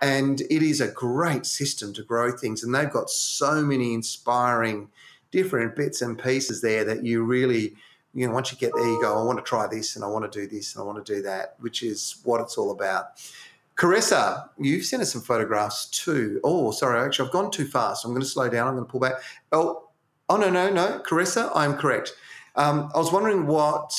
and 0.00 0.40
it 0.42 0.62
is 0.62 0.80
a 0.80 0.88
great 0.88 1.46
system 1.46 1.92
to 1.94 2.02
grow 2.02 2.32
things. 2.32 2.62
And 2.62 2.74
they've 2.74 2.90
got 2.90 3.10
so 3.10 3.62
many 3.62 3.94
inspiring 3.94 4.90
different 5.30 5.76
bits 5.76 6.02
and 6.02 6.18
pieces 6.18 6.60
there 6.60 6.84
that 6.84 7.04
you 7.04 7.22
really 7.22 7.76
you 8.12 8.26
know, 8.26 8.34
once 8.34 8.50
you 8.50 8.58
get 8.58 8.72
there, 8.74 8.86
you 8.86 9.00
go, 9.00 9.18
I 9.18 9.22
want 9.22 9.38
to 9.38 9.44
try 9.44 9.66
this 9.66 9.94
and 9.96 10.04
I 10.04 10.08
want 10.08 10.30
to 10.30 10.40
do 10.40 10.46
this 10.46 10.74
and 10.74 10.82
I 10.82 10.84
want 10.84 11.04
to 11.04 11.14
do 11.14 11.22
that, 11.22 11.54
which 11.60 11.82
is 11.82 12.16
what 12.24 12.40
it's 12.40 12.58
all 12.58 12.72
about. 12.72 13.20
Carissa, 13.76 14.48
you've 14.58 14.84
sent 14.84 15.02
us 15.02 15.12
some 15.12 15.22
photographs 15.22 15.86
too. 15.86 16.40
Oh, 16.44 16.70
sorry, 16.70 17.00
actually, 17.00 17.26
I've 17.26 17.32
gone 17.32 17.50
too 17.50 17.66
fast. 17.66 18.04
I'm 18.04 18.10
going 18.10 18.20
to 18.20 18.28
slow 18.28 18.48
down. 18.48 18.68
I'm 18.68 18.74
going 18.74 18.84
to 18.84 18.90
pull 18.90 19.00
back. 19.00 19.14
Oh, 19.52 19.88
Oh, 20.30 20.36
no, 20.36 20.48
no, 20.48 20.70
no. 20.70 21.00
Carissa, 21.00 21.50
I'm 21.56 21.76
correct. 21.76 22.12
Um, 22.54 22.88
I 22.94 22.98
was 22.98 23.10
wondering 23.10 23.48
what, 23.48 23.92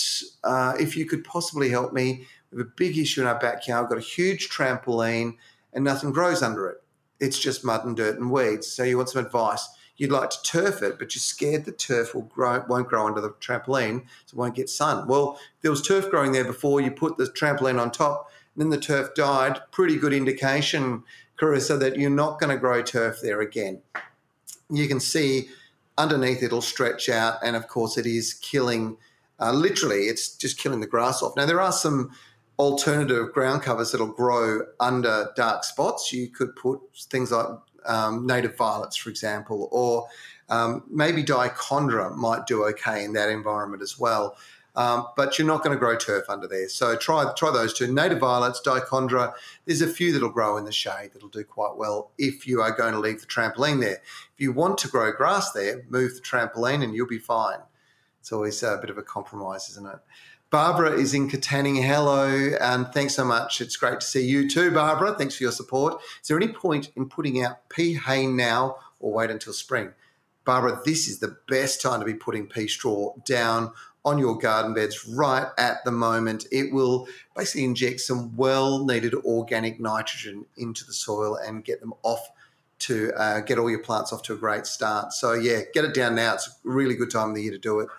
uh, 0.46 0.76
if 0.80 0.96
you 0.96 1.06
could 1.06 1.26
possibly 1.26 1.70
help 1.70 1.92
me. 1.92 2.26
We 2.52 2.60
have 2.60 2.68
a 2.68 2.72
big 2.78 2.98
issue 2.98 3.20
in 3.20 3.28
our 3.28 3.38
backyard. 3.38 3.84
We've 3.84 3.90
got 3.90 3.98
a 3.98 4.08
huge 4.16 4.50
trampoline 4.50 5.36
and 5.74 5.84
nothing 5.84 6.14
grows 6.14 6.42
under 6.42 6.70
it. 6.70 6.78
It's 7.20 7.38
just 7.38 7.66
mud 7.66 7.84
and 7.84 7.98
dirt 7.98 8.18
and 8.18 8.32
weeds. 8.32 8.66
So 8.66 8.84
you 8.84 8.96
want 8.96 9.10
some 9.10 9.26
advice. 9.26 9.68
You'd 9.98 10.12
like 10.14 10.30
to 10.30 10.42
turf 10.44 10.82
it, 10.82 10.98
but 10.98 11.14
you're 11.14 11.20
scared 11.20 11.66
the 11.66 11.74
turf 11.74 12.16
will 12.16 12.22
grow, 12.22 12.64
won't 12.66 12.88
grow 12.88 13.08
under 13.08 13.20
the 13.20 13.32
trampoline, 13.32 14.04
so 14.26 14.36
it 14.36 14.40
won't 14.40 14.56
get 14.56 14.70
sun. 14.70 15.08
Well, 15.08 15.38
there 15.62 15.70
was 15.70 15.82
turf 15.82 16.10
growing 16.10 16.32
there 16.32 16.46
before 16.46 16.80
you 16.80 16.92
put 16.92 17.18
the 17.18 17.26
trampoline 17.26 17.80
on 17.80 17.92
top, 17.92 18.32
and 18.56 18.62
then 18.62 18.70
the 18.70 18.80
turf 18.80 19.14
died. 19.16 19.60
Pretty 19.72 19.98
good 19.98 20.14
indication, 20.14 21.04
Carissa, 21.38 21.78
that 21.80 21.98
you're 21.98 22.10
not 22.10 22.40
going 22.40 22.52
to 22.52 22.58
grow 22.58 22.82
turf 22.82 23.20
there 23.22 23.42
again. 23.42 23.82
You 24.70 24.88
can 24.88 25.02
see 25.02 25.50
underneath 25.98 26.44
it'll 26.44 26.62
stretch 26.62 27.10
out, 27.10 27.38
and 27.44 27.56
of 27.56 27.68
course, 27.68 27.98
it 27.98 28.06
is 28.06 28.34
killing. 28.34 28.98
Uh, 29.40 29.52
literally, 29.52 30.04
it's 30.04 30.36
just 30.36 30.58
killing 30.58 30.82
the 30.82 30.88
grass 30.88 31.22
off. 31.22 31.36
Now, 31.36 31.46
there 31.46 31.62
are 31.62 31.72
some 31.72 32.12
alternative 32.60 33.34
ground 33.34 33.64
covers 33.64 33.92
that'll 33.92 34.08
grow 34.08 34.62
under 34.80 35.32
dark 35.36 35.64
spots. 35.64 36.14
You 36.14 36.30
could 36.30 36.56
put 36.56 36.80
things 37.10 37.32
like 37.32 37.48
um, 37.86 38.28
native 38.28 38.56
violets, 38.56 38.96
for 38.96 39.10
example, 39.10 39.68
or 39.72 40.08
um, 40.50 40.84
maybe 40.90 41.24
dichondra 41.24 42.16
might 42.16 42.46
do 42.46 42.66
okay 42.66 43.04
in 43.04 43.14
that 43.14 43.30
environment 43.30 43.82
as 43.82 43.98
well. 43.98 44.38
Um, 44.76 45.08
but 45.18 45.38
you're 45.38 45.48
not 45.48 45.64
going 45.64 45.76
to 45.76 45.80
grow 45.80 45.98
turf 45.98 46.30
under 46.30 46.48
there. 46.48 46.70
So 46.70 46.96
try 46.96 47.32
try 47.36 47.52
those 47.52 47.74
two: 47.74 47.92
native 47.92 48.20
violets, 48.20 48.62
dichondra. 48.66 49.34
There's 49.66 49.82
a 49.82 49.88
few 49.88 50.14
that'll 50.14 50.30
grow 50.30 50.58
in 50.58 50.66
the 50.66 50.72
shade 50.72 51.12
that'll 51.14 51.30
do 51.30 51.44
quite 51.44 51.76
well 51.76 52.12
if 52.18 52.48
you 52.48 52.62
are 52.62 52.72
going 52.72 52.94
to 52.94 53.00
leave 53.00 53.20
the 53.20 53.28
trampoline 53.28 53.82
there. 53.82 54.02
If 54.34 54.40
you 54.40 54.54
want 54.54 54.78
to 54.80 54.88
grow 54.88 55.12
grass 55.12 55.52
there, 55.52 55.84
move 55.90 56.16
the 56.16 56.22
trampoline 56.22 56.84
and 56.84 56.96
you'll 56.96 57.08
be 57.08 57.20
fine. 57.20 57.60
It's 58.22 58.32
always 58.32 58.64
a 58.64 58.78
bit 58.80 58.90
of 58.90 58.98
a 58.98 59.04
compromise, 59.04 59.70
isn't 59.70 59.88
it? 59.88 60.00
Barbara 60.52 60.92
is 60.92 61.14
in 61.14 61.30
Katanning. 61.30 61.82
Hello, 61.82 62.28
and 62.60 62.86
thanks 62.94 63.16
so 63.16 63.24
much. 63.24 63.62
It's 63.62 63.78
great 63.78 64.02
to 64.02 64.06
see 64.06 64.26
you 64.26 64.50
too, 64.50 64.70
Barbara. 64.72 65.16
Thanks 65.16 65.36
for 65.36 65.44
your 65.44 65.52
support. 65.52 66.02
Is 66.22 66.28
there 66.28 66.38
any 66.38 66.50
point 66.50 66.92
in 66.96 67.08
putting 67.08 67.42
out 67.42 67.70
pea 67.70 67.94
hay 67.94 68.28
now 68.28 68.76
or 69.00 69.14
wait 69.14 69.32
until 69.32 69.54
spring? 69.54 69.94
Barbara, 70.44 70.82
this 70.84 71.08
is 71.08 71.20
the 71.20 71.38
best 71.48 71.82
time 71.82 72.00
to 72.00 72.06
be 72.06 72.14
putting 72.14 72.48
pea 72.48 72.68
straw 72.68 73.14
down 73.26 73.72
on 74.04 74.18
your 74.18 74.38
garden 74.38 74.74
beds 74.74 75.08
right 75.08 75.48
at 75.58 75.84
the 75.86 75.92
moment. 75.92 76.46
It 76.52 76.74
will 76.74 77.08
basically 77.36 77.66
inject 77.66 78.02
some 78.02 78.36
well 78.36 78.84
needed 78.84 79.14
organic 79.14 79.80
nitrogen 79.80 80.46
into 80.58 80.86
the 80.86 80.94
soil 80.94 81.36
and 81.36 81.64
get 81.64 81.80
them 81.82 81.94
off 82.04 82.30
to 82.80 83.12
uh, 83.16 83.42
get 83.42 83.60
all 83.60 83.70
your 83.70 83.84
plants 83.84 84.12
off 84.12 84.24
to 84.24 84.34
a 84.34 84.38
great 84.38 84.66
start. 84.66 85.14
So, 85.14 85.34
yeah, 85.34 85.62
get 85.74 85.86
it 85.86 85.94
down 85.94 86.16
now. 86.16 86.34
It's 86.34 86.48
a 86.48 86.52
really 86.64 86.96
good 86.96 87.12
time 87.12 87.30
of 87.30 87.36
the 87.36 87.44
year 87.44 87.52
to 87.52 87.60
do 87.60 87.80
it. 87.80 87.90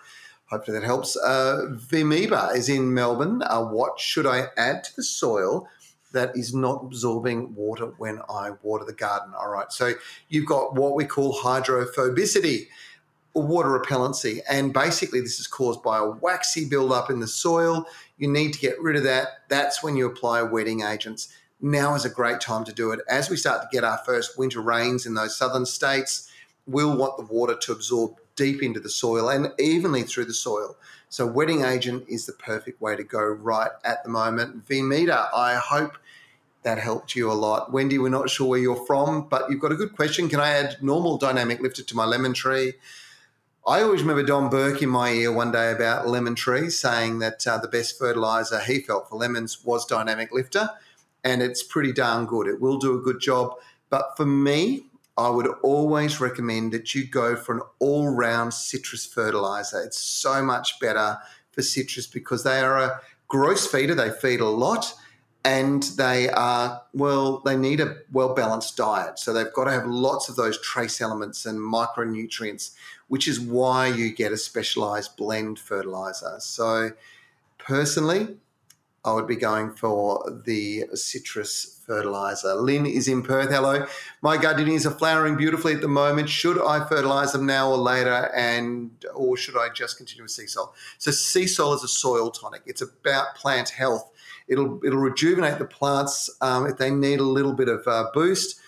Hopefully 0.47 0.77
that 0.77 0.85
helps. 0.85 1.17
Uh, 1.17 1.77
is 1.91 2.69
in 2.69 2.93
Melbourne. 2.93 3.41
Uh, 3.43 3.63
what 3.63 3.99
should 3.99 4.27
I 4.27 4.47
add 4.57 4.83
to 4.83 4.95
the 4.95 5.03
soil 5.03 5.67
that 6.11 6.35
is 6.35 6.53
not 6.53 6.83
absorbing 6.83 7.55
water 7.55 7.87
when 7.97 8.19
I 8.29 8.51
water 8.61 8.85
the 8.85 8.93
garden? 8.93 9.33
All 9.39 9.49
right. 9.49 9.71
So 9.71 9.93
you've 10.27 10.45
got 10.45 10.75
what 10.75 10.95
we 10.95 11.05
call 11.05 11.33
hydrophobicity 11.33 12.67
water 13.41 13.69
repellency. 13.69 14.41
And 14.49 14.73
basically, 14.73 15.21
this 15.21 15.39
is 15.39 15.47
caused 15.47 15.81
by 15.81 15.97
a 15.97 16.09
waxy 16.09 16.65
buildup 16.65 17.09
in 17.09 17.19
the 17.19 17.27
soil. 17.27 17.85
You 18.17 18.27
need 18.27 18.53
to 18.53 18.59
get 18.59 18.81
rid 18.81 18.95
of 18.95 19.03
that. 19.03 19.49
That's 19.49 19.83
when 19.83 19.95
you 19.95 20.05
apply 20.05 20.43
wetting 20.43 20.81
agents. 20.81 21.29
Now 21.61 21.95
is 21.95 22.05
a 22.05 22.09
great 22.09 22.41
time 22.41 22.65
to 22.65 22.73
do 22.73 22.91
it. 22.91 22.99
As 23.09 23.29
we 23.29 23.37
start 23.37 23.61
to 23.61 23.67
get 23.71 23.83
our 23.83 23.99
first 24.05 24.37
winter 24.37 24.61
rains 24.61 25.05
in 25.05 25.13
those 25.13 25.35
southern 25.37 25.65
states, 25.65 26.29
we'll 26.67 26.95
want 26.95 27.17
the 27.17 27.33
water 27.33 27.55
to 27.55 27.71
absorb 27.71 28.15
deep 28.35 28.61
into 28.61 28.79
the 28.79 28.89
soil 28.89 29.29
and 29.29 29.51
evenly 29.59 30.03
through 30.03 30.25
the 30.25 30.33
soil. 30.33 30.75
So, 31.09 31.25
wetting 31.25 31.63
agent 31.63 32.05
is 32.09 32.25
the 32.25 32.33
perfect 32.33 32.81
way 32.81 32.95
to 32.95 33.03
go 33.03 33.23
right 33.23 33.69
at 33.85 34.03
the 34.03 34.09
moment. 34.09 34.67
Vmeta, 34.67 35.29
I 35.33 35.55
hope 35.55 35.97
that 36.63 36.79
helped 36.79 37.15
you 37.15 37.31
a 37.31 37.33
lot. 37.33 37.71
Wendy, 37.71 37.99
we're 37.99 38.09
not 38.09 38.29
sure 38.29 38.47
where 38.47 38.59
you're 38.59 38.85
from, 38.85 39.27
but 39.29 39.49
you've 39.49 39.59
got 39.59 39.71
a 39.71 39.75
good 39.75 39.95
question. 39.95 40.27
Can 40.27 40.39
I 40.39 40.49
add 40.49 40.77
normal 40.81 41.17
dynamic 41.17 41.61
lifter 41.61 41.83
to 41.83 41.95
my 41.95 42.05
lemon 42.05 42.33
tree? 42.33 42.73
I 43.65 43.81
always 43.81 44.01
remember 44.01 44.23
Don 44.23 44.49
Burke 44.49 44.81
in 44.81 44.89
my 44.89 45.11
ear 45.11 45.31
one 45.31 45.53
day 45.53 45.71
about 45.71 46.05
lemon 46.05 46.35
trees 46.35 46.77
saying 46.77 47.19
that 47.19 47.47
uh, 47.47 47.57
the 47.59 47.69
best 47.69 47.97
fertilizer 47.97 48.59
he 48.59 48.81
felt 48.81 49.07
for 49.07 49.15
lemons 49.15 49.63
was 49.63 49.85
Dynamic 49.85 50.33
Lifter, 50.33 50.69
and 51.23 51.41
it's 51.41 51.63
pretty 51.63 51.93
darn 51.93 52.25
good. 52.25 52.47
It 52.47 52.59
will 52.59 52.77
do 52.77 52.97
a 52.97 53.01
good 53.01 53.21
job. 53.21 53.53
But 53.89 54.17
for 54.17 54.25
me, 54.25 54.87
I 55.15 55.29
would 55.29 55.47
always 55.63 56.19
recommend 56.19 56.73
that 56.73 56.93
you 56.93 57.07
go 57.07 57.37
for 57.37 57.55
an 57.55 57.61
all 57.79 58.09
round 58.09 58.53
citrus 58.53 59.05
fertilizer. 59.05 59.81
It's 59.81 59.97
so 59.97 60.43
much 60.43 60.77
better 60.81 61.17
for 61.51 61.61
citrus 61.61 62.05
because 62.05 62.43
they 62.43 62.59
are 62.59 62.79
a 62.79 62.99
gross 63.29 63.65
feeder, 63.65 63.95
they 63.95 64.11
feed 64.11 64.41
a 64.41 64.45
lot 64.45 64.93
and 65.45 65.83
they 65.97 66.29
are 66.29 66.81
well 66.93 67.39
they 67.39 67.57
need 67.57 67.79
a 67.79 67.97
well 68.11 68.33
balanced 68.33 68.77
diet. 68.77 69.19
So 69.19 69.33
they've 69.33 69.51
got 69.53 69.65
to 69.65 69.71
have 69.71 69.85
lots 69.85 70.29
of 70.29 70.35
those 70.35 70.59
trace 70.61 71.01
elements 71.01 71.45
and 71.45 71.59
micronutrients 71.59 72.71
which 73.07 73.27
is 73.27 73.39
why 73.39 73.87
you 73.87 74.11
get 74.13 74.31
a 74.31 74.37
specialized 74.37 75.15
blend 75.17 75.59
fertilizer. 75.59 76.35
So 76.39 76.91
personally 77.57 78.37
i 79.05 79.11
would 79.11 79.27
be 79.27 79.35
going 79.35 79.69
for 79.71 80.41
the 80.45 80.85
citrus 80.93 81.81
fertilizer. 81.85 82.55
Lynn 82.55 82.85
is 82.85 83.09
in 83.09 83.21
perth 83.21 83.49
hello. 83.49 83.85
My 84.21 84.37
gardenias 84.37 84.85
are 84.85 84.91
flowering 84.91 85.35
beautifully 85.35 85.73
at 85.73 85.81
the 85.81 85.89
moment. 85.89 86.29
Should 86.29 86.61
i 86.61 86.87
fertilize 86.87 87.33
them 87.33 87.45
now 87.45 87.69
or 87.69 87.77
later? 87.77 88.31
And 88.33 88.91
or 89.13 89.35
should 89.35 89.57
i 89.57 89.67
just 89.67 89.97
continue 89.97 90.23
with 90.23 90.31
sea 90.31 90.43
Seasol 90.43 90.71
so 90.97 91.11
sea 91.11 91.43
Seasol 91.43 91.75
is 91.75 91.83
a 91.83 91.89
soil 91.89 92.31
tonic. 92.31 92.61
It's 92.65 92.81
about 92.81 93.35
plant 93.35 93.69
health 93.69 94.09
It'll 94.47 94.79
it'll 94.85 94.99
rejuvenate 94.99 95.59
the 95.59 95.65
plants 95.65 96.29
um, 96.41 96.65
if 96.67 96.77
they 96.77 96.89
need 96.89 97.19
a 97.19 97.23
little 97.23 97.53
bit 97.53 97.69
of 97.69 97.87
uh, 97.87 98.09
boost, 98.13 98.59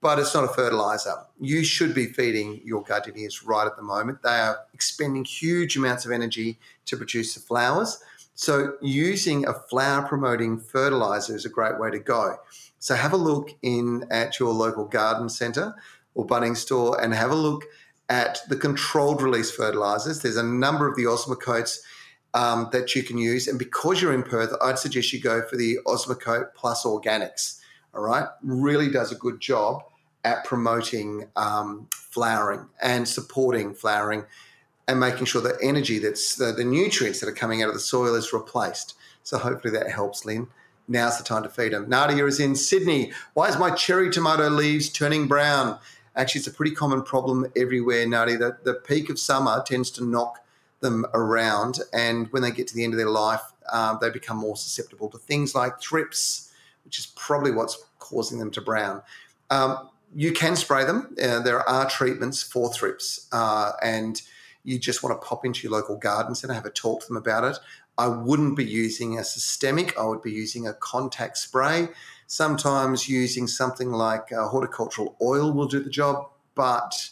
but 0.00 0.18
it's 0.18 0.34
not 0.34 0.44
a 0.44 0.48
fertilizer. 0.48 1.14
You 1.40 1.64
should 1.64 1.94
be 1.94 2.06
feeding 2.06 2.60
your 2.64 2.82
gardenias 2.82 3.42
right 3.44 3.66
at 3.66 3.76
the 3.76 3.82
moment. 3.82 4.22
They 4.22 4.38
are 4.38 4.58
expending 4.72 5.24
huge 5.24 5.76
amounts 5.76 6.04
of 6.06 6.12
energy 6.12 6.58
to 6.86 6.96
produce 6.96 7.34
the 7.34 7.40
flowers. 7.40 8.02
So 8.34 8.74
using 8.80 9.48
a 9.48 9.52
flower 9.52 10.06
promoting 10.06 10.60
fertilizer 10.60 11.34
is 11.34 11.44
a 11.44 11.48
great 11.48 11.80
way 11.80 11.90
to 11.90 11.98
go. 11.98 12.36
So 12.78 12.94
have 12.94 13.12
a 13.12 13.16
look 13.16 13.50
in 13.62 14.06
at 14.10 14.38
your 14.38 14.52
local 14.52 14.84
garden 14.84 15.28
centre 15.28 15.74
or 16.14 16.24
Bunnings 16.24 16.58
store 16.58 17.02
and 17.02 17.12
have 17.12 17.32
a 17.32 17.34
look 17.34 17.64
at 18.08 18.38
the 18.48 18.56
controlled 18.56 19.22
release 19.22 19.50
fertilizers. 19.50 20.22
There's 20.22 20.36
a 20.36 20.42
number 20.42 20.88
of 20.88 20.94
the 20.94 21.04
Osmocotes 21.04 21.78
um, 22.38 22.68
that 22.70 22.94
you 22.94 23.02
can 23.02 23.18
use. 23.18 23.48
And 23.48 23.58
because 23.58 24.00
you're 24.00 24.14
in 24.14 24.22
Perth, 24.22 24.54
I'd 24.62 24.78
suggest 24.78 25.12
you 25.12 25.20
go 25.20 25.42
for 25.42 25.56
the 25.56 25.78
Osmocote 25.86 26.54
Plus 26.54 26.84
Organics. 26.84 27.60
All 27.92 28.02
right, 28.02 28.28
really 28.44 28.88
does 28.88 29.10
a 29.10 29.16
good 29.16 29.40
job 29.40 29.82
at 30.24 30.44
promoting 30.44 31.26
um, 31.34 31.88
flowering 31.90 32.68
and 32.80 33.08
supporting 33.08 33.74
flowering 33.74 34.24
and 34.86 35.00
making 35.00 35.26
sure 35.26 35.42
the 35.42 35.58
energy 35.60 35.98
that's 35.98 36.36
the, 36.36 36.52
the 36.52 36.64
nutrients 36.64 37.18
that 37.20 37.28
are 37.28 37.34
coming 37.34 37.60
out 37.62 37.68
of 37.68 37.74
the 37.74 37.80
soil 37.80 38.14
is 38.14 38.32
replaced. 38.32 38.94
So 39.24 39.36
hopefully 39.36 39.72
that 39.72 39.90
helps, 39.90 40.24
Lynn. 40.24 40.46
Now's 40.86 41.18
the 41.18 41.24
time 41.24 41.42
to 41.42 41.48
feed 41.48 41.72
them. 41.72 41.88
Nadia 41.88 42.24
is 42.24 42.38
in 42.38 42.54
Sydney. 42.54 43.12
Why 43.34 43.48
is 43.48 43.58
my 43.58 43.70
cherry 43.72 44.10
tomato 44.10 44.48
leaves 44.48 44.88
turning 44.88 45.26
brown? 45.26 45.78
Actually, 46.14 46.38
it's 46.40 46.48
a 46.48 46.52
pretty 46.52 46.74
common 46.74 47.02
problem 47.02 47.46
everywhere, 47.56 48.06
Nadia. 48.06 48.38
The, 48.38 48.58
the 48.62 48.74
peak 48.74 49.10
of 49.10 49.18
summer 49.18 49.62
tends 49.66 49.90
to 49.92 50.04
knock 50.04 50.38
them 50.80 51.06
around, 51.14 51.80
and 51.92 52.28
when 52.32 52.42
they 52.42 52.50
get 52.50 52.68
to 52.68 52.74
the 52.74 52.84
end 52.84 52.92
of 52.92 52.98
their 52.98 53.10
life, 53.10 53.42
um, 53.72 53.98
they 54.00 54.10
become 54.10 54.36
more 54.36 54.56
susceptible 54.56 55.08
to 55.10 55.18
things 55.18 55.54
like 55.54 55.80
thrips, 55.80 56.52
which 56.84 56.98
is 56.98 57.06
probably 57.06 57.50
what's 57.50 57.82
causing 57.98 58.38
them 58.38 58.50
to 58.52 58.60
brown. 58.60 59.02
Um, 59.50 59.88
you 60.14 60.32
can 60.32 60.56
spray 60.56 60.84
them. 60.84 61.14
Uh, 61.22 61.40
there 61.40 61.68
are 61.68 61.88
treatments 61.88 62.42
for 62.42 62.72
thrips, 62.72 63.28
uh, 63.32 63.72
and 63.82 64.22
you 64.64 64.78
just 64.78 65.02
want 65.02 65.20
to 65.20 65.26
pop 65.26 65.44
into 65.44 65.62
your 65.62 65.72
local 65.72 65.96
garden 65.96 66.34
center, 66.34 66.54
have 66.54 66.66
a 66.66 66.70
talk 66.70 67.00
to 67.02 67.08
them 67.08 67.16
about 67.16 67.44
it. 67.44 67.58
I 67.96 68.06
wouldn't 68.06 68.56
be 68.56 68.64
using 68.64 69.18
a 69.18 69.24
systemic. 69.24 69.98
I 69.98 70.04
would 70.04 70.22
be 70.22 70.30
using 70.30 70.66
a 70.66 70.74
contact 70.74 71.36
spray. 71.36 71.88
Sometimes 72.28 73.08
using 73.08 73.48
something 73.48 73.90
like 73.90 74.32
uh, 74.32 74.48
horticultural 74.48 75.16
oil 75.20 75.52
will 75.52 75.66
do 75.66 75.80
the 75.80 75.90
job, 75.90 76.28
but 76.54 77.10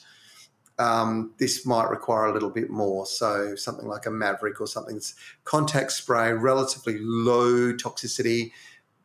um, 0.78 1.32
this 1.38 1.64
might 1.64 1.88
require 1.88 2.26
a 2.26 2.32
little 2.32 2.50
bit 2.50 2.70
more. 2.70 3.06
So 3.06 3.56
something 3.56 3.86
like 3.86 4.06
a 4.06 4.10
Mavrik 4.10 4.60
or 4.60 4.66
something 4.66 4.94
that's 4.94 5.14
contact 5.44 5.92
spray, 5.92 6.32
relatively 6.32 6.98
low 7.00 7.72
toxicity, 7.72 8.52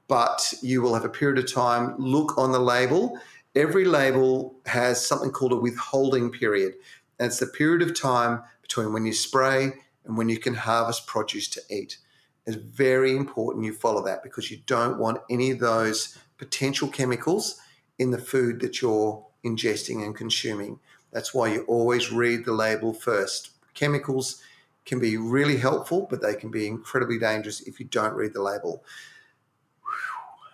but 0.07 0.53
you 0.61 0.81
will 0.81 0.93
have 0.93 1.05
a 1.05 1.09
period 1.09 1.37
of 1.39 1.51
time. 1.51 1.95
Look 1.97 2.37
on 2.37 2.51
the 2.51 2.59
label. 2.59 3.17
Every 3.55 3.85
label 3.85 4.55
has 4.65 5.05
something 5.05 5.31
called 5.31 5.53
a 5.53 5.57
withholding 5.57 6.31
period. 6.31 6.73
And 7.19 7.27
it's 7.27 7.39
the 7.39 7.47
period 7.47 7.81
of 7.81 7.99
time 7.99 8.41
between 8.61 8.93
when 8.93 9.05
you 9.05 9.13
spray 9.13 9.71
and 10.05 10.17
when 10.17 10.27
you 10.27 10.37
can 10.37 10.53
harvest 10.53 11.07
produce 11.07 11.47
to 11.49 11.61
eat. 11.69 11.97
It's 12.45 12.57
very 12.57 13.15
important 13.15 13.65
you 13.65 13.73
follow 13.73 14.03
that 14.05 14.23
because 14.23 14.49
you 14.49 14.57
don't 14.65 14.97
want 14.97 15.19
any 15.29 15.51
of 15.51 15.59
those 15.59 16.17
potential 16.37 16.87
chemicals 16.87 17.59
in 17.99 18.11
the 18.11 18.17
food 18.17 18.59
that 18.61 18.81
you're 18.81 19.25
ingesting 19.45 20.03
and 20.03 20.15
consuming. 20.15 20.79
That's 21.11 21.33
why 21.33 21.53
you 21.53 21.63
always 21.63 22.11
read 22.11 22.45
the 22.45 22.53
label 22.53 22.93
first. 22.93 23.51
Chemicals 23.73 24.41
can 24.85 24.99
be 24.99 25.17
really 25.17 25.57
helpful, 25.57 26.07
but 26.09 26.21
they 26.21 26.35
can 26.35 26.49
be 26.49 26.67
incredibly 26.67 27.19
dangerous 27.19 27.61
if 27.61 27.79
you 27.79 27.85
don't 27.85 28.15
read 28.15 28.33
the 28.33 28.41
label. 28.41 28.83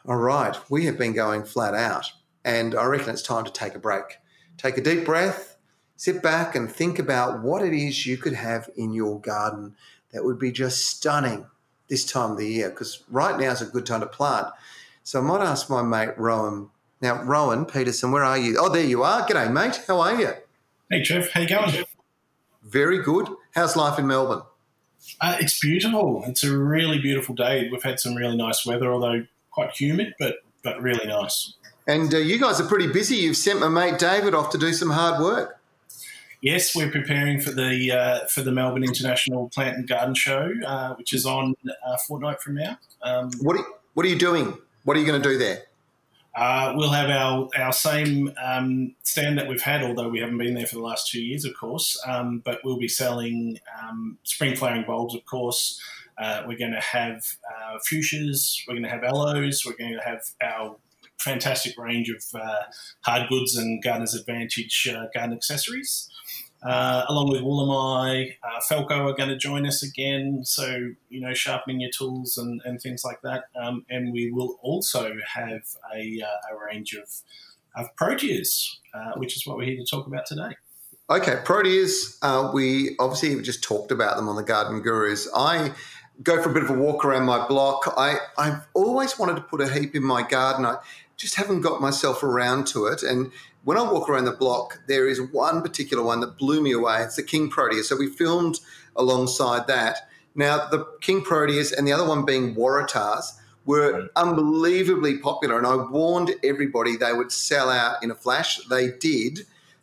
All 0.08 0.18
right, 0.18 0.58
we 0.70 0.86
have 0.86 0.98
been 0.98 1.14
going 1.14 1.44
flat 1.44 1.74
out, 1.74 2.12
and 2.44 2.76
I 2.76 2.86
reckon 2.86 3.10
it's 3.10 3.22
time 3.22 3.46
to 3.46 3.52
take 3.52 3.76
a 3.76 3.80
break. 3.80 4.18
Take 4.58 4.78
a 4.78 4.82
deep 4.82 5.06
breath, 5.06 5.58
sit 5.96 6.24
back, 6.24 6.56
and 6.56 6.72
think 6.72 6.98
about 6.98 7.42
what 7.42 7.62
it 7.62 7.74
is 7.74 8.06
you 8.06 8.18
could 8.18 8.34
have 8.34 8.70
in 8.76 8.94
your 8.94 9.20
garden 9.20 9.76
that 10.12 10.24
would 10.24 10.40
be 10.40 10.52
just 10.52 10.88
stunning 10.88 11.46
this 11.88 12.06
time 12.06 12.32
of 12.32 12.38
the 12.38 12.48
year, 12.48 12.70
because 12.70 13.04
right 13.10 13.40
now 13.40 13.52
is 13.52 13.62
a 13.62 13.66
good 13.66 13.86
time 13.86 14.02
to 14.02 14.08
plant. 14.08 14.48
So 15.04 15.20
I 15.20 15.24
might 15.24 15.42
ask 15.42 15.70
my 15.70 15.82
mate 15.82 16.18
Rowan. 16.18 16.70
Now, 17.02 17.22
Rowan 17.24 17.66
Peterson, 17.66 18.12
where 18.12 18.24
are 18.24 18.38
you? 18.38 18.58
Oh, 18.60 18.70
there 18.70 18.84
you 18.84 19.04
are. 19.04 19.26
G'day, 19.28 19.52
mate. 19.52 19.82
How 19.88 20.00
are 20.00 20.20
you? 20.20 20.34
Hey, 20.90 21.04
Trev, 21.04 21.30
how 21.32 21.42
you 21.42 21.50
going? 21.50 21.84
Very 22.64 23.04
good. 23.04 23.28
How's 23.54 23.76
life 23.76 24.00
in 24.00 24.08
Melbourne? 24.08 24.44
Uh, 25.20 25.36
it's 25.38 25.60
beautiful. 25.60 26.24
It's 26.26 26.46
a 26.46 26.58
really 26.58 26.98
beautiful 26.98 27.36
day. 27.36 27.68
We've 27.70 27.84
had 27.84 28.00
some 28.00 28.16
really 28.16 28.38
nice 28.38 28.66
weather, 28.66 28.94
although 28.94 29.26
quite 29.52 29.72
humid, 29.72 30.16
but 30.18 30.38
but 30.64 30.82
really 30.82 31.06
nice. 31.06 31.56
And 31.88 32.14
uh, 32.14 32.20
you 32.20 32.40
guys 32.40 32.62
are 32.62 32.66
pretty 32.66 32.88
busy. 32.88 33.18
You've 33.18 33.36
sent 33.36 33.60
my 33.60 33.68
mate 33.68 34.00
David 34.00 34.34
off 34.34 34.50
to 34.52 34.58
do 34.58 34.72
some 34.72 34.90
hard 34.90 35.22
work. 35.22 35.60
Yes, 36.40 36.74
we're 36.74 36.92
preparing 36.92 37.42
for 37.42 37.52
the 37.52 37.92
uh, 37.92 38.26
for 38.28 38.42
the 38.42 38.54
Melbourne 38.54 38.86
International 38.86 39.50
Plant 39.50 39.76
and 39.76 39.88
Garden 39.90 40.16
Show, 40.16 40.54
uh, 40.66 40.94
which 40.96 41.12
is 41.12 41.26
on 41.26 41.56
a 41.86 41.98
fortnight 41.98 42.40
from 42.42 42.56
now. 42.56 42.80
Um, 43.02 43.32
what 43.42 43.58
are, 43.58 43.66
what 43.94 44.06
are 44.06 44.10
you 44.10 44.18
doing? 44.18 44.58
What 44.86 44.96
are 44.96 45.02
you 45.02 45.06
going 45.06 45.22
to 45.22 45.30
do 45.30 45.38
there? 45.38 45.64
Uh, 46.38 46.72
we'll 46.76 46.92
have 46.92 47.10
our, 47.10 47.50
our 47.58 47.74
same 47.74 48.32
um, 48.42 48.94
stand 49.02 49.40
that 49.40 49.48
we've 49.48 49.62
had, 49.62 49.82
although 49.82 50.08
we 50.08 50.20
haven't 50.20 50.38
been 50.38 50.54
there 50.54 50.68
for 50.68 50.76
the 50.76 50.82
last 50.82 51.10
two 51.10 51.20
years, 51.20 51.44
of 51.46 51.56
course. 51.56 52.00
Um, 52.06 52.44
but 52.46 52.60
we'll 52.64 52.78
be 52.78 52.88
selling 52.88 53.58
um, 53.82 54.20
spring 54.22 54.56
flowering 54.56 54.86
bulbs, 54.86 55.16
of 55.16 55.26
course. 55.26 55.82
Uh, 56.16 56.44
we're 56.48 56.58
going 56.58 56.74
to 56.74 56.80
have 56.80 57.24
uh, 57.50 57.80
fuchsias. 57.92 58.62
We're 58.68 58.76
going 58.76 58.84
to 58.84 58.90
have 58.90 59.04
aloes. 59.04 59.64
We're 59.66 59.78
going 59.78 59.98
to 59.98 60.08
have 60.08 60.22
our 60.40 60.78
fantastic 61.18 61.76
range 61.76 62.10
of 62.10 62.24
uh, 62.40 62.64
hard 63.02 63.28
goods 63.30 63.58
and 63.58 63.82
Gardener's 63.82 64.14
Advantage 64.14 64.88
uh, 64.92 65.06
garden 65.16 65.36
accessories 65.36 66.08
uh, 66.64 67.06
along 67.08 67.30
with 67.30 67.42
Woolamai. 67.42 68.36
Uh, 68.44 68.60
Felco 68.70 68.92
are 68.92 69.14
going 69.14 69.30
to 69.30 69.38
join 69.38 69.66
us 69.66 69.84
again, 69.84 70.42
so 70.44 70.92
you 71.10 71.22
know, 71.22 71.34
sharpening 71.34 71.82
your 71.82 71.92
tools 71.92 72.38
and, 72.38 72.62
and 72.66 72.82
things 72.82 73.04
like 73.04 73.22
that. 73.22 73.46
Um, 73.62 73.86
and 73.90 74.12
we 74.12 74.32
will 74.32 74.58
also 74.62 75.16
have 75.34 75.62
a, 75.96 76.22
uh, 76.22 76.54
a 76.54 76.66
range 76.66 76.94
of, 76.94 77.10
of 77.76 77.96
proteas, 77.96 78.78
uh, 78.94 79.14
which 79.18 79.36
is 79.38 79.46
what 79.46 79.58
we're 79.58 79.66
here 79.66 79.78
to 79.78 79.86
talk 79.86 80.08
about 80.08 80.26
today. 80.26 80.56
Okay, 81.10 81.38
proteas. 81.46 82.18
Uh, 82.22 82.52
we 82.54 82.96
obviously 83.00 83.42
just 83.42 83.64
talked 83.64 83.92
about 83.92 84.18
them 84.18 84.28
on 84.28 84.36
the 84.36 84.44
Garden 84.44 84.82
Gurus. 84.82 85.30
I 85.34 85.74
go 86.22 86.42
for 86.42 86.50
a 86.50 86.54
bit 86.54 86.64
of 86.64 86.70
a 86.70 86.74
walk 86.74 87.06
around 87.06 87.26
my 87.26 87.48
block. 87.48 87.94
I, 87.96 88.18
I've 88.38 88.68
always 88.74 89.18
wanted 89.18 89.36
to 89.36 89.42
put 89.42 89.62
a 89.62 89.72
heap 89.72 89.96
in 89.96 90.04
my 90.04 90.28
garden. 90.28 90.66
I 90.66 90.78
just 91.16 91.36
haven't 91.36 91.62
got 91.62 91.80
myself 91.80 92.24
around 92.24 92.68
to 92.68 92.88
it. 92.88 93.04
And 93.04 93.32
when 93.68 93.78
I 93.78 93.82
walk 93.82 94.08
around 94.08 94.24
the 94.24 94.32
block, 94.32 94.80
there 94.88 95.10
is 95.10 95.20
one 95.34 95.62
particular 95.62 96.02
one 96.02 96.22
that 96.22 96.38
blew 96.38 96.62
me 96.62 96.72
away. 96.72 97.02
It's 97.02 97.18
the 97.18 97.22
King 97.22 97.50
Proteus. 97.50 97.90
So 97.90 97.98
we 97.98 98.08
filmed 98.08 98.62
alongside 98.96 99.68
that. 99.68 100.08
Now, 100.36 100.70
the 100.70 100.86
King 101.02 101.22
Proteus 101.22 101.74
and 101.74 101.86
the 101.86 101.92
other 101.92 102.08
one 102.08 102.24
being 102.24 102.56
Waratahs 102.56 103.26
were 103.66 104.08
unbelievably 104.16 105.18
popular. 105.18 105.58
And 105.58 105.68
I 105.68 105.76
warned 105.76 106.34
everybody 106.46 106.96
they 106.96 107.12
would 107.12 107.30
sell 107.30 107.70
out 107.70 108.02
in 108.02 108.10
a 108.10 108.16
flash. 108.16 108.56
They 108.70 108.92
did. 108.92 109.40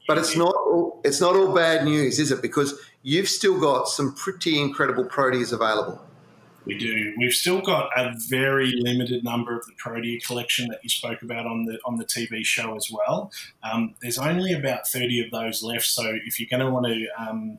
But 0.09 0.17
it's 0.17 0.35
not 0.35 0.55
all, 0.55 1.03
it's 1.05 1.21
not 1.21 1.37
all 1.37 1.55
bad 1.55 1.85
news, 1.85 2.19
is 2.19 2.33
it? 2.33 2.41
Because 2.41 2.81
you've 3.03 3.29
still 3.29 3.61
got 3.61 3.89
some 3.89 4.15
pretty 4.15 4.59
incredible 4.59 5.05
Proteas 5.05 5.53
available. 5.53 6.03
We 6.67 6.79
do. 6.79 7.15
We've 7.19 7.33
still 7.33 7.61
got 7.61 7.91
a 7.97 8.15
very 8.29 8.73
limited 8.77 9.23
number 9.23 9.57
of 9.57 9.67
the 9.67 9.73
Protea 9.77 10.21
collection 10.21 10.69
that 10.69 10.81
you 10.83 10.89
spoke 10.89 11.21
about 11.23 11.47
on 11.47 11.65
the 11.65 11.79
on 11.85 11.97
the 11.97 12.07
TV 12.07 12.45
show 12.45 12.75
as 12.75 12.91
well. 12.91 13.31
Um, 13.63 13.95
there's 14.01 14.19
only 14.19 14.53
about 14.53 14.89
30 14.89 15.27
of 15.27 15.31
those 15.31 15.63
left, 15.63 15.85
so 15.85 16.17
if 16.25 16.41
you're 16.41 16.49
going 16.49 16.67
to 16.67 16.73
want 16.73 16.87
to, 16.87 17.07
um, 17.19 17.59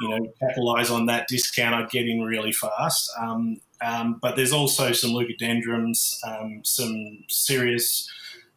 you 0.00 0.08
know, 0.08 0.32
capitalize 0.40 0.90
on 0.90 1.06
that 1.06 1.26
discount, 1.26 1.74
I'd 1.74 1.90
get 1.90 2.06
in 2.06 2.22
really 2.22 2.52
fast. 2.52 3.10
Um, 3.20 3.60
um 3.80 4.18
but 4.22 4.36
there's 4.36 4.52
also 4.52 4.92
some 4.92 5.10
leucadendrons, 5.10 6.16
um, 6.26 6.60
some 6.64 7.24
serious. 7.28 8.08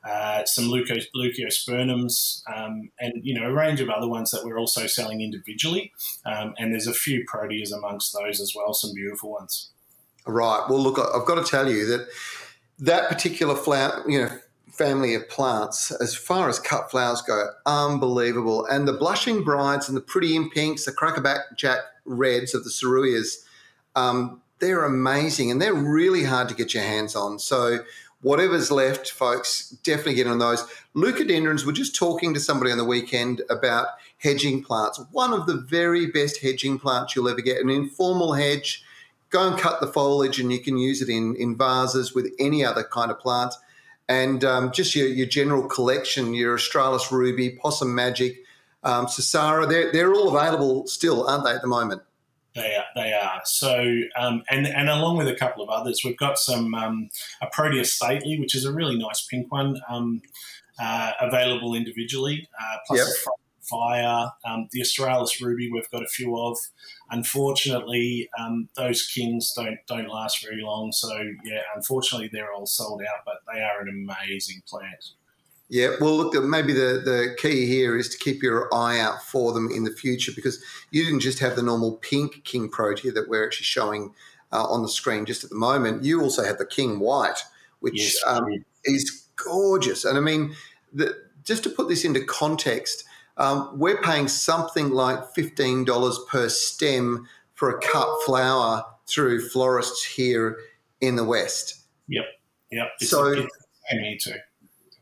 Uh, 0.08 0.45
some 0.45 0.66
leuco, 0.66 1.04
leucospermums, 1.18 2.41
um, 2.56 2.89
and 2.98 3.14
you 3.24 3.38
know 3.38 3.45
a 3.45 3.52
range 3.52 3.82
of 3.82 3.89
other 3.89 4.08
ones 4.08 4.32
that 4.32 4.45
we're 4.45 4.58
also 4.58 4.88
selling 4.88 5.20
individually. 5.20 5.91
Um, 6.26 6.54
and 6.58 6.72
there's 6.72 6.88
a 6.88 6.93
few 6.93 7.26
proteas 7.26 7.76
amongst 7.76 8.14
those 8.14 8.39
as 8.39 8.54
well, 8.56 8.74
some 8.74 8.93
beautiful 8.93 9.32
ones. 9.32 9.70
Right. 10.28 10.65
Well, 10.69 10.80
look, 10.80 10.99
I've 10.99 11.25
got 11.25 11.43
to 11.43 11.49
tell 11.49 11.71
you 11.71 11.86
that 11.86 12.07
that 12.80 13.09
particular 13.09 13.55
flower, 13.55 14.03
you 14.07 14.21
know, 14.21 14.30
family 14.71 15.15
of 15.15 15.28
plants, 15.30 15.89
as 15.91 16.15
far 16.15 16.49
as 16.49 16.59
cut 16.59 16.91
flowers 16.91 17.21
go, 17.21 17.49
unbelievable. 17.65 18.65
And 18.65 18.88
the 18.88 18.93
blushing 18.93 19.43
brides 19.43 19.88
and 19.88 19.97
the 19.97 20.01
pretty 20.01 20.36
in 20.36 20.49
pinks, 20.49 20.86
the 20.86 20.91
crackerback 20.91 21.55
jack 21.55 21.80
reds 22.05 22.53
of 22.53 22.63
the 22.63 22.69
ceruleas, 22.69 23.43
um, 23.95 24.41
they're 24.59 24.86
amazing 24.86 25.49
and 25.49 25.61
they're 25.61 25.73
really 25.73 26.23
hard 26.23 26.49
to 26.49 26.55
get 26.55 26.73
your 26.73 26.84
hands 26.84 27.15
on. 27.15 27.39
So 27.39 27.80
whatever's 28.21 28.69
left, 28.69 29.09
folks, 29.09 29.69
definitely 29.84 30.15
get 30.15 30.28
on 30.28 30.39
those. 30.39 30.63
Leucadendrons, 30.95 31.65
we're 31.65 31.71
just 31.71 31.95
talking 31.95 32.34
to 32.34 32.39
somebody 32.39 32.71
on 32.71 32.78
the 32.78 32.86
weekend 32.86 33.41
about 33.49 33.88
hedging 34.19 34.63
plants. 34.63 34.99
One 35.11 35.34
of 35.34 35.47
the 35.47 35.57
very 35.57 36.07
best 36.07 36.41
hedging 36.41 36.78
plants 36.78 37.15
you'll 37.15 37.30
ever 37.30 37.41
get, 37.41 37.61
an 37.61 37.69
informal 37.69 38.34
hedge 38.34 38.84
go 39.30 39.47
and 39.47 39.59
cut 39.59 39.80
the 39.82 39.88
foliage 39.88 40.39
and 40.39 40.51
you 40.51 40.59
can 40.59 40.78
use 40.78 41.01
it 41.01 41.09
in, 41.09 41.36
in 41.36 41.57
vases 41.57 42.13
with 42.13 42.32
any 42.39 42.63
other 42.63 42.84
kind 42.84 43.11
of 43.11 43.19
plant. 43.19 43.53
And 44.09 44.43
um, 44.45 44.71
just 44.71 44.95
your, 44.95 45.07
your 45.07 45.28
general 45.28 45.63
collection, 45.63 46.34
your 46.34 46.53
Australis 46.53 47.11
ruby, 47.11 47.51
possum 47.51 47.93
magic, 47.93 48.43
um, 48.84 49.07
Susara, 49.07 49.67
they're, 49.67 49.91
they're 49.91 50.13
all 50.13 50.36
available 50.36 50.88
still, 50.88 51.28
aren't 51.28 51.43
they, 51.43 51.51
at 51.51 51.61
the 51.61 51.67
moment? 51.67 52.01
They 52.55 52.75
are. 52.75 52.86
They 52.95 53.13
are. 53.13 53.41
So, 53.45 54.01
um, 54.17 54.43
and 54.49 54.65
and 54.65 54.89
along 54.89 55.17
with 55.17 55.28
a 55.28 55.36
couple 55.36 55.61
of 55.61 55.69
others, 55.69 56.01
we've 56.03 56.17
got 56.17 56.39
some 56.39 56.73
um, 56.73 57.09
a 57.39 57.45
Proteus 57.47 57.93
stately, 57.93 58.39
which 58.39 58.55
is 58.55 58.65
a 58.65 58.73
really 58.73 58.97
nice 58.97 59.23
pink 59.28 59.51
one, 59.51 59.80
um, 59.88 60.23
uh, 60.80 61.11
available 61.21 61.75
individually, 61.75 62.49
uh, 62.59 62.78
plus 62.88 62.99
yep. 62.99 63.07
a 63.07 63.47
fire. 63.70 64.32
Um, 64.45 64.68
the 64.72 64.82
Australis 64.82 65.41
ruby 65.41 65.70
we've 65.72 65.89
got 65.89 66.03
a 66.03 66.07
few 66.07 66.38
of. 66.38 66.57
Unfortunately, 67.11 68.30
um, 68.39 68.70
those 68.76 69.05
kings 69.05 69.53
don't 69.55 69.78
don't 69.88 70.09
last 70.09 70.43
very 70.43 70.61
long. 70.61 70.91
So 70.91 71.09
yeah, 71.43 71.61
unfortunately 71.76 72.30
they're 72.32 72.53
all 72.53 72.65
sold 72.65 73.01
out, 73.01 73.24
but 73.26 73.38
they 73.51 73.61
are 73.61 73.82
an 73.82 73.89
amazing 73.89 74.61
plant. 74.68 75.11
Yeah, 75.70 75.95
well, 75.99 76.15
look, 76.15 76.34
maybe 76.45 76.72
the, 76.72 77.01
the 77.03 77.36
key 77.38 77.65
here 77.65 77.97
is 77.97 78.07
to 78.09 78.18
keep 78.18 78.41
your 78.41 78.74
eye 78.74 78.99
out 78.99 79.22
for 79.22 79.51
them 79.51 79.70
in 79.70 79.84
the 79.84 79.91
future 79.91 80.32
because 80.34 80.63
you 80.91 81.03
didn't 81.03 81.20
just 81.20 81.39
have 81.39 81.57
the 81.57 81.61
normal 81.61 81.97
pink 81.97 82.45
King 82.45 82.70
Protea 82.70 83.11
that 83.11 83.28
we're 83.28 83.45
actually 83.45 83.65
showing 83.65 84.13
uh, 84.53 84.63
on 84.63 84.82
the 84.82 84.88
screen 84.88 85.26
just 85.26 85.43
at 85.43 85.49
the 85.49 85.57
moment. 85.57 86.03
You 86.03 86.22
also 86.22 86.43
have 86.43 86.57
the 86.57 86.65
King 86.65 86.99
White, 86.99 87.43
which 87.82 87.99
yes, 88.01 88.18
um, 88.26 88.45
is 88.86 89.28
gorgeous. 89.36 90.05
And 90.05 90.18
I 90.18 90.22
mean, 90.22 90.55
the, 90.93 91.13
just 91.43 91.63
to 91.63 91.70
put 91.70 91.89
this 91.89 92.05
into 92.05 92.24
context, 92.24 93.03
um, 93.38 93.71
we're 93.73 94.01
paying 94.01 94.27
something 94.27 94.89
like 94.89 95.19
$15 95.35 96.27
per 96.27 96.49
stem 96.49 97.27
for 97.53 97.69
a 97.69 97.79
cut 97.79 98.07
flower 98.25 98.83
through 99.07 99.47
florists 99.49 100.03
here 100.03 100.57
in 101.01 101.15
the 101.15 101.23
West. 101.23 101.81
Yep, 102.07 102.25
yep. 102.71 102.88
It's 102.99 103.09
so, 103.09 103.33
a, 103.33 103.95
me 103.95 104.17
too. 104.17 104.33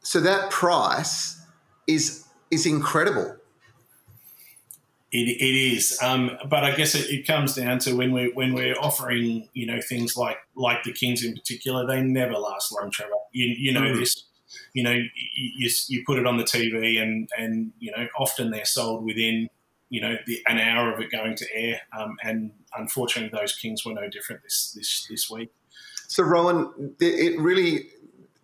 So 0.01 0.19
that 0.21 0.51
price 0.51 1.41
is 1.87 2.25
is 2.51 2.65
incredible. 2.65 3.37
It, 5.11 5.29
it 5.29 5.75
is, 5.75 5.97
um, 6.01 6.31
but 6.49 6.65
I 6.65 6.75
guess 6.75 6.93
it, 6.93 7.09
it, 7.09 7.25
comes 7.25 7.55
down 7.55 7.79
to 7.79 7.93
when 7.93 8.11
we're 8.11 8.33
when 8.33 8.53
we're 8.53 8.75
offering, 8.75 9.47
you 9.53 9.65
know, 9.65 9.79
things 9.79 10.17
like 10.17 10.37
like 10.55 10.83
the 10.83 10.91
Kings 10.91 11.23
in 11.23 11.33
particular. 11.33 11.87
They 11.87 12.01
never 12.01 12.33
last 12.33 12.73
long, 12.73 12.91
Trevor. 12.91 13.13
You, 13.31 13.45
you 13.57 13.71
know 13.71 13.81
mm. 13.81 13.99
this. 13.99 14.25
You 14.73 14.83
know, 14.83 14.91
you, 15.35 15.69
you, 15.87 16.03
put 16.05 16.17
it 16.17 16.25
on 16.25 16.37
the 16.37 16.43
TV, 16.43 17.01
and 17.01 17.29
and 17.37 17.71
you 17.79 17.91
know, 17.91 18.07
often 18.17 18.51
they're 18.51 18.65
sold 18.65 19.05
within 19.05 19.49
you 19.89 20.01
know 20.01 20.17
the, 20.25 20.39
an 20.47 20.57
hour 20.57 20.93
of 20.93 20.99
it 20.99 21.11
going 21.11 21.35
to 21.35 21.45
air. 21.53 21.81
Um, 21.97 22.17
and 22.23 22.51
unfortunately, 22.77 23.37
those 23.37 23.55
Kings 23.55 23.85
were 23.85 23.93
no 23.93 24.09
different 24.09 24.43
this 24.43 24.73
this 24.75 25.07
this 25.09 25.29
week. 25.29 25.51
So, 26.07 26.23
Rowan, 26.23 26.95
it 26.99 27.39
really 27.39 27.87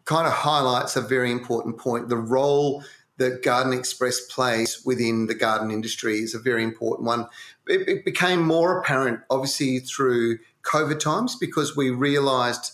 kind 0.05 0.28
of 0.28 0.34
highlights 0.34 0.95
a 0.95 1.01
very 1.01 1.32
important 1.32 1.78
point. 1.78 2.09
The 2.09 2.18
role 2.18 2.84
that 3.18 3.43
Garden 3.43 3.72
Express 3.72 4.20
plays 4.28 4.84
within 4.84 5.28
the 5.28 5.36
garden 5.36 5.70
industry 5.70 6.20
is 6.20 6.34
a 6.34 6.39
very 6.39 6.64
important 6.64 7.05
one. 7.05 7.28
It, 7.68 7.88
it 7.88 8.05
became 8.05 8.41
more 8.41 8.80
apparent, 8.80 9.20
obviously, 9.30 9.80
through 9.80 10.39
COVID 10.64 10.99
times 10.99 11.36
because 11.36 11.78
we 11.78 11.91
realised, 11.91 12.72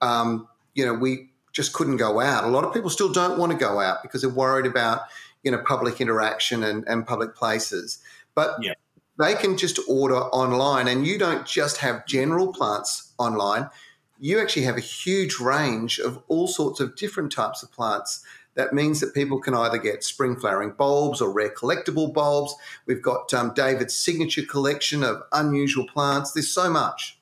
um, 0.00 0.48
you 0.74 0.86
know, 0.86 0.94
we 0.94 1.29
just 1.52 1.72
couldn't 1.72 1.96
go 1.96 2.20
out. 2.20 2.44
A 2.44 2.48
lot 2.48 2.64
of 2.64 2.72
people 2.72 2.90
still 2.90 3.12
don't 3.12 3.38
want 3.38 3.52
to 3.52 3.58
go 3.58 3.80
out 3.80 4.02
because 4.02 4.22
they're 4.22 4.30
worried 4.30 4.66
about, 4.66 5.02
you 5.42 5.50
know, 5.50 5.58
public 5.58 6.00
interaction 6.00 6.62
and, 6.62 6.86
and 6.86 7.06
public 7.06 7.34
places. 7.34 7.98
But 8.34 8.62
yeah. 8.62 8.74
they 9.18 9.34
can 9.34 9.56
just 9.56 9.78
order 9.88 10.16
online, 10.16 10.88
and 10.88 11.06
you 11.06 11.18
don't 11.18 11.46
just 11.46 11.78
have 11.78 12.06
general 12.06 12.52
plants 12.52 13.12
online 13.18 13.68
you 14.20 14.38
actually 14.38 14.64
have 14.66 14.76
a 14.76 14.80
huge 14.80 15.40
range 15.40 15.98
of 15.98 16.22
all 16.28 16.46
sorts 16.46 16.78
of 16.78 16.94
different 16.94 17.32
types 17.32 17.62
of 17.62 17.72
plants. 17.72 18.22
That 18.54 18.74
means 18.74 19.00
that 19.00 19.14
people 19.14 19.40
can 19.40 19.54
either 19.54 19.78
get 19.78 20.04
spring 20.04 20.36
flowering 20.36 20.72
bulbs 20.72 21.22
or 21.22 21.32
rare 21.32 21.50
collectible 21.50 22.12
bulbs. 22.12 22.54
We've 22.84 23.00
got 23.00 23.32
um, 23.32 23.54
David's 23.54 23.96
signature 23.96 24.42
collection 24.42 25.02
of 25.02 25.22
unusual 25.32 25.86
plants. 25.86 26.32
There's 26.32 26.50
so 26.50 26.68
much. 26.68 27.18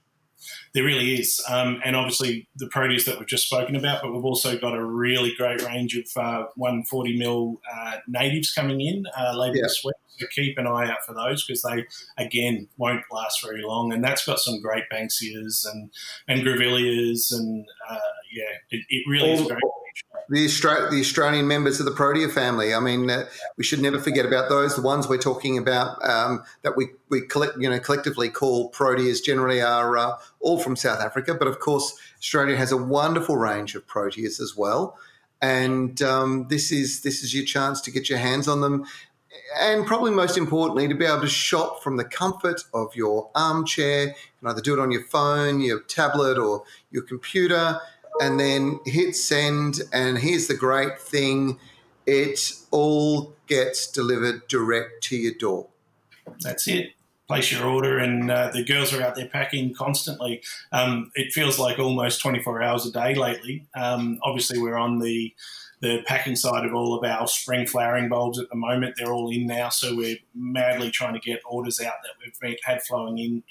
There 0.74 0.84
really 0.84 1.14
is. 1.14 1.42
Um, 1.48 1.80
and 1.84 1.96
obviously 1.96 2.48
the 2.56 2.68
produce 2.68 3.04
that 3.06 3.18
we've 3.18 3.28
just 3.28 3.46
spoken 3.46 3.76
about, 3.76 4.02
but 4.02 4.12
we've 4.12 4.24
also 4.24 4.58
got 4.58 4.74
a 4.74 4.84
really 4.84 5.34
great 5.36 5.62
range 5.62 5.96
of 5.96 6.06
uh, 6.16 6.46
140 6.56 7.18
mil 7.18 7.60
uh, 7.72 7.96
natives 8.06 8.52
coming 8.52 8.80
in 8.80 9.04
uh, 9.18 9.36
later 9.36 9.56
yeah. 9.56 9.62
this 9.62 9.82
week. 9.84 9.94
So 10.18 10.26
keep 10.34 10.58
an 10.58 10.66
eye 10.66 10.90
out 10.90 11.04
for 11.06 11.14
those 11.14 11.44
because 11.44 11.62
they, 11.62 11.84
again, 12.22 12.68
won't 12.76 13.02
last 13.12 13.42
very 13.42 13.62
long. 13.62 13.92
And 13.92 14.02
that's 14.02 14.26
got 14.26 14.40
some 14.40 14.60
great 14.60 14.84
Banksias 14.92 15.64
and, 15.70 15.90
and 16.26 16.42
Grevilleas. 16.42 17.32
And 17.32 17.64
uh, 17.88 17.98
yeah, 18.32 18.50
it, 18.70 18.84
it 18.88 19.04
really 19.08 19.30
all, 19.30 19.40
is 19.40 19.46
great 19.46 19.62
the, 20.28 20.46
Austra- 20.46 20.90
the 20.90 21.00
Australian 21.00 21.48
members 21.48 21.80
of 21.80 21.86
the 21.86 21.92
Protea 21.92 22.28
family. 22.28 22.74
I 22.74 22.80
mean, 22.80 23.08
uh, 23.08 23.26
we 23.56 23.64
should 23.64 23.80
never 23.80 23.98
forget 23.98 24.26
about 24.26 24.48
those. 24.48 24.76
The 24.76 24.82
ones 24.82 25.08
we're 25.08 25.18
talking 25.18 25.56
about 25.56 26.02
um, 26.08 26.44
that 26.62 26.76
we, 26.76 26.88
we 27.08 27.22
collect, 27.22 27.56
you 27.58 27.68
know, 27.68 27.78
collectively 27.78 28.28
call 28.28 28.70
Proteas 28.70 29.22
generally 29.22 29.60
are 29.62 29.96
uh, 29.96 30.18
all 30.40 30.58
from 30.58 30.76
South 30.76 31.00
Africa. 31.00 31.34
But 31.34 31.48
of 31.48 31.60
course, 31.60 31.98
Australia 32.18 32.56
has 32.56 32.72
a 32.72 32.76
wonderful 32.76 33.36
range 33.36 33.74
of 33.74 33.86
Proteas 33.86 34.40
as 34.40 34.54
well. 34.56 34.98
And 35.40 36.00
um, 36.02 36.48
this 36.48 36.72
is 36.72 37.02
this 37.02 37.22
is 37.22 37.34
your 37.34 37.44
chance 37.44 37.80
to 37.82 37.92
get 37.92 38.08
your 38.08 38.18
hands 38.18 38.48
on 38.48 38.60
them, 38.60 38.84
and 39.60 39.86
probably 39.86 40.10
most 40.10 40.36
importantly, 40.36 40.88
to 40.88 40.96
be 40.96 41.04
able 41.04 41.20
to 41.20 41.28
shop 41.28 41.80
from 41.80 41.96
the 41.96 42.04
comfort 42.04 42.62
of 42.74 42.96
your 42.96 43.30
armchair. 43.36 44.08
You 44.08 44.14
can 44.40 44.48
either 44.48 44.60
do 44.60 44.74
it 44.74 44.80
on 44.80 44.90
your 44.90 45.04
phone, 45.04 45.60
your 45.60 45.80
tablet, 45.82 46.38
or 46.38 46.64
your 46.90 47.04
computer 47.04 47.80
and 48.20 48.38
then 48.38 48.80
hit 48.84 49.16
send. 49.16 49.80
And 49.92 50.18
here's 50.18 50.46
the 50.46 50.56
great 50.56 50.98
thing 51.00 51.58
it 52.06 52.52
all 52.70 53.34
gets 53.46 53.90
delivered 53.90 54.48
direct 54.48 55.02
to 55.04 55.16
your 55.16 55.34
door. 55.34 55.68
That's 56.40 56.66
it. 56.68 56.92
Place 57.26 57.52
your 57.52 57.66
order, 57.66 57.98
and 57.98 58.30
uh, 58.30 58.50
the 58.50 58.64
girls 58.64 58.94
are 58.94 59.02
out 59.02 59.14
there 59.14 59.28
packing 59.28 59.74
constantly. 59.74 60.42
Um, 60.72 61.10
it 61.14 61.30
feels 61.34 61.58
like 61.58 61.78
almost 61.78 62.22
24 62.22 62.62
hours 62.62 62.86
a 62.86 62.90
day 62.90 63.14
lately. 63.14 63.66
Um, 63.76 64.18
obviously, 64.22 64.58
we're 64.58 64.78
on 64.78 64.98
the 64.98 65.34
the 65.80 66.02
packing 66.06 66.34
side 66.34 66.64
of 66.64 66.74
all 66.74 66.96
of 66.96 67.08
our 67.08 67.28
spring 67.28 67.66
flowering 67.66 68.08
bulbs 68.08 68.38
at 68.38 68.48
the 68.48 68.56
moment. 68.56 68.94
They're 68.96 69.12
all 69.12 69.30
in 69.30 69.46
now, 69.46 69.68
so 69.68 69.94
we're 69.94 70.16
madly 70.34 70.90
trying 70.90 71.14
to 71.14 71.20
get 71.20 71.40
orders 71.48 71.80
out 71.80 71.94
that 72.02 72.12
we've 72.42 72.58
had 72.64 72.82
flowing 72.82 73.18
in 73.18 73.42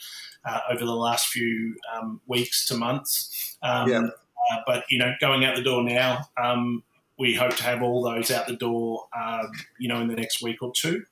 uh, 0.44 0.60
over 0.72 0.84
the 0.84 0.96
last 0.96 1.28
few 1.28 1.76
um, 1.96 2.20
weeks 2.28 2.68
to 2.68 2.76
months. 2.76 3.58
Um, 3.64 3.90
yeah. 3.90 4.08
Uh, 4.52 4.58
but 4.66 4.84
you 4.90 4.98
know, 4.98 5.14
going 5.20 5.46
out 5.46 5.56
the 5.56 5.64
door 5.64 5.84
now, 5.84 6.26
um, 6.42 6.84
we 7.20 7.34
hope 7.34 7.56
to 7.56 7.64
have 7.64 7.82
all 7.82 8.04
those 8.04 8.30
out 8.30 8.48
the 8.48 8.56
door, 8.56 9.06
um, 9.20 9.50
you 9.80 9.88
know, 9.88 10.00
in 10.02 10.08
the 10.08 10.16
next 10.16 10.42
week 10.42 10.62
or 10.62 10.72
two, 10.76 11.04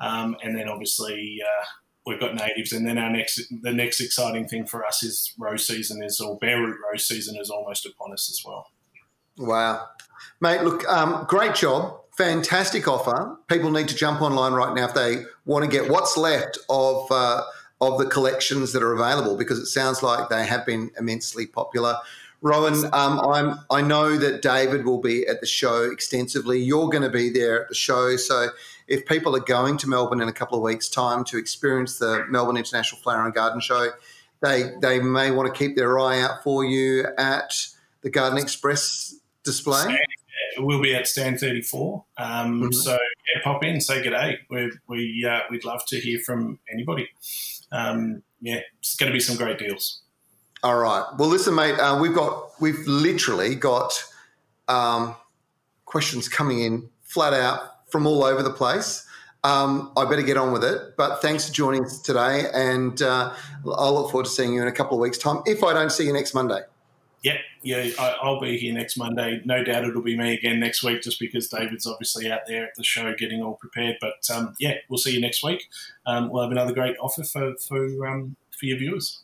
um, 0.00 0.36
and 0.42 0.56
then 0.56 0.68
obviously 0.68 1.40
uh, 1.42 1.64
we've 2.06 2.20
got 2.20 2.34
natives, 2.34 2.72
and 2.72 2.86
then 2.86 2.98
our 2.98 3.10
next, 3.10 3.42
the 3.62 3.72
next 3.72 4.00
exciting 4.00 4.46
thing 4.46 4.66
for 4.66 4.84
us 4.84 5.02
is 5.02 5.32
row 5.38 5.56
season 5.56 6.02
is 6.02 6.20
or 6.20 6.38
bare 6.38 6.60
root 6.60 6.76
row 6.82 6.96
season 6.96 7.36
is 7.36 7.50
almost 7.50 7.86
upon 7.86 8.12
us 8.12 8.28
as 8.30 8.42
well. 8.44 8.66
Wow, 9.38 9.88
mate! 10.40 10.62
Look, 10.62 10.86
um, 10.88 11.24
great 11.28 11.54
job. 11.54 12.00
Fantastic 12.16 12.86
offer. 12.86 13.36
People 13.48 13.72
need 13.72 13.88
to 13.88 13.96
jump 13.96 14.22
online 14.22 14.52
right 14.52 14.72
now 14.74 14.86
if 14.86 14.94
they 14.94 15.24
want 15.46 15.64
to 15.64 15.70
get 15.70 15.90
what's 15.90 16.16
left 16.16 16.58
of 16.68 17.10
uh, 17.10 17.42
of 17.80 17.98
the 17.98 18.06
collections 18.06 18.72
that 18.72 18.82
are 18.82 18.92
available 18.92 19.36
because 19.36 19.58
it 19.58 19.66
sounds 19.66 20.02
like 20.02 20.28
they 20.28 20.46
have 20.46 20.64
been 20.64 20.90
immensely 20.98 21.46
popular. 21.46 21.96
Rowan, 22.44 22.84
um, 22.92 23.20
I'm, 23.20 23.58
I 23.70 23.80
know 23.80 24.18
that 24.18 24.42
David 24.42 24.84
will 24.84 25.00
be 25.00 25.26
at 25.26 25.40
the 25.40 25.46
show 25.46 25.90
extensively. 25.90 26.60
You're 26.60 26.90
going 26.90 27.02
to 27.02 27.08
be 27.08 27.30
there 27.30 27.62
at 27.62 27.70
the 27.70 27.74
show. 27.74 28.16
So 28.16 28.48
if 28.86 29.06
people 29.06 29.34
are 29.34 29.40
going 29.40 29.78
to 29.78 29.88
Melbourne 29.88 30.20
in 30.20 30.28
a 30.28 30.32
couple 30.32 30.58
of 30.58 30.62
weeks' 30.62 30.90
time 30.90 31.24
to 31.24 31.38
experience 31.38 31.98
the 31.98 32.26
Melbourne 32.28 32.58
International 32.58 33.00
Flower 33.00 33.24
and 33.24 33.32
Garden 33.32 33.62
Show, 33.62 33.92
they, 34.42 34.72
they 34.82 35.00
may 35.00 35.30
want 35.30 35.52
to 35.52 35.58
keep 35.58 35.74
their 35.74 35.98
eye 35.98 36.20
out 36.20 36.42
for 36.44 36.66
you 36.66 37.06
at 37.16 37.66
the 38.02 38.10
Garden 38.10 38.36
Express 38.38 39.16
display. 39.42 39.98
We'll 40.58 40.82
be 40.82 40.94
at 40.94 41.06
stand 41.08 41.40
34. 41.40 42.04
Um, 42.18 42.60
mm-hmm. 42.60 42.72
So 42.72 42.92
yeah, 42.92 43.40
pop 43.42 43.64
in, 43.64 43.80
say 43.80 44.02
good 44.02 44.10
day. 44.10 44.40
we 44.50 44.70
we, 44.86 45.26
uh, 45.26 45.40
we'd 45.50 45.64
love 45.64 45.86
to 45.86 45.98
hear 45.98 46.18
from 46.18 46.58
anybody. 46.70 47.08
Um, 47.72 48.22
yeah, 48.42 48.60
it's 48.80 48.96
going 48.96 49.10
to 49.10 49.14
be 49.14 49.20
some 49.20 49.36
great 49.36 49.58
deals. 49.58 50.02
All 50.64 50.78
right. 50.78 51.04
Well, 51.18 51.28
listen, 51.28 51.54
mate. 51.54 51.74
Uh, 51.74 51.98
we've 52.00 52.14
got 52.14 52.58
we've 52.58 52.86
literally 52.86 53.54
got 53.54 54.02
um, 54.66 55.14
questions 55.84 56.26
coming 56.26 56.60
in 56.62 56.88
flat 57.02 57.34
out 57.34 57.90
from 57.90 58.06
all 58.06 58.24
over 58.24 58.42
the 58.42 58.50
place. 58.50 59.06
Um, 59.44 59.92
I 59.94 60.06
better 60.06 60.22
get 60.22 60.38
on 60.38 60.52
with 60.52 60.64
it. 60.64 60.96
But 60.96 61.20
thanks 61.20 61.46
for 61.46 61.52
joining 61.52 61.84
us 61.84 62.00
today, 62.00 62.46
and 62.54 63.02
uh, 63.02 63.34
I'll 63.76 63.92
look 63.92 64.10
forward 64.10 64.24
to 64.24 64.30
seeing 64.30 64.54
you 64.54 64.62
in 64.62 64.68
a 64.68 64.72
couple 64.72 64.96
of 64.96 65.02
weeks' 65.02 65.18
time. 65.18 65.42
If 65.44 65.62
I 65.62 65.74
don't 65.74 65.92
see 65.92 66.06
you 66.06 66.14
next 66.14 66.32
Monday. 66.34 66.60
Yep, 67.24 67.36
yeah, 67.62 67.88
I, 67.98 68.16
will 68.22 68.40
be 68.40 68.56
here 68.56 68.72
next 68.72 68.96
Monday. 68.96 69.42
No 69.44 69.62
doubt 69.62 69.84
it'll 69.84 70.00
be 70.00 70.16
me 70.16 70.32
again 70.32 70.60
next 70.60 70.82
week, 70.82 71.02
just 71.02 71.20
because 71.20 71.46
David's 71.48 71.86
obviously 71.86 72.32
out 72.32 72.46
there 72.46 72.64
at 72.64 72.74
the 72.74 72.84
show 72.84 73.14
getting 73.14 73.42
all 73.42 73.56
prepared. 73.56 73.96
But 74.00 74.30
um, 74.34 74.54
yeah, 74.58 74.76
we'll 74.88 74.96
see 74.96 75.12
you 75.12 75.20
next 75.20 75.42
week. 75.42 75.68
Um, 76.06 76.30
we'll 76.30 76.42
have 76.42 76.52
another 76.52 76.72
great 76.72 76.96
offer 76.98 77.22
for 77.22 77.54
for 77.56 78.06
um, 78.06 78.36
for 78.50 78.64
your 78.64 78.78
viewers. 78.78 79.23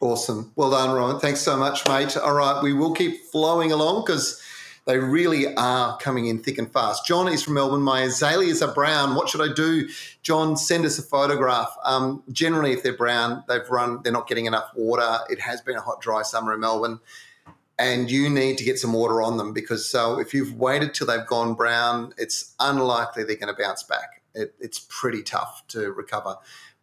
Awesome. 0.00 0.52
Well 0.56 0.70
done, 0.70 0.94
Rowan. 0.94 1.20
Thanks 1.20 1.40
so 1.40 1.56
much, 1.56 1.86
mate. 1.88 2.16
All 2.16 2.34
right, 2.34 2.62
we 2.62 2.72
will 2.72 2.92
keep 2.92 3.24
flowing 3.32 3.72
along 3.72 4.04
because 4.04 4.42
they 4.86 4.98
really 4.98 5.52
are 5.56 5.96
coming 5.98 6.26
in 6.26 6.42
thick 6.42 6.58
and 6.58 6.70
fast. 6.70 7.06
John 7.06 7.28
is 7.28 7.42
from 7.42 7.54
Melbourne. 7.54 7.82
My 7.82 8.02
azaleas 8.02 8.62
are 8.62 8.72
brown. 8.72 9.14
What 9.14 9.28
should 9.28 9.40
I 9.40 9.52
do? 9.52 9.88
John, 10.22 10.56
send 10.56 10.84
us 10.84 10.98
a 10.98 11.02
photograph. 11.02 11.74
Um, 11.82 12.22
generally, 12.30 12.72
if 12.72 12.82
they're 12.82 12.96
brown, 12.96 13.42
they've 13.48 13.68
run, 13.68 14.00
they're 14.04 14.12
not 14.12 14.28
getting 14.28 14.46
enough 14.46 14.70
water. 14.76 15.18
It 15.30 15.40
has 15.40 15.60
been 15.62 15.76
a 15.76 15.80
hot, 15.80 16.00
dry 16.00 16.22
summer 16.22 16.54
in 16.54 16.60
Melbourne. 16.60 17.00
And 17.78 18.10
you 18.10 18.30
need 18.30 18.58
to 18.58 18.64
get 18.64 18.78
some 18.78 18.92
water 18.92 19.20
on 19.20 19.38
them 19.38 19.52
because 19.52 19.86
so 19.86 20.18
if 20.18 20.32
you've 20.32 20.54
waited 20.54 20.94
till 20.94 21.06
they've 21.06 21.26
gone 21.26 21.54
brown, 21.54 22.14
it's 22.16 22.54
unlikely 22.60 23.24
they're 23.24 23.36
going 23.36 23.54
to 23.54 23.60
bounce 23.60 23.82
back. 23.82 24.22
it, 24.36 24.54
it's 24.60 24.86
pretty 24.88 25.22
tough 25.22 25.64
to 25.68 25.92
recover. 25.92 26.36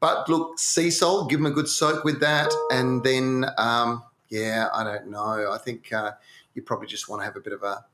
But 0.03 0.27
look, 0.27 0.57
Seasol, 0.57 1.29
give 1.29 1.39
them 1.39 1.45
a 1.45 1.55
good 1.55 1.69
soak 1.69 2.03
with 2.03 2.19
that, 2.19 2.53
and 2.71 3.01
then 3.05 3.45
um, 3.57 4.03
yeah, 4.27 4.67
I 4.73 4.83
don't 4.83 5.07
know. 5.07 5.49
I 5.49 5.57
think 5.57 5.93
uh, 5.93 6.11
you 6.53 6.61
probably 6.61 6.87
just 6.87 7.07
want 7.07 7.21
to 7.21 7.25
have 7.25 7.37
a 7.37 7.39
bit 7.39 7.53
of 7.53 7.63
a 7.63 7.85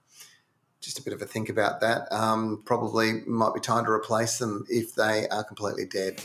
just 0.82 0.98
a 0.98 1.04
bit 1.04 1.14
of 1.14 1.22
a 1.22 1.28
think 1.28 1.50
about 1.50 1.82
that. 1.82 2.12
Um, 2.12 2.64
probably 2.66 3.22
might 3.28 3.54
be 3.54 3.60
time 3.60 3.86
to 3.86 3.92
replace 3.92 4.40
them 4.40 4.66
if 4.70 4.96
they 4.96 5.28
are 5.30 5.44
completely 5.44 5.86
dead. 5.86 6.20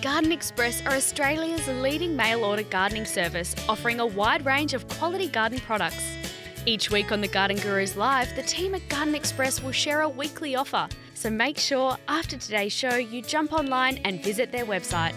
Garden 0.00 0.30
Express 0.30 0.80
are 0.86 0.92
Australia's 0.92 1.66
leading 1.66 2.14
mail 2.14 2.44
order 2.44 2.62
gardening 2.62 3.04
service, 3.04 3.56
offering 3.68 3.98
a 3.98 4.06
wide 4.06 4.46
range 4.46 4.74
of 4.74 4.86
quality 4.86 5.26
garden 5.26 5.58
products. 5.58 6.21
Each 6.64 6.92
week 6.92 7.10
on 7.10 7.20
the 7.20 7.26
Garden 7.26 7.56
Gurus 7.56 7.96
Live, 7.96 8.36
the 8.36 8.42
team 8.44 8.76
at 8.76 8.88
Garden 8.88 9.16
Express 9.16 9.60
will 9.60 9.72
share 9.72 10.02
a 10.02 10.08
weekly 10.08 10.54
offer. 10.54 10.88
So 11.14 11.28
make 11.28 11.58
sure 11.58 11.96
after 12.06 12.36
today's 12.36 12.72
show 12.72 12.94
you 12.94 13.20
jump 13.20 13.52
online 13.52 13.96
and 14.04 14.22
visit 14.22 14.52
their 14.52 14.64
website. 14.64 15.12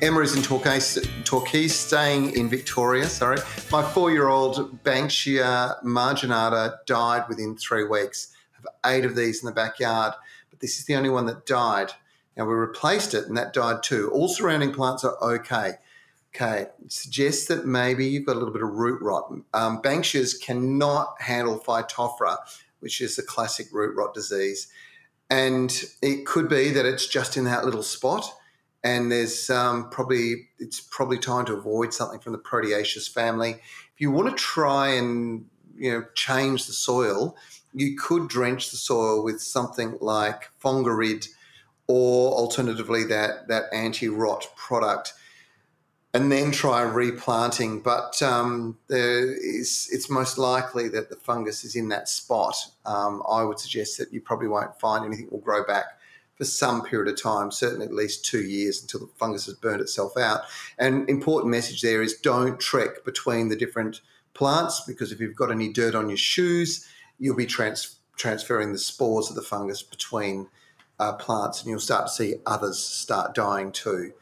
Emma 0.00 0.20
is 0.20 0.34
in 0.34 0.42
Torquay, 0.42 0.80
Torquay, 1.24 1.68
staying 1.68 2.34
in 2.36 2.48
Victoria. 2.48 3.04
Sorry, 3.04 3.36
my 3.70 3.82
four-year-old 3.82 4.82
Banksia 4.82 5.84
marginata 5.84 6.78
died 6.86 7.24
within 7.28 7.54
three 7.58 7.84
weeks. 7.84 8.34
I 8.54 8.56
have 8.56 8.96
eight 8.96 9.04
of 9.04 9.14
these 9.14 9.42
in 9.42 9.46
the 9.46 9.52
backyard, 9.52 10.14
but 10.48 10.60
this 10.60 10.78
is 10.78 10.86
the 10.86 10.94
only 10.96 11.10
one 11.10 11.26
that 11.26 11.44
died. 11.44 11.92
Now 12.34 12.46
we 12.46 12.54
replaced 12.54 13.12
it 13.12 13.26
and 13.26 13.36
that 13.36 13.52
died 13.52 13.82
too. 13.82 14.10
All 14.10 14.28
surrounding 14.28 14.72
plants 14.72 15.04
are 15.04 15.18
okay. 15.34 15.72
Okay, 16.40 16.66
suggests 16.86 17.46
that 17.46 17.66
maybe 17.66 18.06
you've 18.06 18.24
got 18.24 18.36
a 18.36 18.38
little 18.38 18.54
bit 18.54 18.62
of 18.62 18.70
root 18.70 19.02
rot. 19.02 19.28
Um, 19.54 19.82
Banksias 19.82 20.40
cannot 20.40 21.20
handle 21.20 21.58
Phytophthora, 21.58 22.36
which 22.78 23.00
is 23.00 23.16
the 23.16 23.22
classic 23.22 23.66
root 23.72 23.96
rot 23.96 24.14
disease. 24.14 24.68
And 25.28 25.84
it 26.00 26.26
could 26.26 26.48
be 26.48 26.70
that 26.70 26.86
it's 26.86 27.08
just 27.08 27.36
in 27.36 27.42
that 27.46 27.64
little 27.64 27.82
spot. 27.82 28.32
And 28.84 29.10
there's 29.10 29.50
um, 29.50 29.90
probably, 29.90 30.48
it's 30.60 30.80
probably 30.80 31.18
time 31.18 31.44
to 31.46 31.54
avoid 31.54 31.92
something 31.92 32.20
from 32.20 32.34
the 32.34 32.38
Proteaceous 32.38 33.12
family. 33.12 33.54
If 33.94 34.00
you 34.00 34.12
want 34.12 34.28
to 34.28 34.36
try 34.36 34.90
and, 34.90 35.44
you 35.76 35.90
know, 35.90 36.04
change 36.14 36.68
the 36.68 36.72
soil, 36.72 37.36
you 37.74 37.96
could 37.96 38.28
drench 38.28 38.70
the 38.70 38.76
soil 38.76 39.24
with 39.24 39.42
something 39.42 39.98
like 40.00 40.50
Fongarid 40.62 41.26
or 41.88 42.32
alternatively 42.32 43.02
that 43.06 43.48
that 43.48 43.64
anti-rot 43.72 44.46
product 44.54 45.14
and 46.18 46.32
then 46.32 46.50
try 46.50 46.82
replanting. 46.82 47.80
But 47.80 48.20
um, 48.22 48.76
it's 48.88 50.10
most 50.10 50.36
likely 50.36 50.88
that 50.88 51.10
the 51.10 51.16
fungus 51.16 51.62
is 51.62 51.76
in 51.76 51.88
that 51.90 52.08
spot. 52.08 52.56
Um, 52.84 53.22
I 53.30 53.44
would 53.44 53.60
suggest 53.60 53.98
that 53.98 54.12
you 54.12 54.20
probably 54.20 54.48
won't 54.48 54.78
find 54.80 55.04
anything 55.04 55.28
will 55.30 55.38
grow 55.38 55.64
back 55.64 55.84
for 56.34 56.44
some 56.44 56.82
period 56.82 57.12
of 57.12 57.22
time, 57.22 57.52
certainly 57.52 57.86
at 57.86 57.94
least 57.94 58.24
two 58.24 58.42
years 58.42 58.82
until 58.82 59.00
the 59.00 59.12
fungus 59.16 59.46
has 59.46 59.54
burned 59.54 59.80
itself 59.80 60.16
out. 60.16 60.40
And 60.76 61.08
important 61.08 61.52
message 61.52 61.82
there 61.82 62.02
is 62.02 62.14
don't 62.14 62.58
trek 62.58 63.04
between 63.04 63.48
the 63.48 63.56
different 63.56 64.00
plants 64.34 64.82
because 64.86 65.12
if 65.12 65.20
you've 65.20 65.36
got 65.36 65.52
any 65.52 65.72
dirt 65.72 65.94
on 65.94 66.08
your 66.08 66.18
shoes, 66.18 66.84
you'll 67.20 67.36
be 67.36 67.46
trans- 67.46 67.96
transferring 68.16 68.72
the 68.72 68.78
spores 68.78 69.30
of 69.30 69.36
the 69.36 69.42
fungus 69.42 69.84
between 69.84 70.48
uh, 70.98 71.12
plants, 71.12 71.60
and 71.60 71.70
you'll 71.70 71.78
start 71.78 72.08
to 72.08 72.12
see 72.12 72.34
others 72.44 72.78
start 72.78 73.34
dying 73.36 73.70
too. 73.70 74.12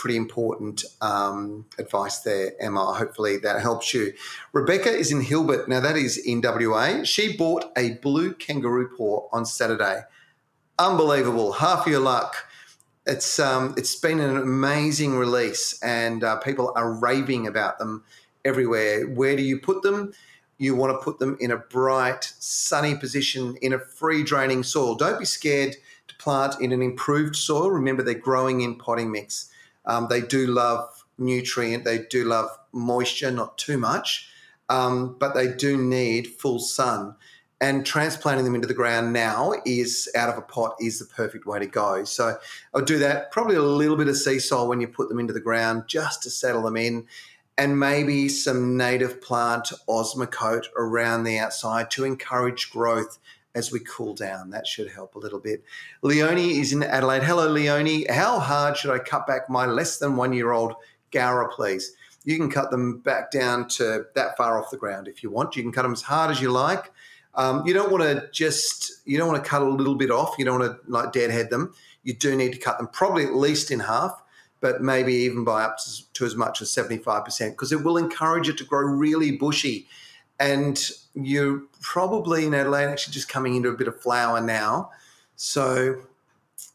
Pretty 0.00 0.16
important 0.16 0.82
um, 1.02 1.66
advice 1.78 2.20
there, 2.20 2.54
Emma. 2.58 2.94
Hopefully 2.94 3.36
that 3.36 3.60
helps 3.60 3.92
you. 3.92 4.14
Rebecca 4.54 4.88
is 4.88 5.12
in 5.12 5.20
Hilbert. 5.20 5.68
Now, 5.68 5.80
that 5.80 5.94
is 5.94 6.16
in 6.16 6.40
WA. 6.42 7.04
She 7.04 7.36
bought 7.36 7.70
a 7.76 7.98
blue 7.98 8.32
kangaroo 8.32 8.88
paw 8.96 9.28
on 9.30 9.44
Saturday. 9.44 10.00
Unbelievable. 10.78 11.52
Half 11.52 11.86
your 11.86 12.00
luck. 12.00 12.34
It's 13.04 13.38
um, 13.38 13.74
it's 13.76 13.94
been 13.94 14.20
an 14.20 14.38
amazing 14.38 15.18
release, 15.18 15.78
and 15.82 16.24
uh, 16.24 16.38
people 16.38 16.72
are 16.76 16.94
raving 16.94 17.46
about 17.46 17.78
them 17.78 18.02
everywhere. 18.42 19.06
Where 19.06 19.36
do 19.36 19.42
you 19.42 19.60
put 19.60 19.82
them? 19.82 20.14
You 20.56 20.76
want 20.76 20.98
to 20.98 21.04
put 21.04 21.18
them 21.18 21.36
in 21.40 21.50
a 21.50 21.58
bright, 21.58 22.32
sunny 22.38 22.94
position 22.94 23.58
in 23.60 23.74
a 23.74 23.78
free 23.78 24.22
draining 24.22 24.62
soil. 24.62 24.94
Don't 24.94 25.18
be 25.18 25.26
scared 25.26 25.76
to 26.08 26.14
plant 26.14 26.58
in 26.58 26.72
an 26.72 26.80
improved 26.80 27.36
soil. 27.36 27.70
Remember, 27.70 28.02
they're 28.02 28.14
growing 28.14 28.62
in 28.62 28.76
potting 28.76 29.12
mix. 29.12 29.50
Um, 29.86 30.06
they 30.08 30.20
do 30.20 30.46
love 30.46 31.04
nutrient, 31.18 31.84
they 31.84 31.98
do 31.98 32.24
love 32.24 32.50
moisture, 32.72 33.30
not 33.30 33.58
too 33.58 33.78
much, 33.78 34.28
um, 34.68 35.16
but 35.18 35.34
they 35.34 35.52
do 35.52 35.76
need 35.76 36.26
full 36.26 36.58
sun. 36.58 37.14
And 37.62 37.84
transplanting 37.84 38.46
them 38.46 38.54
into 38.54 38.66
the 38.66 38.72
ground 38.72 39.12
now 39.12 39.52
is 39.66 40.08
out 40.16 40.30
of 40.30 40.38
a 40.38 40.42
pot 40.42 40.76
is 40.80 40.98
the 40.98 41.04
perfect 41.04 41.44
way 41.44 41.58
to 41.58 41.66
go. 41.66 42.04
So 42.04 42.38
I'll 42.74 42.80
do 42.80 42.98
that. 43.00 43.30
Probably 43.32 43.56
a 43.56 43.62
little 43.62 43.98
bit 43.98 44.08
of 44.08 44.14
Seasol 44.14 44.66
when 44.66 44.80
you 44.80 44.88
put 44.88 45.10
them 45.10 45.18
into 45.18 45.34
the 45.34 45.40
ground 45.40 45.84
just 45.86 46.22
to 46.22 46.30
settle 46.30 46.62
them 46.62 46.78
in, 46.78 47.06
and 47.58 47.78
maybe 47.78 48.30
some 48.30 48.78
native 48.78 49.20
plant 49.20 49.72
Osmocote 49.86 50.68
around 50.78 51.24
the 51.24 51.38
outside 51.38 51.90
to 51.90 52.04
encourage 52.04 52.70
growth 52.70 53.18
as 53.54 53.72
we 53.72 53.80
cool 53.80 54.14
down. 54.14 54.50
That 54.50 54.66
should 54.66 54.90
help 54.90 55.14
a 55.14 55.18
little 55.18 55.40
bit. 55.40 55.64
Leonie 56.02 56.58
is 56.58 56.72
in 56.72 56.82
Adelaide. 56.82 57.22
Hello, 57.22 57.48
Leonie. 57.48 58.06
How 58.08 58.38
hard 58.38 58.76
should 58.76 58.92
I 58.92 58.98
cut 58.98 59.26
back 59.26 59.50
my 59.50 59.66
less 59.66 59.98
than 59.98 60.16
one 60.16 60.32
year 60.32 60.52
old 60.52 60.74
Gaura, 61.12 61.50
please? 61.50 61.92
You 62.24 62.36
can 62.36 62.50
cut 62.50 62.70
them 62.70 62.98
back 62.98 63.30
down 63.30 63.68
to 63.68 64.06
that 64.14 64.36
far 64.36 64.60
off 64.60 64.70
the 64.70 64.76
ground 64.76 65.08
if 65.08 65.22
you 65.22 65.30
want. 65.30 65.56
You 65.56 65.62
can 65.62 65.72
cut 65.72 65.82
them 65.82 65.92
as 65.92 66.02
hard 66.02 66.30
as 66.30 66.40
you 66.40 66.50
like. 66.50 66.92
Um, 67.34 67.66
you 67.66 67.72
don't 67.72 67.90
want 67.90 68.02
to 68.02 68.28
just 68.32 69.00
you 69.06 69.16
don't 69.16 69.28
want 69.28 69.42
to 69.42 69.48
cut 69.48 69.62
a 69.62 69.68
little 69.68 69.94
bit 69.94 70.10
off. 70.10 70.34
You 70.38 70.44
don't 70.44 70.60
want 70.60 70.72
to 70.72 70.90
like 70.90 71.12
deadhead 71.12 71.50
them. 71.50 71.74
You 72.02 72.14
do 72.14 72.36
need 72.36 72.52
to 72.52 72.58
cut 72.58 72.78
them 72.78 72.88
probably 72.88 73.24
at 73.24 73.34
least 73.34 73.70
in 73.70 73.80
half, 73.80 74.22
but 74.60 74.82
maybe 74.82 75.14
even 75.14 75.44
by 75.44 75.62
up 75.62 75.78
to, 75.78 76.12
to 76.12 76.24
as 76.24 76.36
much 76.36 76.60
as 76.60 76.70
seventy 76.70 76.98
five 76.98 77.24
percent 77.24 77.54
because 77.54 77.72
it 77.72 77.82
will 77.82 77.96
encourage 77.96 78.48
it 78.48 78.58
to 78.58 78.64
grow 78.64 78.80
really 78.80 79.32
bushy 79.32 79.86
and 80.40 80.90
you're 81.14 81.62
probably 81.82 82.46
in 82.46 82.54
Adelaide 82.54 82.86
actually 82.86 83.12
just 83.12 83.28
coming 83.28 83.54
into 83.54 83.68
a 83.68 83.76
bit 83.76 83.86
of 83.86 84.00
flower 84.00 84.40
now. 84.40 84.90
So 85.36 86.00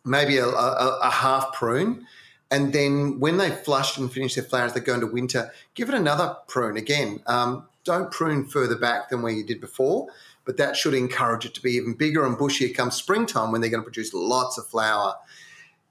maybe 0.06 0.38
a, 0.38 0.46
a, 0.46 1.00
a 1.02 1.10
half 1.10 1.52
prune. 1.54 2.06
And 2.52 2.72
then 2.72 3.20
when 3.20 3.38
they 3.38 3.50
flush 3.50 3.98
and 3.98 4.12
finish 4.12 4.36
their 4.36 4.44
flowers, 4.44 4.74
they 4.74 4.80
go 4.80 4.94
into 4.94 5.08
winter, 5.08 5.52
give 5.74 5.90
it 5.90 5.96
another 5.96 6.38
prune 6.48 6.78
again. 6.78 7.22
Um, 7.26 7.68
don't 7.84 8.12
prune 8.12 8.46
further 8.46 8.76
back 8.76 9.10
than 9.10 9.24
where 9.24 9.34
you 9.34 9.44
did 9.44 9.60
before, 9.60 10.08
but 10.46 10.58
that 10.58 10.78
should 10.78 10.94
encourage 10.94 11.46
it 11.46 11.56
to 11.56 11.62
be 11.62 11.72
even 11.72 11.94
bigger 11.94 12.26
and 12.26 12.38
bushier 12.38 12.74
come 12.74 12.92
springtime 12.92 13.52
when 13.52 13.62
they're 13.62 13.70
going 13.70 13.82
to 13.82 13.86
produce 13.86 14.14
lots 14.14 14.60
of 14.60 14.68
flower. 14.68 15.16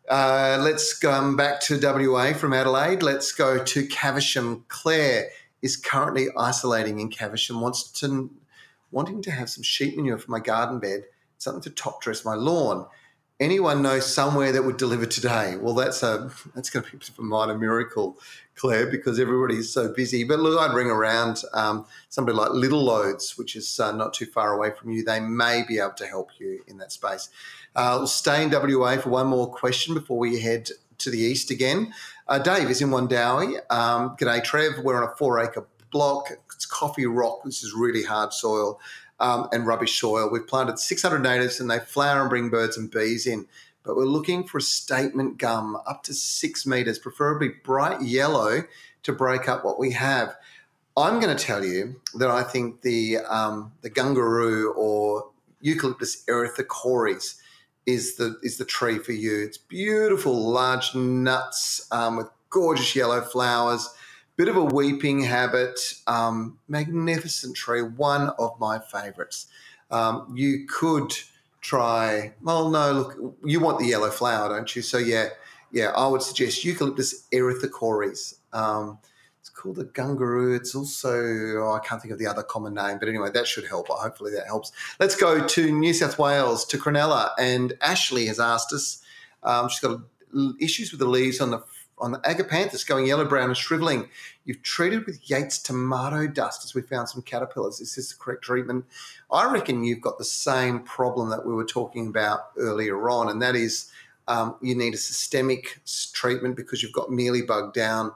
Uh, 0.08 0.58
let's 0.60 0.96
come 0.96 1.36
back 1.36 1.60
to 1.62 1.80
WA 1.80 2.32
from 2.34 2.52
Adelaide. 2.52 3.02
Let's 3.02 3.32
go 3.32 3.62
to 3.64 3.86
Caversham. 3.86 4.64
Claire 4.68 5.28
is 5.64 5.78
currently 5.78 6.28
isolating 6.36 7.00
in 7.00 7.08
Caversham, 7.08 7.62
wants 7.62 7.90
to 7.90 8.30
wanting 8.90 9.22
to 9.22 9.30
have 9.30 9.48
some 9.48 9.62
sheep 9.62 9.96
manure 9.96 10.18
for 10.18 10.30
my 10.30 10.38
garden 10.38 10.78
bed, 10.78 11.04
something 11.38 11.62
to 11.62 11.70
top 11.70 12.02
dress 12.02 12.22
my 12.22 12.34
lawn. 12.34 12.86
Anyone 13.40 13.82
know 13.82 13.98
somewhere 13.98 14.52
that 14.52 14.62
would 14.62 14.76
deliver 14.76 15.06
today? 15.06 15.56
Well, 15.56 15.72
that's 15.74 16.02
a 16.02 16.30
that's 16.54 16.68
going 16.68 16.84
to 16.84 16.90
be 16.90 16.98
a 16.98 17.00
bit 17.00 17.08
of 17.08 17.18
a 17.18 17.22
minor 17.22 17.56
miracle, 17.56 18.18
Claire, 18.56 18.86
because 18.90 19.18
everybody 19.18 19.56
is 19.56 19.72
so 19.72 19.90
busy. 19.92 20.22
But 20.22 20.38
look, 20.38 20.60
I'd 20.60 20.74
ring 20.74 20.88
around 20.88 21.42
um, 21.54 21.86
somebody 22.10 22.36
like 22.36 22.50
Little 22.50 22.84
Loads, 22.84 23.36
which 23.38 23.56
is 23.56 23.80
uh, 23.80 23.90
not 23.90 24.12
too 24.12 24.26
far 24.26 24.52
away 24.52 24.70
from 24.70 24.90
you. 24.90 25.02
They 25.02 25.18
may 25.18 25.64
be 25.66 25.78
able 25.78 25.94
to 25.94 26.06
help 26.06 26.38
you 26.38 26.60
in 26.68 26.76
that 26.78 26.92
space. 26.92 27.30
Uh, 27.74 27.96
we'll 27.98 28.06
stay 28.06 28.44
in 28.44 28.50
WA 28.50 28.98
for 28.98 29.08
one 29.08 29.28
more 29.28 29.50
question 29.50 29.94
before 29.94 30.18
we 30.18 30.40
head 30.40 30.68
to 30.98 31.10
the 31.10 31.18
east 31.18 31.50
again. 31.50 31.92
Uh, 32.26 32.38
Dave 32.38 32.70
is 32.70 32.80
in 32.80 32.88
Wundowie. 32.88 33.58
Um, 33.70 34.16
g'day, 34.16 34.42
Trev. 34.42 34.78
We're 34.82 34.96
on 34.96 35.02
a 35.02 35.14
four 35.16 35.40
acre 35.40 35.66
block. 35.90 36.30
It's 36.54 36.64
coffee 36.64 37.04
rock, 37.04 37.44
which 37.44 37.62
is 37.62 37.74
really 37.74 38.02
hard 38.02 38.32
soil 38.32 38.80
um, 39.20 39.46
and 39.52 39.66
rubbish 39.66 40.00
soil. 40.00 40.30
We've 40.32 40.46
planted 40.46 40.78
600 40.78 41.18
natives 41.22 41.60
and 41.60 41.70
they 41.70 41.80
flower 41.80 42.22
and 42.22 42.30
bring 42.30 42.48
birds 42.48 42.78
and 42.78 42.90
bees 42.90 43.26
in. 43.26 43.46
But 43.82 43.96
we're 43.96 44.06
looking 44.06 44.44
for 44.44 44.56
a 44.56 44.62
statement 44.62 45.36
gum 45.36 45.76
up 45.86 46.02
to 46.04 46.14
six 46.14 46.64
metres, 46.64 46.98
preferably 46.98 47.50
bright 47.62 48.00
yellow 48.00 48.62
to 49.02 49.12
break 49.12 49.46
up 49.46 49.62
what 49.62 49.78
we 49.78 49.92
have. 49.92 50.34
I'm 50.96 51.20
going 51.20 51.36
to 51.36 51.44
tell 51.44 51.62
you 51.62 52.00
that 52.14 52.30
I 52.30 52.42
think 52.42 52.80
the 52.80 53.18
um, 53.18 53.72
the 53.82 53.90
gungaroo 53.90 54.74
or 54.74 55.28
Eucalyptus 55.60 56.24
erythrocorys 56.24 57.34
is 57.86 58.16
the 58.16 58.38
is 58.42 58.58
the 58.58 58.64
tree 58.64 58.98
for 58.98 59.12
you. 59.12 59.42
It's 59.42 59.58
beautiful, 59.58 60.50
large 60.50 60.94
nuts 60.94 61.86
um, 61.90 62.16
with 62.16 62.28
gorgeous 62.50 62.94
yellow 62.94 63.20
flowers. 63.20 63.88
Bit 64.36 64.48
of 64.48 64.56
a 64.56 64.64
weeping 64.64 65.22
habit, 65.22 65.78
um, 66.08 66.58
magnificent 66.66 67.56
tree, 67.56 67.82
one 67.82 68.30
of 68.38 68.58
my 68.58 68.80
favourites. 68.80 69.46
Um, 69.90 70.32
you 70.34 70.66
could 70.66 71.12
try. 71.60 72.32
Well, 72.42 72.68
no, 72.68 72.92
look, 72.92 73.36
you 73.44 73.60
want 73.60 73.78
the 73.78 73.86
yellow 73.86 74.10
flower, 74.10 74.48
don't 74.48 74.74
you? 74.74 74.82
So 74.82 74.98
yeah, 74.98 75.28
yeah, 75.70 75.90
I 75.90 76.06
would 76.08 76.22
suggest 76.22 76.64
Eucalyptus 76.64 77.26
erythrocorys. 77.32 78.38
Called 79.54 79.78
a 79.78 79.84
gungaroo. 79.84 80.56
It's 80.56 80.74
also, 80.74 81.16
oh, 81.62 81.78
I 81.80 81.86
can't 81.86 82.02
think 82.02 82.12
of 82.12 82.18
the 82.18 82.26
other 82.26 82.42
common 82.42 82.74
name, 82.74 82.98
but 82.98 83.08
anyway, 83.08 83.30
that 83.32 83.46
should 83.46 83.66
help. 83.66 83.88
Hopefully 83.88 84.32
that 84.32 84.46
helps. 84.46 84.72
Let's 84.98 85.16
go 85.16 85.46
to 85.46 85.72
New 85.72 85.94
South 85.94 86.18
Wales, 86.18 86.64
to 86.66 86.76
Cronulla. 86.76 87.30
And 87.38 87.74
Ashley 87.80 88.26
has 88.26 88.40
asked 88.40 88.72
us, 88.72 89.02
um, 89.42 89.68
she's 89.68 89.80
got 89.80 90.00
issues 90.60 90.90
with 90.90 91.00
the 91.00 91.06
leaves 91.06 91.40
on 91.40 91.50
the 91.50 91.62
on 91.98 92.10
the 92.10 92.18
agapanthus 92.18 92.86
going 92.86 93.06
yellow 93.06 93.24
brown 93.24 93.48
and 93.48 93.56
shriveling. 93.56 94.08
You've 94.44 94.62
treated 94.62 95.06
with 95.06 95.30
Yates 95.30 95.58
tomato 95.58 96.26
dust 96.26 96.64
as 96.64 96.74
we 96.74 96.82
found 96.82 97.08
some 97.08 97.22
caterpillars. 97.22 97.80
Is 97.80 97.94
this 97.94 98.12
the 98.12 98.18
correct 98.18 98.42
treatment? 98.42 98.84
I 99.30 99.50
reckon 99.50 99.84
you've 99.84 100.00
got 100.00 100.18
the 100.18 100.24
same 100.24 100.80
problem 100.80 101.30
that 101.30 101.46
we 101.46 101.54
were 101.54 101.64
talking 101.64 102.08
about 102.08 102.50
earlier 102.58 103.08
on, 103.08 103.30
and 103.30 103.40
that 103.42 103.54
is 103.54 103.90
um, 104.26 104.56
you 104.60 104.74
need 104.74 104.94
a 104.94 104.98
systemic 104.98 105.80
treatment 106.12 106.56
because 106.56 106.82
you've 106.82 106.92
got 106.92 107.08
mealybug 107.08 107.72
down 107.72 108.12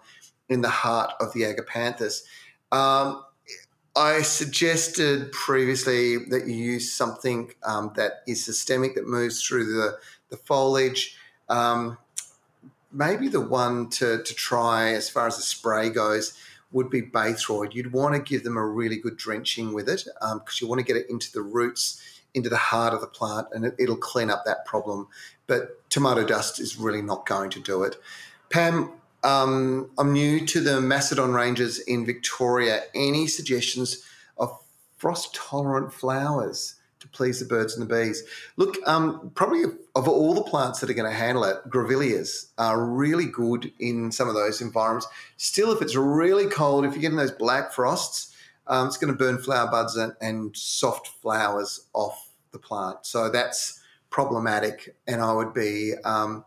in 0.49 0.61
the 0.61 0.69
heart 0.69 1.13
of 1.21 1.33
the 1.33 1.43
agapanthus. 1.43 2.23
Um, 2.73 3.25
I 3.97 4.23
suggested 4.23 5.33
previously 5.33 6.19
that 6.27 6.47
you 6.47 6.55
use 6.55 6.93
something 6.93 7.53
um, 7.65 7.93
that 7.97 8.23
is 8.27 8.45
systemic 8.45 8.95
that 8.95 9.09
moves 9.09 9.43
through 9.43 9.73
the, 9.73 9.99
the 10.31 10.37
foliage. 10.37 11.17
Um, 11.49 11.99
maybe 12.93 13.29
the 13.29 13.41
one 13.41 13.91
to, 13.91 14.23
to 14.23 14.35
try 14.35 14.93
as 14.93 15.11
far 15.11 15.27
as 15.27 15.37
the 15.37 15.43
spray 15.43 15.91
goes 15.91 16.35
would 16.71 16.91
be 16.91 17.03
Baythroid. 17.03 17.75
You'd 17.75 17.93
want 17.93 18.15
to 18.15 18.21
give 18.21 18.45
them 18.45 18.57
a 18.57 18.65
really 18.65 18.99
good 18.99 19.17
drenching 19.17 19.73
with 19.73 19.89
it 19.89 20.05
because 20.05 20.33
um, 20.33 20.43
you 20.61 20.69
want 20.69 20.79
to 20.81 20.85
get 20.85 20.97
it 20.97 21.09
into 21.09 21.33
the 21.33 21.43
roots, 21.43 22.21
into 22.35 22.49
the 22.49 22.57
heart 22.57 22.93
of 22.95 23.01
the 23.01 23.07
plant, 23.07 23.49
and 23.53 23.65
it, 23.65 23.75
it'll 23.79 23.97
clean 23.97 24.31
up 24.31 24.45
that 24.45 24.67
problem. 24.67 25.09
But 25.47 25.89
tomato 25.91 26.25
dust 26.25 26.61
is 26.61 26.77
really 26.77 27.03
not 27.03 27.27
going 27.27 27.51
to 27.51 27.61
do 27.61 27.83
it. 27.85 27.97
Pam, 28.51 28.93
um, 29.29 29.91
I'm 29.99 30.13
new 30.15 30.47
to 30.47 30.61
the 30.61 30.81
Macedon 30.81 31.35
ranges 31.35 31.81
in 31.81 32.07
Victoria. 32.07 32.85
Any 32.95 33.27
suggestions 33.27 34.03
of 34.39 34.59
frost 34.97 35.35
tolerant 35.35 35.93
flowers 35.93 36.77
to 37.01 37.09
please 37.09 37.39
the 37.39 37.45
birds 37.45 37.77
and 37.77 37.89
the 37.89 37.95
bees? 37.95 38.25
Look, 38.57 38.77
um, 38.89 39.31
probably 39.35 39.65
of 39.95 40.09
all 40.09 40.33
the 40.33 40.43
plants 40.43 40.81
that 40.81 40.89
are 40.89 40.95
going 40.95 41.11
to 41.11 41.17
handle 41.17 41.45
it, 41.45 41.59
grevilleas 41.69 42.47
are 42.57 42.83
really 42.83 43.27
good 43.27 43.71
in 43.79 44.11
some 44.11 44.29
of 44.29 44.35
those 44.35 44.63
environments. 44.63 45.07
Still, 45.37 45.73
if 45.73 45.83
it's 45.83 45.95
really 45.95 46.47
cold, 46.47 46.87
if 46.87 46.93
you're 46.93 47.03
getting 47.03 47.19
those 47.19 47.31
black 47.31 47.73
frosts, 47.73 48.35
um, 48.67 48.87
it's 48.87 48.97
going 48.97 49.13
to 49.13 49.19
burn 49.19 49.37
flower 49.37 49.71
buds 49.71 49.97
and, 49.97 50.15
and 50.23 50.57
soft 50.57 51.09
flowers 51.21 51.87
off 51.93 52.33
the 52.53 52.59
plant. 52.59 53.05
So 53.05 53.29
that's 53.29 53.79
problematic, 54.09 54.97
and 55.07 55.21
I 55.21 55.33
would 55.35 55.53
be. 55.53 55.93
Um, 56.03 56.45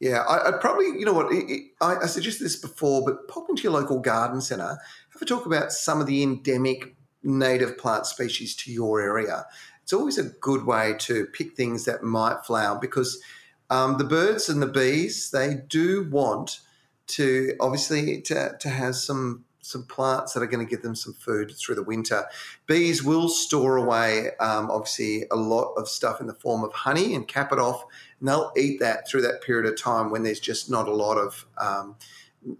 yeah, 0.00 0.20
I, 0.22 0.50
would 0.50 0.60
probably, 0.60 0.86
you 0.86 1.04
know 1.04 1.12
what, 1.12 1.30
it, 1.30 1.50
it, 1.50 1.62
I, 1.80 1.96
I 1.96 2.06
suggested 2.06 2.44
this 2.44 2.56
before, 2.56 3.04
but 3.04 3.28
pop 3.28 3.50
into 3.50 3.62
your 3.62 3.72
local 3.72 4.00
garden 4.00 4.40
centre, 4.40 4.78
have 5.12 5.22
a 5.22 5.24
talk 5.26 5.44
about 5.44 5.72
some 5.72 6.00
of 6.00 6.06
the 6.06 6.22
endemic 6.22 6.96
native 7.22 7.76
plant 7.76 8.06
species 8.06 8.56
to 8.56 8.72
your 8.72 9.00
area. 9.00 9.44
It's 9.82 9.92
always 9.92 10.16
a 10.16 10.24
good 10.24 10.64
way 10.64 10.94
to 11.00 11.26
pick 11.26 11.54
things 11.54 11.84
that 11.84 12.02
might 12.02 12.46
flower 12.46 12.78
because 12.80 13.22
um, 13.68 13.98
the 13.98 14.04
birds 14.04 14.48
and 14.48 14.62
the 14.62 14.66
bees, 14.66 15.30
they 15.30 15.58
do 15.68 16.08
want 16.10 16.60
to 17.08 17.54
obviously 17.60 18.22
to, 18.22 18.56
to 18.58 18.68
have 18.70 18.96
some 18.96 19.44
some 19.62 19.84
plants 19.84 20.32
that 20.32 20.42
are 20.42 20.46
going 20.46 20.64
to 20.64 20.70
give 20.70 20.82
them 20.82 20.94
some 20.94 21.12
food 21.12 21.52
through 21.56 21.74
the 21.74 21.82
winter. 21.82 22.24
Bees 22.66 23.02
will 23.02 23.28
store 23.28 23.76
away, 23.76 24.30
um, 24.40 24.70
obviously, 24.70 25.24
a 25.30 25.36
lot 25.36 25.74
of 25.74 25.88
stuff 25.88 26.20
in 26.20 26.26
the 26.26 26.34
form 26.34 26.64
of 26.64 26.72
honey 26.72 27.14
and 27.14 27.28
cap 27.28 27.52
it 27.52 27.58
off, 27.58 27.84
and 28.18 28.28
they'll 28.28 28.52
eat 28.56 28.80
that 28.80 29.08
through 29.08 29.22
that 29.22 29.42
period 29.42 29.70
of 29.70 29.80
time 29.80 30.10
when 30.10 30.22
there's 30.22 30.40
just 30.40 30.70
not 30.70 30.88
a 30.88 30.94
lot 30.94 31.18
of 31.18 31.46
um, 31.58 31.96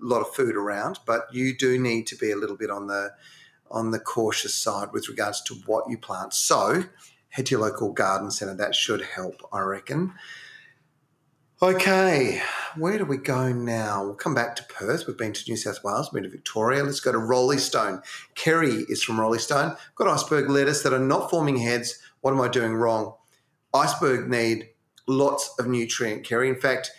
lot 0.00 0.20
of 0.20 0.34
food 0.34 0.56
around. 0.56 0.98
But 1.06 1.26
you 1.32 1.56
do 1.56 1.78
need 1.78 2.06
to 2.08 2.16
be 2.16 2.30
a 2.30 2.36
little 2.36 2.56
bit 2.56 2.70
on 2.70 2.86
the 2.86 3.12
on 3.70 3.92
the 3.92 4.00
cautious 4.00 4.54
side 4.54 4.88
with 4.92 5.08
regards 5.08 5.40
to 5.42 5.54
what 5.66 5.88
you 5.88 5.96
plant. 5.96 6.34
So 6.34 6.84
head 7.30 7.46
to 7.46 7.52
your 7.52 7.60
local 7.60 7.92
garden 7.92 8.30
centre. 8.30 8.54
That 8.54 8.74
should 8.74 9.02
help, 9.02 9.36
I 9.52 9.60
reckon. 9.60 10.12
Okay, 11.62 12.40
where 12.74 12.96
do 12.96 13.04
we 13.04 13.18
go 13.18 13.52
now? 13.52 14.02
We'll 14.02 14.14
come 14.14 14.34
back 14.34 14.56
to 14.56 14.64
Perth. 14.64 15.06
We've 15.06 15.18
been 15.18 15.34
to 15.34 15.44
New 15.46 15.58
South 15.58 15.84
Wales, 15.84 16.10
we've 16.10 16.22
been 16.22 16.30
to 16.30 16.34
Victoria. 16.34 16.82
Let's 16.82 17.00
go 17.00 17.12
to 17.12 17.18
Roleystone. 17.18 18.02
Kerry 18.34 18.86
is 18.88 19.02
from 19.02 19.18
Roleystone. 19.18 19.76
Got 19.94 20.08
iceberg 20.08 20.48
lettuce 20.48 20.82
that 20.82 20.94
are 20.94 20.98
not 20.98 21.28
forming 21.28 21.58
heads. 21.58 21.98
What 22.22 22.32
am 22.32 22.40
I 22.40 22.48
doing 22.48 22.72
wrong? 22.72 23.12
Iceberg 23.74 24.30
need 24.30 24.70
lots 25.06 25.54
of 25.58 25.66
nutrient, 25.66 26.24
Kerry. 26.24 26.48
In 26.48 26.56
fact, 26.56 26.92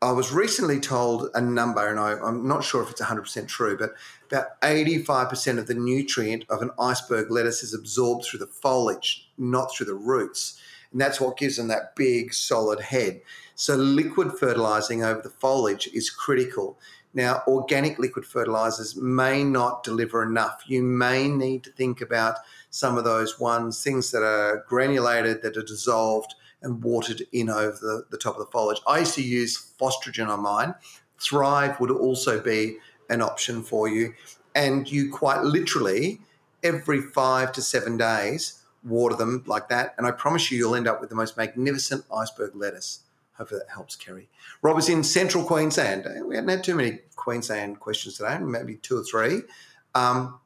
I 0.00 0.12
was 0.12 0.32
recently 0.32 0.80
told 0.80 1.28
a 1.34 1.42
number, 1.42 1.86
and 1.86 2.00
I, 2.00 2.12
am 2.12 2.48
not 2.48 2.64
sure 2.64 2.82
if 2.82 2.90
it's 2.90 3.02
100% 3.02 3.46
true, 3.46 3.76
but 3.76 3.92
about 4.32 4.58
85% 4.62 5.58
of 5.58 5.66
the 5.66 5.74
nutrient 5.74 6.46
of 6.48 6.62
an 6.62 6.70
iceberg 6.80 7.30
lettuce 7.30 7.62
is 7.62 7.74
absorbed 7.74 8.24
through 8.24 8.38
the 8.38 8.46
foliage, 8.46 9.30
not 9.36 9.70
through 9.70 9.84
the 9.84 9.94
roots. 9.94 10.58
And 10.92 11.00
that's 11.00 11.20
what 11.20 11.36
gives 11.36 11.58
them 11.58 11.68
that 11.68 11.94
big, 11.94 12.32
solid 12.32 12.80
head. 12.80 13.20
So 13.60 13.74
liquid 13.74 14.38
fertilizing 14.38 15.02
over 15.02 15.20
the 15.20 15.30
foliage 15.30 15.88
is 15.92 16.10
critical. 16.10 16.78
Now, 17.12 17.42
organic 17.48 17.98
liquid 17.98 18.24
fertilizers 18.24 18.94
may 18.94 19.42
not 19.42 19.82
deliver 19.82 20.22
enough. 20.22 20.62
You 20.68 20.84
may 20.84 21.26
need 21.26 21.64
to 21.64 21.72
think 21.72 22.00
about 22.00 22.36
some 22.70 22.96
of 22.96 23.02
those 23.02 23.40
ones, 23.40 23.82
things 23.82 24.12
that 24.12 24.22
are 24.22 24.64
granulated, 24.68 25.42
that 25.42 25.56
are 25.56 25.64
dissolved 25.64 26.36
and 26.62 26.84
watered 26.84 27.22
in 27.32 27.50
over 27.50 27.76
the, 27.80 28.04
the 28.12 28.16
top 28.16 28.34
of 28.34 28.46
the 28.46 28.52
foliage. 28.52 28.80
I 28.86 29.00
used 29.00 29.16
to 29.16 29.24
use 29.24 29.72
Phostrogen 29.80 30.28
on 30.28 30.40
mine. 30.40 30.76
Thrive 31.20 31.80
would 31.80 31.90
also 31.90 32.40
be 32.40 32.78
an 33.10 33.20
option 33.20 33.64
for 33.64 33.88
you. 33.88 34.14
And 34.54 34.88
you 34.88 35.10
quite 35.10 35.42
literally, 35.42 36.20
every 36.62 37.00
five 37.00 37.50
to 37.54 37.62
seven 37.62 37.96
days, 37.96 38.62
water 38.84 39.16
them 39.16 39.42
like 39.48 39.68
that. 39.70 39.96
And 39.98 40.06
I 40.06 40.12
promise 40.12 40.48
you, 40.48 40.58
you'll 40.58 40.76
end 40.76 40.86
up 40.86 41.00
with 41.00 41.10
the 41.10 41.16
most 41.16 41.36
magnificent 41.36 42.04
iceberg 42.14 42.54
lettuce. 42.54 43.00
Hopefully 43.38 43.60
that 43.60 43.72
helps, 43.72 43.94
Kerry. 43.94 44.28
Rob 44.62 44.78
is 44.78 44.88
in 44.88 45.04
central 45.04 45.44
Queensland. 45.44 46.06
We 46.26 46.34
haven't 46.34 46.50
had 46.50 46.64
too 46.64 46.74
many 46.74 46.98
Queensland 47.14 47.78
questions 47.78 48.16
today, 48.16 48.38
maybe 48.38 48.74
two 48.76 48.98
or 48.98 49.04
three. 49.04 49.42
Um, 49.94 50.40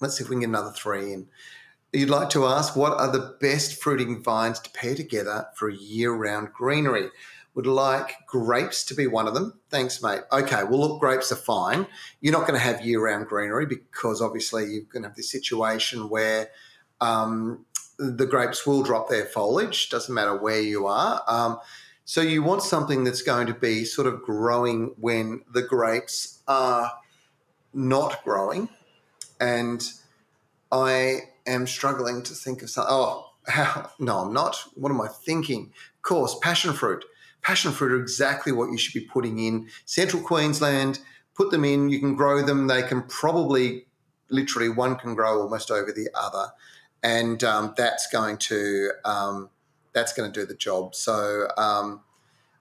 let's 0.00 0.18
see 0.18 0.24
if 0.24 0.28
we 0.28 0.34
can 0.34 0.40
get 0.40 0.48
another 0.48 0.72
three 0.72 1.12
in. 1.12 1.28
You'd 1.92 2.10
like 2.10 2.28
to 2.30 2.46
ask 2.46 2.74
what 2.74 2.98
are 2.98 3.10
the 3.10 3.36
best 3.40 3.80
fruiting 3.80 4.22
vines 4.22 4.58
to 4.60 4.70
pair 4.70 4.96
together 4.96 5.46
for 5.54 5.68
a 5.68 5.74
year 5.74 6.12
round 6.12 6.52
greenery? 6.52 7.10
Would 7.54 7.66
like 7.66 8.16
grapes 8.26 8.84
to 8.86 8.94
be 8.94 9.06
one 9.06 9.26
of 9.26 9.32
them. 9.32 9.58
Thanks, 9.70 10.02
mate. 10.02 10.20
Okay, 10.30 10.64
well, 10.64 10.80
look, 10.80 11.00
grapes 11.00 11.32
are 11.32 11.36
fine. 11.36 11.86
You're 12.20 12.32
not 12.34 12.46
going 12.46 12.58
to 12.58 12.64
have 12.64 12.84
year 12.84 13.02
round 13.02 13.28
greenery 13.28 13.64
because 13.64 14.20
obviously 14.20 14.66
you're 14.66 14.82
going 14.82 15.04
to 15.04 15.08
have 15.08 15.16
this 15.16 15.30
situation 15.30 16.10
where 16.10 16.50
um, 17.00 17.64
the 17.98 18.26
grapes 18.26 18.66
will 18.66 18.82
drop 18.82 19.08
their 19.08 19.24
foliage, 19.24 19.88
doesn't 19.88 20.14
matter 20.14 20.36
where 20.36 20.60
you 20.60 20.86
are. 20.86 21.22
Um, 21.26 21.58
so 22.08 22.20
you 22.20 22.40
want 22.40 22.62
something 22.62 23.02
that's 23.02 23.20
going 23.20 23.48
to 23.48 23.52
be 23.52 23.84
sort 23.84 24.06
of 24.06 24.22
growing 24.22 24.94
when 24.96 25.42
the 25.52 25.60
grapes 25.60 26.40
are 26.46 26.92
not 27.74 28.22
growing. 28.22 28.68
And 29.40 29.84
I 30.70 31.22
am 31.48 31.66
struggling 31.66 32.22
to 32.22 32.32
think 32.32 32.62
of 32.62 32.70
something. 32.70 32.94
Oh, 32.94 33.32
how? 33.48 33.90
no, 33.98 34.18
I'm 34.18 34.32
not. 34.32 34.56
What 34.74 34.90
am 34.90 35.00
I 35.00 35.08
thinking? 35.08 35.72
Of 35.96 36.02
course, 36.02 36.36
passion 36.40 36.74
fruit. 36.74 37.04
Passion 37.42 37.72
fruit 37.72 37.90
are 37.90 38.00
exactly 38.00 38.52
what 38.52 38.70
you 38.70 38.78
should 38.78 38.94
be 38.94 39.08
putting 39.08 39.40
in 39.40 39.68
central 39.84 40.22
Queensland. 40.22 41.00
Put 41.34 41.50
them 41.50 41.64
in, 41.64 41.88
you 41.88 41.98
can 41.98 42.14
grow 42.14 42.40
them. 42.40 42.68
They 42.68 42.84
can 42.84 43.02
probably, 43.02 43.86
literally, 44.30 44.68
one 44.68 44.94
can 44.94 45.16
grow 45.16 45.42
almost 45.42 45.72
over 45.72 45.90
the 45.90 46.08
other. 46.14 46.52
And 47.02 47.42
um, 47.42 47.74
that's 47.76 48.06
going 48.12 48.38
to 48.38 48.92
um, 49.04 49.50
that's 49.96 50.12
going 50.12 50.30
to 50.30 50.40
do 50.40 50.46
the 50.46 50.54
job. 50.54 50.94
So 50.94 51.48
um, 51.56 52.02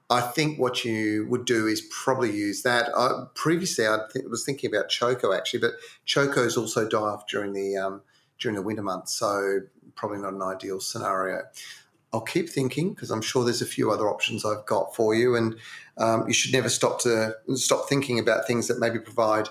I 0.10 0.22
think 0.22 0.58
what 0.58 0.86
you 0.86 1.28
would 1.30 1.44
do 1.44 1.68
is 1.68 1.82
probably 1.92 2.32
use 2.32 2.64
that. 2.64 2.90
I, 2.98 3.26
previously, 3.36 3.86
I 3.86 4.00
th- 4.12 4.26
was 4.30 4.46
thinking 4.46 4.74
about 4.74 4.88
choko 4.88 5.34
actually, 5.34 5.60
but 5.60 5.74
chokos 6.08 6.58
also 6.58 6.88
die 6.88 6.98
off 6.98 7.28
during 7.28 7.52
the 7.52 7.76
um, 7.76 8.02
during 8.40 8.56
the 8.56 8.62
winter 8.62 8.82
months, 8.82 9.14
so 9.14 9.60
probably 9.96 10.20
not 10.20 10.34
an 10.34 10.42
ideal 10.42 10.80
scenario. 10.80 11.42
I'll 12.14 12.22
keep 12.22 12.50
thinking 12.50 12.94
because 12.94 13.12
I'm 13.12 13.22
sure 13.22 13.44
there's 13.44 13.62
a 13.62 13.66
few 13.66 13.92
other 13.92 14.10
options 14.10 14.46
I've 14.46 14.66
got 14.66 14.96
for 14.96 15.14
you, 15.14 15.36
and 15.36 15.58
um, 15.98 16.26
you 16.28 16.34
should 16.34 16.54
never 16.54 16.70
stop 16.70 17.02
to 17.02 17.36
stop 17.56 17.90
thinking 17.90 18.18
about 18.18 18.48
things 18.48 18.70
that 18.70 18.80
maybe 18.80 19.00
provide 19.00 19.50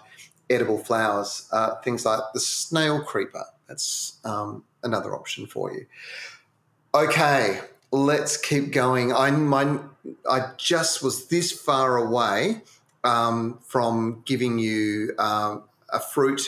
edible 0.48 0.78
flowers. 0.78 1.46
Uh, 1.52 1.74
things 1.82 2.06
like 2.06 2.20
the 2.32 2.40
snail 2.40 3.02
creeper. 3.02 3.44
That's 3.68 4.20
um, 4.24 4.64
another 4.82 5.14
option 5.14 5.46
for 5.46 5.70
you. 5.70 5.84
Okay, 6.94 7.60
let's 7.94 8.36
keep 8.36 8.72
going. 8.72 9.12
I 9.12 9.30
my, 9.30 9.78
I 10.28 10.50
just 10.56 11.02
was 11.02 11.28
this 11.28 11.52
far 11.52 11.96
away 11.96 12.62
um, 13.04 13.58
from 13.64 14.22
giving 14.26 14.58
you 14.58 15.14
um, 15.18 15.62
a 15.90 16.00
fruit 16.00 16.42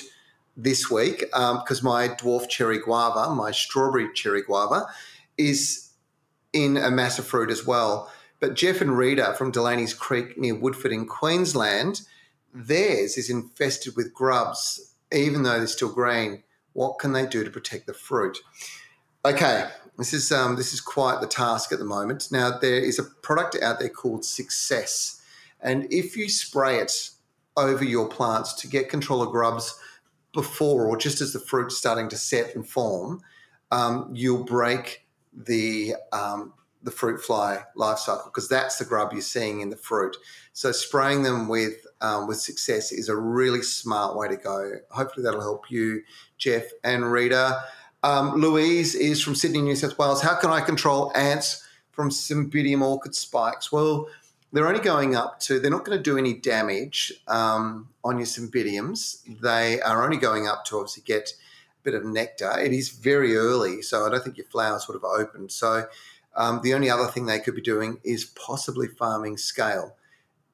this 0.56 0.90
week 0.90 1.20
because 1.20 1.80
um, 1.80 1.84
my 1.84 2.08
dwarf 2.08 2.48
cherry 2.48 2.80
guava, 2.80 3.32
my 3.34 3.52
strawberry 3.52 4.12
cherry 4.12 4.42
guava, 4.42 4.86
is 5.38 5.90
in 6.52 6.76
a 6.76 6.90
massive 6.90 7.26
fruit 7.26 7.50
as 7.50 7.64
well. 7.64 8.10
But 8.40 8.54
Jeff 8.54 8.80
and 8.80 8.98
Rita 8.98 9.34
from 9.38 9.52
Delaney's 9.52 9.94
Creek 9.94 10.36
near 10.36 10.54
Woodford 10.54 10.92
in 10.92 11.06
Queensland, 11.06 12.00
theirs 12.52 13.16
is 13.16 13.30
infested 13.30 13.94
with 13.96 14.12
grubs, 14.12 14.94
even 15.12 15.42
though 15.44 15.58
they're 15.58 15.66
still 15.66 15.92
green, 15.92 16.42
what 16.72 16.98
can 16.98 17.12
they 17.12 17.24
do 17.24 17.44
to 17.44 17.50
protect 17.50 17.86
the 17.86 17.94
fruit? 17.94 18.38
Okay, 19.24 19.68
this 19.98 20.12
is 20.12 20.30
um, 20.30 20.56
this 20.56 20.72
is 20.72 20.80
quite 20.80 21.20
the 21.20 21.26
task 21.26 21.72
at 21.72 21.78
the 21.78 21.84
moment. 21.84 22.28
Now 22.30 22.58
there 22.58 22.78
is 22.78 22.98
a 22.98 23.04
product 23.04 23.56
out 23.62 23.78
there 23.78 23.88
called 23.88 24.24
Success, 24.24 25.20
and 25.60 25.90
if 25.92 26.16
you 26.16 26.28
spray 26.28 26.78
it 26.78 27.10
over 27.56 27.84
your 27.84 28.08
plants 28.08 28.52
to 28.54 28.68
get 28.68 28.88
control 28.88 29.22
of 29.22 29.30
grubs 29.30 29.78
before 30.32 30.86
or 30.86 30.96
just 30.96 31.20
as 31.20 31.32
the 31.32 31.40
fruit's 31.40 31.76
starting 31.76 32.08
to 32.10 32.16
set 32.16 32.54
and 32.54 32.68
form, 32.68 33.22
um, 33.70 34.10
you'll 34.12 34.44
break 34.44 35.06
the 35.32 35.94
um, 36.12 36.52
the 36.82 36.90
fruit 36.90 37.20
fly 37.20 37.62
life 37.74 37.98
cycle 37.98 38.26
because 38.26 38.48
that's 38.48 38.78
the 38.78 38.84
grub 38.84 39.12
you're 39.12 39.22
seeing 39.22 39.60
in 39.60 39.70
the 39.70 39.76
fruit. 39.76 40.16
So 40.52 40.72
spraying 40.72 41.22
them 41.22 41.48
with 41.48 41.86
um, 42.00 42.26
with 42.26 42.38
success 42.38 42.92
is 42.92 43.08
a 43.08 43.16
really 43.16 43.62
smart 43.62 44.16
way 44.16 44.28
to 44.28 44.36
go. 44.36 44.72
Hopefully 44.90 45.24
that'll 45.24 45.40
help 45.40 45.70
you, 45.70 46.02
Jeff 46.38 46.64
and 46.84 47.10
Rita. 47.10 47.62
Um, 48.06 48.40
Louise 48.40 48.94
is 48.94 49.20
from 49.20 49.34
Sydney, 49.34 49.60
New 49.62 49.74
South 49.74 49.98
Wales. 49.98 50.22
How 50.22 50.36
can 50.36 50.50
I 50.50 50.60
control 50.60 51.10
ants 51.16 51.66
from 51.90 52.10
Cymbidium 52.10 52.80
orchid 52.80 53.16
spikes? 53.16 53.72
Well, 53.72 54.08
they're 54.52 54.68
only 54.68 54.78
going 54.78 55.16
up 55.16 55.40
to, 55.40 55.58
they're 55.58 55.72
not 55.72 55.84
going 55.84 55.98
to 55.98 56.02
do 56.04 56.16
any 56.16 56.32
damage 56.32 57.12
um, 57.26 57.88
on 58.04 58.18
your 58.18 58.28
Cymbidiums. 58.28 59.22
They 59.40 59.80
are 59.80 60.04
only 60.04 60.18
going 60.18 60.46
up 60.46 60.64
to 60.66 60.76
obviously 60.76 61.02
get 61.04 61.30
a 61.30 61.82
bit 61.82 61.94
of 61.94 62.04
nectar. 62.04 62.56
It 62.60 62.72
is 62.72 62.90
very 62.90 63.36
early, 63.36 63.82
so 63.82 64.06
I 64.06 64.08
don't 64.08 64.22
think 64.22 64.36
your 64.36 64.46
flowers 64.46 64.86
would 64.86 64.94
have 64.94 65.02
opened. 65.02 65.50
So 65.50 65.88
um, 66.36 66.60
the 66.62 66.74
only 66.74 66.88
other 66.88 67.08
thing 67.08 67.26
they 67.26 67.40
could 67.40 67.56
be 67.56 67.60
doing 67.60 67.98
is 68.04 68.24
possibly 68.24 68.86
farming 68.86 69.36
scale. 69.36 69.96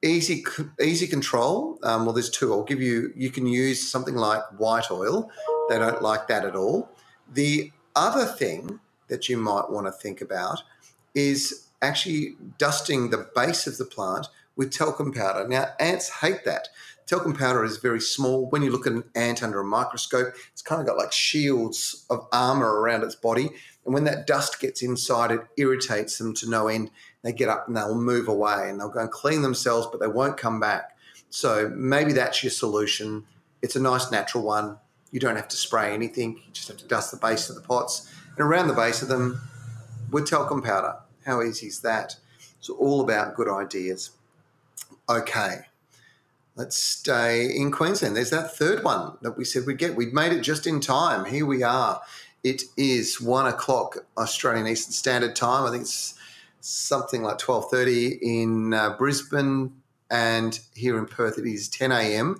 Easy, 0.01 0.43
easy 0.81 1.05
control. 1.05 1.77
Um, 1.83 2.05
well, 2.05 2.13
there's 2.13 2.31
two. 2.31 2.51
I'll 2.51 2.63
give 2.63 2.81
you. 2.81 3.13
You 3.15 3.29
can 3.29 3.45
use 3.45 3.87
something 3.87 4.15
like 4.15 4.41
white 4.57 4.89
oil. 4.89 5.29
They 5.69 5.77
don't 5.77 6.01
like 6.01 6.27
that 6.29 6.45
at 6.45 6.55
all. 6.55 6.89
The 7.33 7.71
other 7.95 8.25
thing 8.25 8.79
that 9.07 9.29
you 9.29 9.37
might 9.37 9.69
want 9.69 9.87
to 9.87 9.91
think 9.91 10.21
about 10.21 10.61
is 11.13 11.67
actually 11.81 12.35
dusting 12.57 13.09
the 13.09 13.29
base 13.35 13.67
of 13.67 13.77
the 13.77 13.85
plant 13.85 14.27
with 14.55 14.71
talcum 14.71 15.11
powder. 15.11 15.47
Now, 15.47 15.67
ants 15.79 16.09
hate 16.21 16.45
that. 16.45 16.69
Talcum 17.05 17.33
powder 17.33 17.63
is 17.63 17.77
very 17.77 17.99
small. 17.99 18.49
When 18.49 18.61
you 18.61 18.71
look 18.71 18.87
at 18.87 18.93
an 18.93 19.03
ant 19.15 19.43
under 19.43 19.59
a 19.59 19.65
microscope, 19.65 20.33
it's 20.51 20.61
kind 20.61 20.79
of 20.79 20.87
got 20.87 20.97
like 20.97 21.11
shields 21.11 22.05
of 22.09 22.25
armor 22.31 22.79
around 22.79 23.03
its 23.03 23.15
body. 23.15 23.49
And 23.85 23.93
when 23.93 24.05
that 24.05 24.27
dust 24.27 24.59
gets 24.59 24.81
inside, 24.81 25.31
it 25.31 25.41
irritates 25.57 26.17
them 26.17 26.33
to 26.35 26.49
no 26.49 26.67
end. 26.67 26.91
They 27.23 27.33
get 27.33 27.49
up 27.49 27.67
and 27.67 27.75
they'll 27.75 27.95
move 27.95 28.27
away 28.27 28.69
and 28.69 28.79
they'll 28.79 28.89
go 28.89 29.01
and 29.01 29.11
clean 29.11 29.41
themselves, 29.41 29.87
but 29.91 29.99
they 29.99 30.07
won't 30.07 30.37
come 30.37 30.59
back. 30.59 30.97
So 31.29 31.69
maybe 31.75 32.13
that's 32.13 32.43
your 32.43 32.51
solution. 32.51 33.25
It's 33.61 33.75
a 33.75 33.81
nice 33.81 34.11
natural 34.11 34.43
one. 34.43 34.77
You 35.13 35.19
don't 35.19 35.35
have 35.35 35.47
to 35.49 35.55
spray 35.55 35.93
anything. 35.93 36.37
You 36.37 36.51
just 36.53 36.67
have 36.69 36.77
to 36.77 36.87
dust 36.87 37.11
the 37.11 37.17
base 37.17 37.47
of 37.47 37.55
the 37.55 37.61
pots 37.61 38.11
and 38.35 38.43
around 38.45 38.67
the 38.67 38.73
base 38.73 39.03
of 39.03 39.09
them 39.09 39.39
with 40.11 40.27
talcum 40.27 40.63
powder. 40.63 40.95
How 41.23 41.43
easy 41.43 41.67
is 41.67 41.81
that? 41.81 42.15
It's 42.57 42.67
all 42.67 42.99
about 42.99 43.35
good 43.35 43.47
ideas. 43.47 44.09
Okay, 45.07 45.59
let's 46.55 46.77
stay 46.77 47.45
in 47.45 47.71
Queensland. 47.71 48.15
There's 48.15 48.31
that 48.31 48.57
third 48.57 48.83
one 48.83 49.17
that 49.21 49.37
we 49.37 49.45
said 49.45 49.67
we'd 49.67 49.77
get. 49.77 49.95
We'd 49.95 50.13
made 50.13 50.33
it 50.33 50.41
just 50.41 50.65
in 50.65 50.79
time. 50.79 51.25
Here 51.25 51.45
we 51.45 51.61
are. 51.61 52.01
It 52.43 52.63
is 52.75 53.21
one 53.21 53.45
o'clock 53.45 54.05
Australian 54.17 54.65
Eastern 54.67 54.93
Standard 54.93 55.35
Time. 55.35 55.65
I 55.65 55.69
think 55.69 55.83
it's 55.83 56.15
something 56.61 57.21
like 57.21 57.37
twelve 57.37 57.69
thirty 57.69 58.17
in 58.21 58.73
uh, 58.73 58.97
Brisbane, 58.97 59.73
and 60.09 60.59
here 60.73 60.97
in 60.97 61.05
Perth 61.05 61.37
it 61.37 61.45
is 61.45 61.69
ten 61.69 61.91
a.m. 61.91 62.39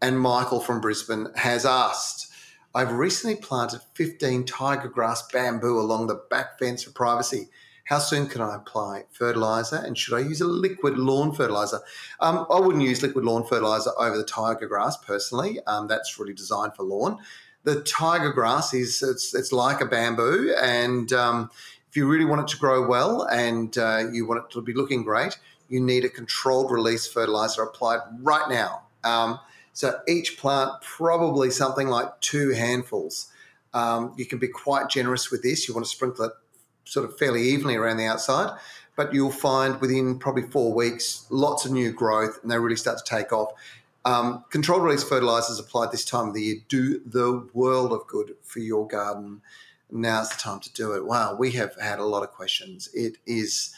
And 0.00 0.20
Michael 0.20 0.60
from 0.60 0.80
Brisbane 0.80 1.28
has 1.36 1.66
asked. 1.66 2.32
I've 2.74 2.92
recently 2.92 3.36
planted 3.36 3.80
15 3.94 4.44
tiger 4.44 4.88
grass 4.88 5.26
bamboo 5.32 5.78
along 5.80 6.06
the 6.06 6.22
back 6.30 6.58
fence 6.58 6.84
for 6.84 6.90
privacy. 6.90 7.48
How 7.84 7.98
soon 7.98 8.26
can 8.26 8.42
I 8.42 8.54
apply 8.54 9.04
fertilizer 9.10 9.76
and 9.76 9.96
should 9.96 10.14
I 10.14 10.20
use 10.20 10.42
a 10.42 10.46
liquid 10.46 10.98
lawn 10.98 11.32
fertilizer? 11.32 11.80
Um, 12.20 12.46
I 12.50 12.60
wouldn't 12.60 12.84
use 12.84 13.02
liquid 13.02 13.24
lawn 13.24 13.46
fertilizer 13.46 13.90
over 13.98 14.16
the 14.16 14.24
tiger 14.24 14.66
grass 14.66 14.98
personally. 14.98 15.58
Um, 15.66 15.88
that's 15.88 16.18
really 16.18 16.34
designed 16.34 16.76
for 16.76 16.82
lawn. 16.82 17.18
The 17.64 17.80
tiger 17.82 18.30
grass 18.30 18.74
is 18.74 19.02
it's, 19.02 19.34
it's 19.34 19.52
like 19.52 19.80
a 19.80 19.86
bamboo, 19.86 20.54
and 20.62 21.12
um, 21.12 21.50
if 21.88 21.96
you 21.96 22.06
really 22.06 22.24
want 22.24 22.42
it 22.42 22.48
to 22.48 22.58
grow 22.58 22.86
well 22.86 23.22
and 23.22 23.76
uh, 23.76 24.04
you 24.12 24.26
want 24.26 24.44
it 24.44 24.50
to 24.52 24.62
be 24.62 24.74
looking 24.74 25.02
great, 25.02 25.38
you 25.68 25.80
need 25.80 26.04
a 26.04 26.08
controlled 26.08 26.70
release 26.70 27.06
fertilizer 27.06 27.62
applied 27.62 28.00
right 28.20 28.48
now. 28.48 28.82
So 29.78 30.00
each 30.08 30.38
plant, 30.38 30.72
probably 30.82 31.52
something 31.52 31.86
like 31.86 32.20
two 32.20 32.50
handfuls. 32.50 33.28
Um, 33.72 34.12
you 34.16 34.26
can 34.26 34.40
be 34.40 34.48
quite 34.48 34.88
generous 34.88 35.30
with 35.30 35.44
this. 35.44 35.68
You 35.68 35.74
want 35.74 35.86
to 35.86 35.88
sprinkle 35.88 36.24
it 36.24 36.32
sort 36.84 37.08
of 37.08 37.16
fairly 37.16 37.42
evenly 37.42 37.76
around 37.76 37.98
the 37.98 38.06
outside. 38.06 38.58
But 38.96 39.14
you'll 39.14 39.30
find 39.30 39.80
within 39.80 40.18
probably 40.18 40.42
four 40.42 40.74
weeks, 40.74 41.26
lots 41.30 41.64
of 41.64 41.70
new 41.70 41.92
growth, 41.92 42.40
and 42.42 42.50
they 42.50 42.58
really 42.58 42.74
start 42.74 42.98
to 42.98 43.04
take 43.04 43.32
off. 43.32 43.52
Um, 44.04 44.44
controlled 44.50 44.82
release 44.82 45.04
fertilizers 45.04 45.60
applied 45.60 45.92
this 45.92 46.04
time 46.04 46.26
of 46.26 46.34
the 46.34 46.42
year 46.42 46.56
do 46.68 47.00
the 47.06 47.48
world 47.54 47.92
of 47.92 48.04
good 48.08 48.34
for 48.42 48.58
your 48.58 48.84
garden. 48.84 49.42
Now's 49.92 50.30
the 50.30 50.38
time 50.38 50.58
to 50.58 50.72
do 50.72 50.94
it. 50.94 51.06
Wow, 51.06 51.36
we 51.36 51.52
have 51.52 51.80
had 51.80 52.00
a 52.00 52.04
lot 52.04 52.24
of 52.24 52.32
questions. 52.32 52.90
It 52.94 53.18
is 53.26 53.72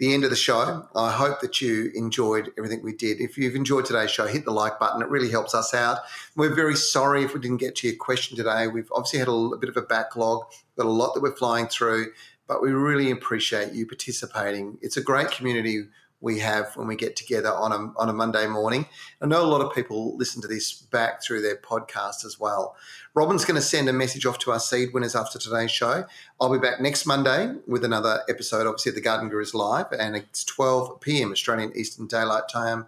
the 0.00 0.12
end 0.12 0.24
of 0.24 0.30
the 0.30 0.36
show. 0.36 0.88
I 0.96 1.12
hope 1.12 1.40
that 1.40 1.60
you 1.60 1.92
enjoyed 1.94 2.50
everything 2.58 2.82
we 2.82 2.94
did. 2.94 3.20
If 3.20 3.38
you've 3.38 3.54
enjoyed 3.54 3.84
today's 3.84 4.10
show, 4.10 4.26
hit 4.26 4.44
the 4.44 4.50
like 4.50 4.80
button. 4.80 5.02
It 5.02 5.08
really 5.08 5.30
helps 5.30 5.54
us 5.54 5.72
out. 5.74 5.98
We're 6.34 6.54
very 6.54 6.74
sorry 6.74 7.22
if 7.22 7.34
we 7.34 7.40
didn't 7.40 7.58
get 7.58 7.76
to 7.76 7.88
your 7.88 7.96
question 7.96 8.36
today. 8.36 8.66
We've 8.66 8.90
obviously 8.90 9.20
had 9.20 9.28
a, 9.28 9.32
a 9.32 9.58
bit 9.58 9.68
of 9.68 9.76
a 9.76 9.82
backlog, 9.82 10.46
got 10.76 10.86
a 10.86 10.90
lot 10.90 11.14
that 11.14 11.22
we're 11.22 11.36
flying 11.36 11.68
through 11.68 12.06
but 12.48 12.60
we 12.60 12.72
really 12.72 13.12
appreciate 13.12 13.72
you 13.74 13.86
participating. 13.86 14.76
It's 14.82 14.96
a 14.96 15.00
great 15.00 15.30
community 15.30 15.84
we 16.20 16.38
have 16.40 16.76
when 16.76 16.86
we 16.86 16.96
get 16.96 17.16
together 17.16 17.50
on 17.50 17.72
a, 17.72 17.92
on 17.98 18.08
a 18.08 18.12
Monday 18.12 18.46
morning. 18.46 18.86
I 19.20 19.26
know 19.26 19.42
a 19.42 19.46
lot 19.46 19.60
of 19.60 19.74
people 19.74 20.16
listen 20.16 20.42
to 20.42 20.48
this 20.48 20.72
back 20.72 21.22
through 21.22 21.42
their 21.42 21.56
podcast 21.56 22.24
as 22.24 22.38
well. 22.38 22.76
Robin's 23.14 23.44
going 23.44 23.56
to 23.56 23.62
send 23.62 23.88
a 23.88 23.92
message 23.92 24.26
off 24.26 24.38
to 24.40 24.52
our 24.52 24.60
seed 24.60 24.92
winners 24.92 25.16
after 25.16 25.38
today's 25.38 25.70
show. 25.70 26.04
I'll 26.40 26.52
be 26.52 26.58
back 26.58 26.80
next 26.80 27.06
Monday 27.06 27.54
with 27.66 27.84
another 27.84 28.20
episode, 28.28 28.66
obviously, 28.66 28.92
the 28.92 29.00
Garden 29.00 29.28
Gurus 29.28 29.54
Live, 29.54 29.86
and 29.98 30.16
it's 30.16 30.44
12 30.44 31.00
p.m. 31.00 31.32
Australian 31.32 31.72
Eastern 31.76 32.06
Daylight 32.06 32.44
Time. 32.50 32.86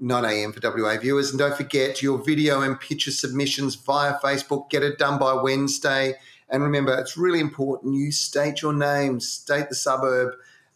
9 0.00 0.24
a.m. 0.24 0.52
for 0.52 0.60
WA 0.62 0.96
viewers. 0.96 1.30
And 1.30 1.40
don't 1.40 1.56
forget 1.56 2.02
your 2.02 2.18
video 2.18 2.60
and 2.62 2.78
picture 2.78 3.10
submissions 3.10 3.74
via 3.74 4.14
Facebook. 4.20 4.70
Get 4.70 4.84
it 4.84 4.96
done 4.96 5.18
by 5.18 5.32
Wednesday. 5.32 6.14
And 6.48 6.62
remember, 6.62 6.96
it's 6.96 7.16
really 7.16 7.40
important 7.40 7.94
you 7.94 8.12
state 8.12 8.62
your 8.62 8.72
name, 8.72 9.20
state 9.20 9.68
the 9.68 9.74
suburb, 9.74 10.34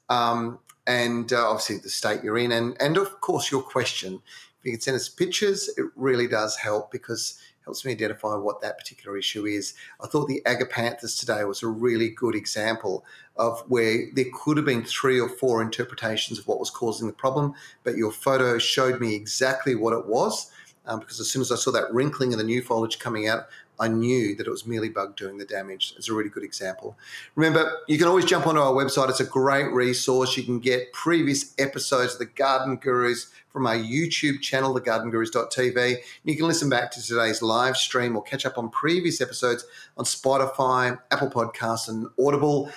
um, 0.09 0.59
and 0.87 1.33
uh, 1.33 1.49
obviously 1.49 1.79
the 1.79 1.89
state 1.89 2.23
you're 2.23 2.39
in, 2.39 2.53
and, 2.53 2.77
and 2.81 2.97
of 2.97 3.21
course 3.21 3.51
your 3.51 3.63
question. 3.63 4.23
If 4.61 4.67
you 4.67 4.73
can 4.73 4.81
send 4.81 4.97
us 4.97 5.09
pictures, 5.09 5.69
it 5.77 5.87
really 5.97 6.29
does 6.29 6.57
help 6.57 6.93
because 6.93 7.39
it 7.41 7.65
helps 7.65 7.85
me 7.85 7.93
identify 7.93 8.37
what 8.37 8.61
that 8.61 8.79
particular 8.79 9.17
issue 9.17 9.45
is. 9.45 9.75
I 10.01 10.07
thought 10.07 10.29
the 10.29 10.43
agapanthus 10.47 11.19
today 11.19 11.45
was 11.45 11.63
a 11.63 11.69
really 11.69 12.11
good 12.11 12.35
example 12.35 13.05
of 13.37 13.61
where 13.69 14.07
there 14.15 14.27
could 14.33 14.57
have 14.57 14.67
been 14.67 14.85
three 14.85 15.19
or 15.21 15.29
four 15.29 15.63
interpretations 15.63 16.39
of 16.39 16.47
what 16.47 16.61
was 16.61 16.71
causing 16.71 17.07
the 17.07 17.13
problem, 17.13 17.55
but 17.83 17.97
your 17.97 18.13
photo 18.13 18.59
showed 18.59 19.01
me 19.01 19.15
exactly 19.15 19.75
what 19.75 19.93
it 19.93 20.07
was. 20.07 20.51
Um, 20.85 20.99
because 20.99 21.21
as 21.21 21.31
soon 21.31 21.43
as 21.43 21.53
I 21.53 21.57
saw 21.57 21.71
that 21.71 21.95
wrinkling 21.95 22.33
of 22.33 22.39
the 22.39 22.45
new 22.45 22.61
foliage 22.61 22.99
coming 22.99 23.29
out, 23.29 23.47
I 23.81 23.89
knew 23.89 24.37
that 24.37 24.47
it 24.47 24.51
was 24.51 24.63
mealybug 24.65 25.17
doing 25.17 25.39
the 25.39 25.45
damage. 25.45 25.95
It's 25.97 26.09
a 26.09 26.15
really 26.15 26.29
good 26.29 26.45
example. 26.45 26.97
Remember, 27.35 27.79
you 27.89 27.99
can 27.99 28.07
always 28.07 28.25
jump 28.25 28.47
onto 28.47 28.61
our 28.61 28.73
website. 28.73 29.09
It's 29.09 29.21
a 29.21 29.25
great 29.25 29.73
resource. 29.73 30.37
You 30.37 30.45
can 30.45 30.61
get 30.61 30.93
previous 30.93 31.55
episodes 31.59 32.13
of 32.15 32.19
the 32.19 32.27
Garden 32.27 32.77
Gurus 32.77 33.29
from 33.53 33.67
our 33.67 33.77
YouTube 33.77 34.41
channel, 34.41 34.75
thegardengurus.tv. 34.75 35.97
You 36.25 36.37
can 36.37 36.47
listen 36.47 36.69
back 36.69 36.91
to 36.93 37.03
today's 37.03 37.43
live 37.43 37.77
stream 37.77 38.17
or 38.17 38.23
catch 38.23 38.47
up 38.47 38.57
on 38.57 38.71
previous 38.71 39.21
episodes 39.21 39.65
on 39.97 40.05
Spotify, 40.05 40.99
Apple 41.11 41.31
Podcasts, 41.31 41.89
and 41.89 42.07
Audible. 42.19 42.71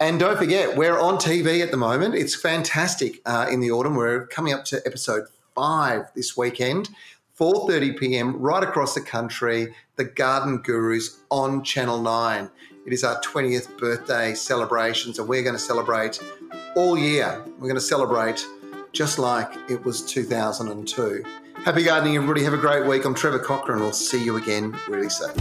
And 0.00 0.20
don't 0.20 0.38
forget, 0.38 0.76
we're 0.76 0.98
on 0.98 1.16
TV 1.16 1.60
at 1.60 1.72
the 1.72 1.76
moment. 1.76 2.14
It's 2.14 2.34
fantastic 2.34 3.20
uh, 3.26 3.48
in 3.50 3.60
the 3.60 3.70
autumn. 3.72 3.96
We're 3.96 4.26
coming 4.26 4.52
up 4.52 4.64
to 4.66 4.80
episode 4.86 5.24
five 5.54 6.12
this 6.14 6.36
weekend. 6.36 6.88
4:30 7.38 7.96
p.m. 8.00 8.36
right 8.36 8.64
across 8.64 8.94
the 8.94 9.00
country, 9.00 9.72
the 9.94 10.02
Garden 10.02 10.58
Gurus 10.58 11.20
on 11.30 11.62
Channel 11.62 12.02
9. 12.02 12.50
It 12.84 12.92
is 12.92 13.04
our 13.04 13.20
20th 13.20 13.78
birthday 13.78 14.34
celebrations 14.34 15.20
and 15.20 15.28
we're 15.28 15.44
going 15.44 15.54
to 15.54 15.60
celebrate 15.60 16.20
all 16.74 16.98
year. 16.98 17.40
We're 17.46 17.68
going 17.68 17.74
to 17.76 17.80
celebrate 17.80 18.44
just 18.92 19.20
like 19.20 19.52
it 19.70 19.84
was 19.84 20.02
2002. 20.02 21.22
Happy 21.64 21.84
gardening 21.84 22.16
everybody. 22.16 22.42
Have 22.42 22.54
a 22.54 22.56
great 22.56 22.84
week. 22.86 23.04
I'm 23.04 23.14
Trevor 23.14 23.38
Cochrane. 23.38 23.78
We'll 23.78 23.92
see 23.92 24.24
you 24.24 24.36
again 24.36 24.76
really 24.88 25.08
soon. 25.08 25.34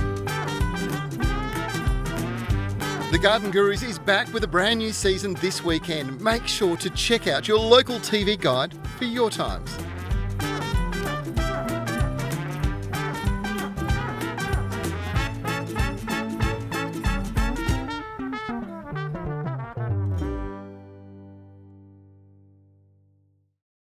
The 3.09 3.19
Garden 3.19 3.49
Gurus 3.49 3.81
is 3.81 3.97
back 3.97 4.31
with 4.33 4.43
a 4.43 4.47
brand 4.47 4.77
new 4.79 4.91
season 4.91 5.33
this 5.35 5.63
weekend. 5.63 6.21
Make 6.21 6.45
sure 6.45 6.77
to 6.77 6.91
check 6.91 7.25
out 7.25 7.47
your 7.47 7.57
local 7.57 7.95
TV 7.95 8.39
guide 8.39 8.75
for 8.99 9.05
your 9.05 9.31
times. 9.31 9.75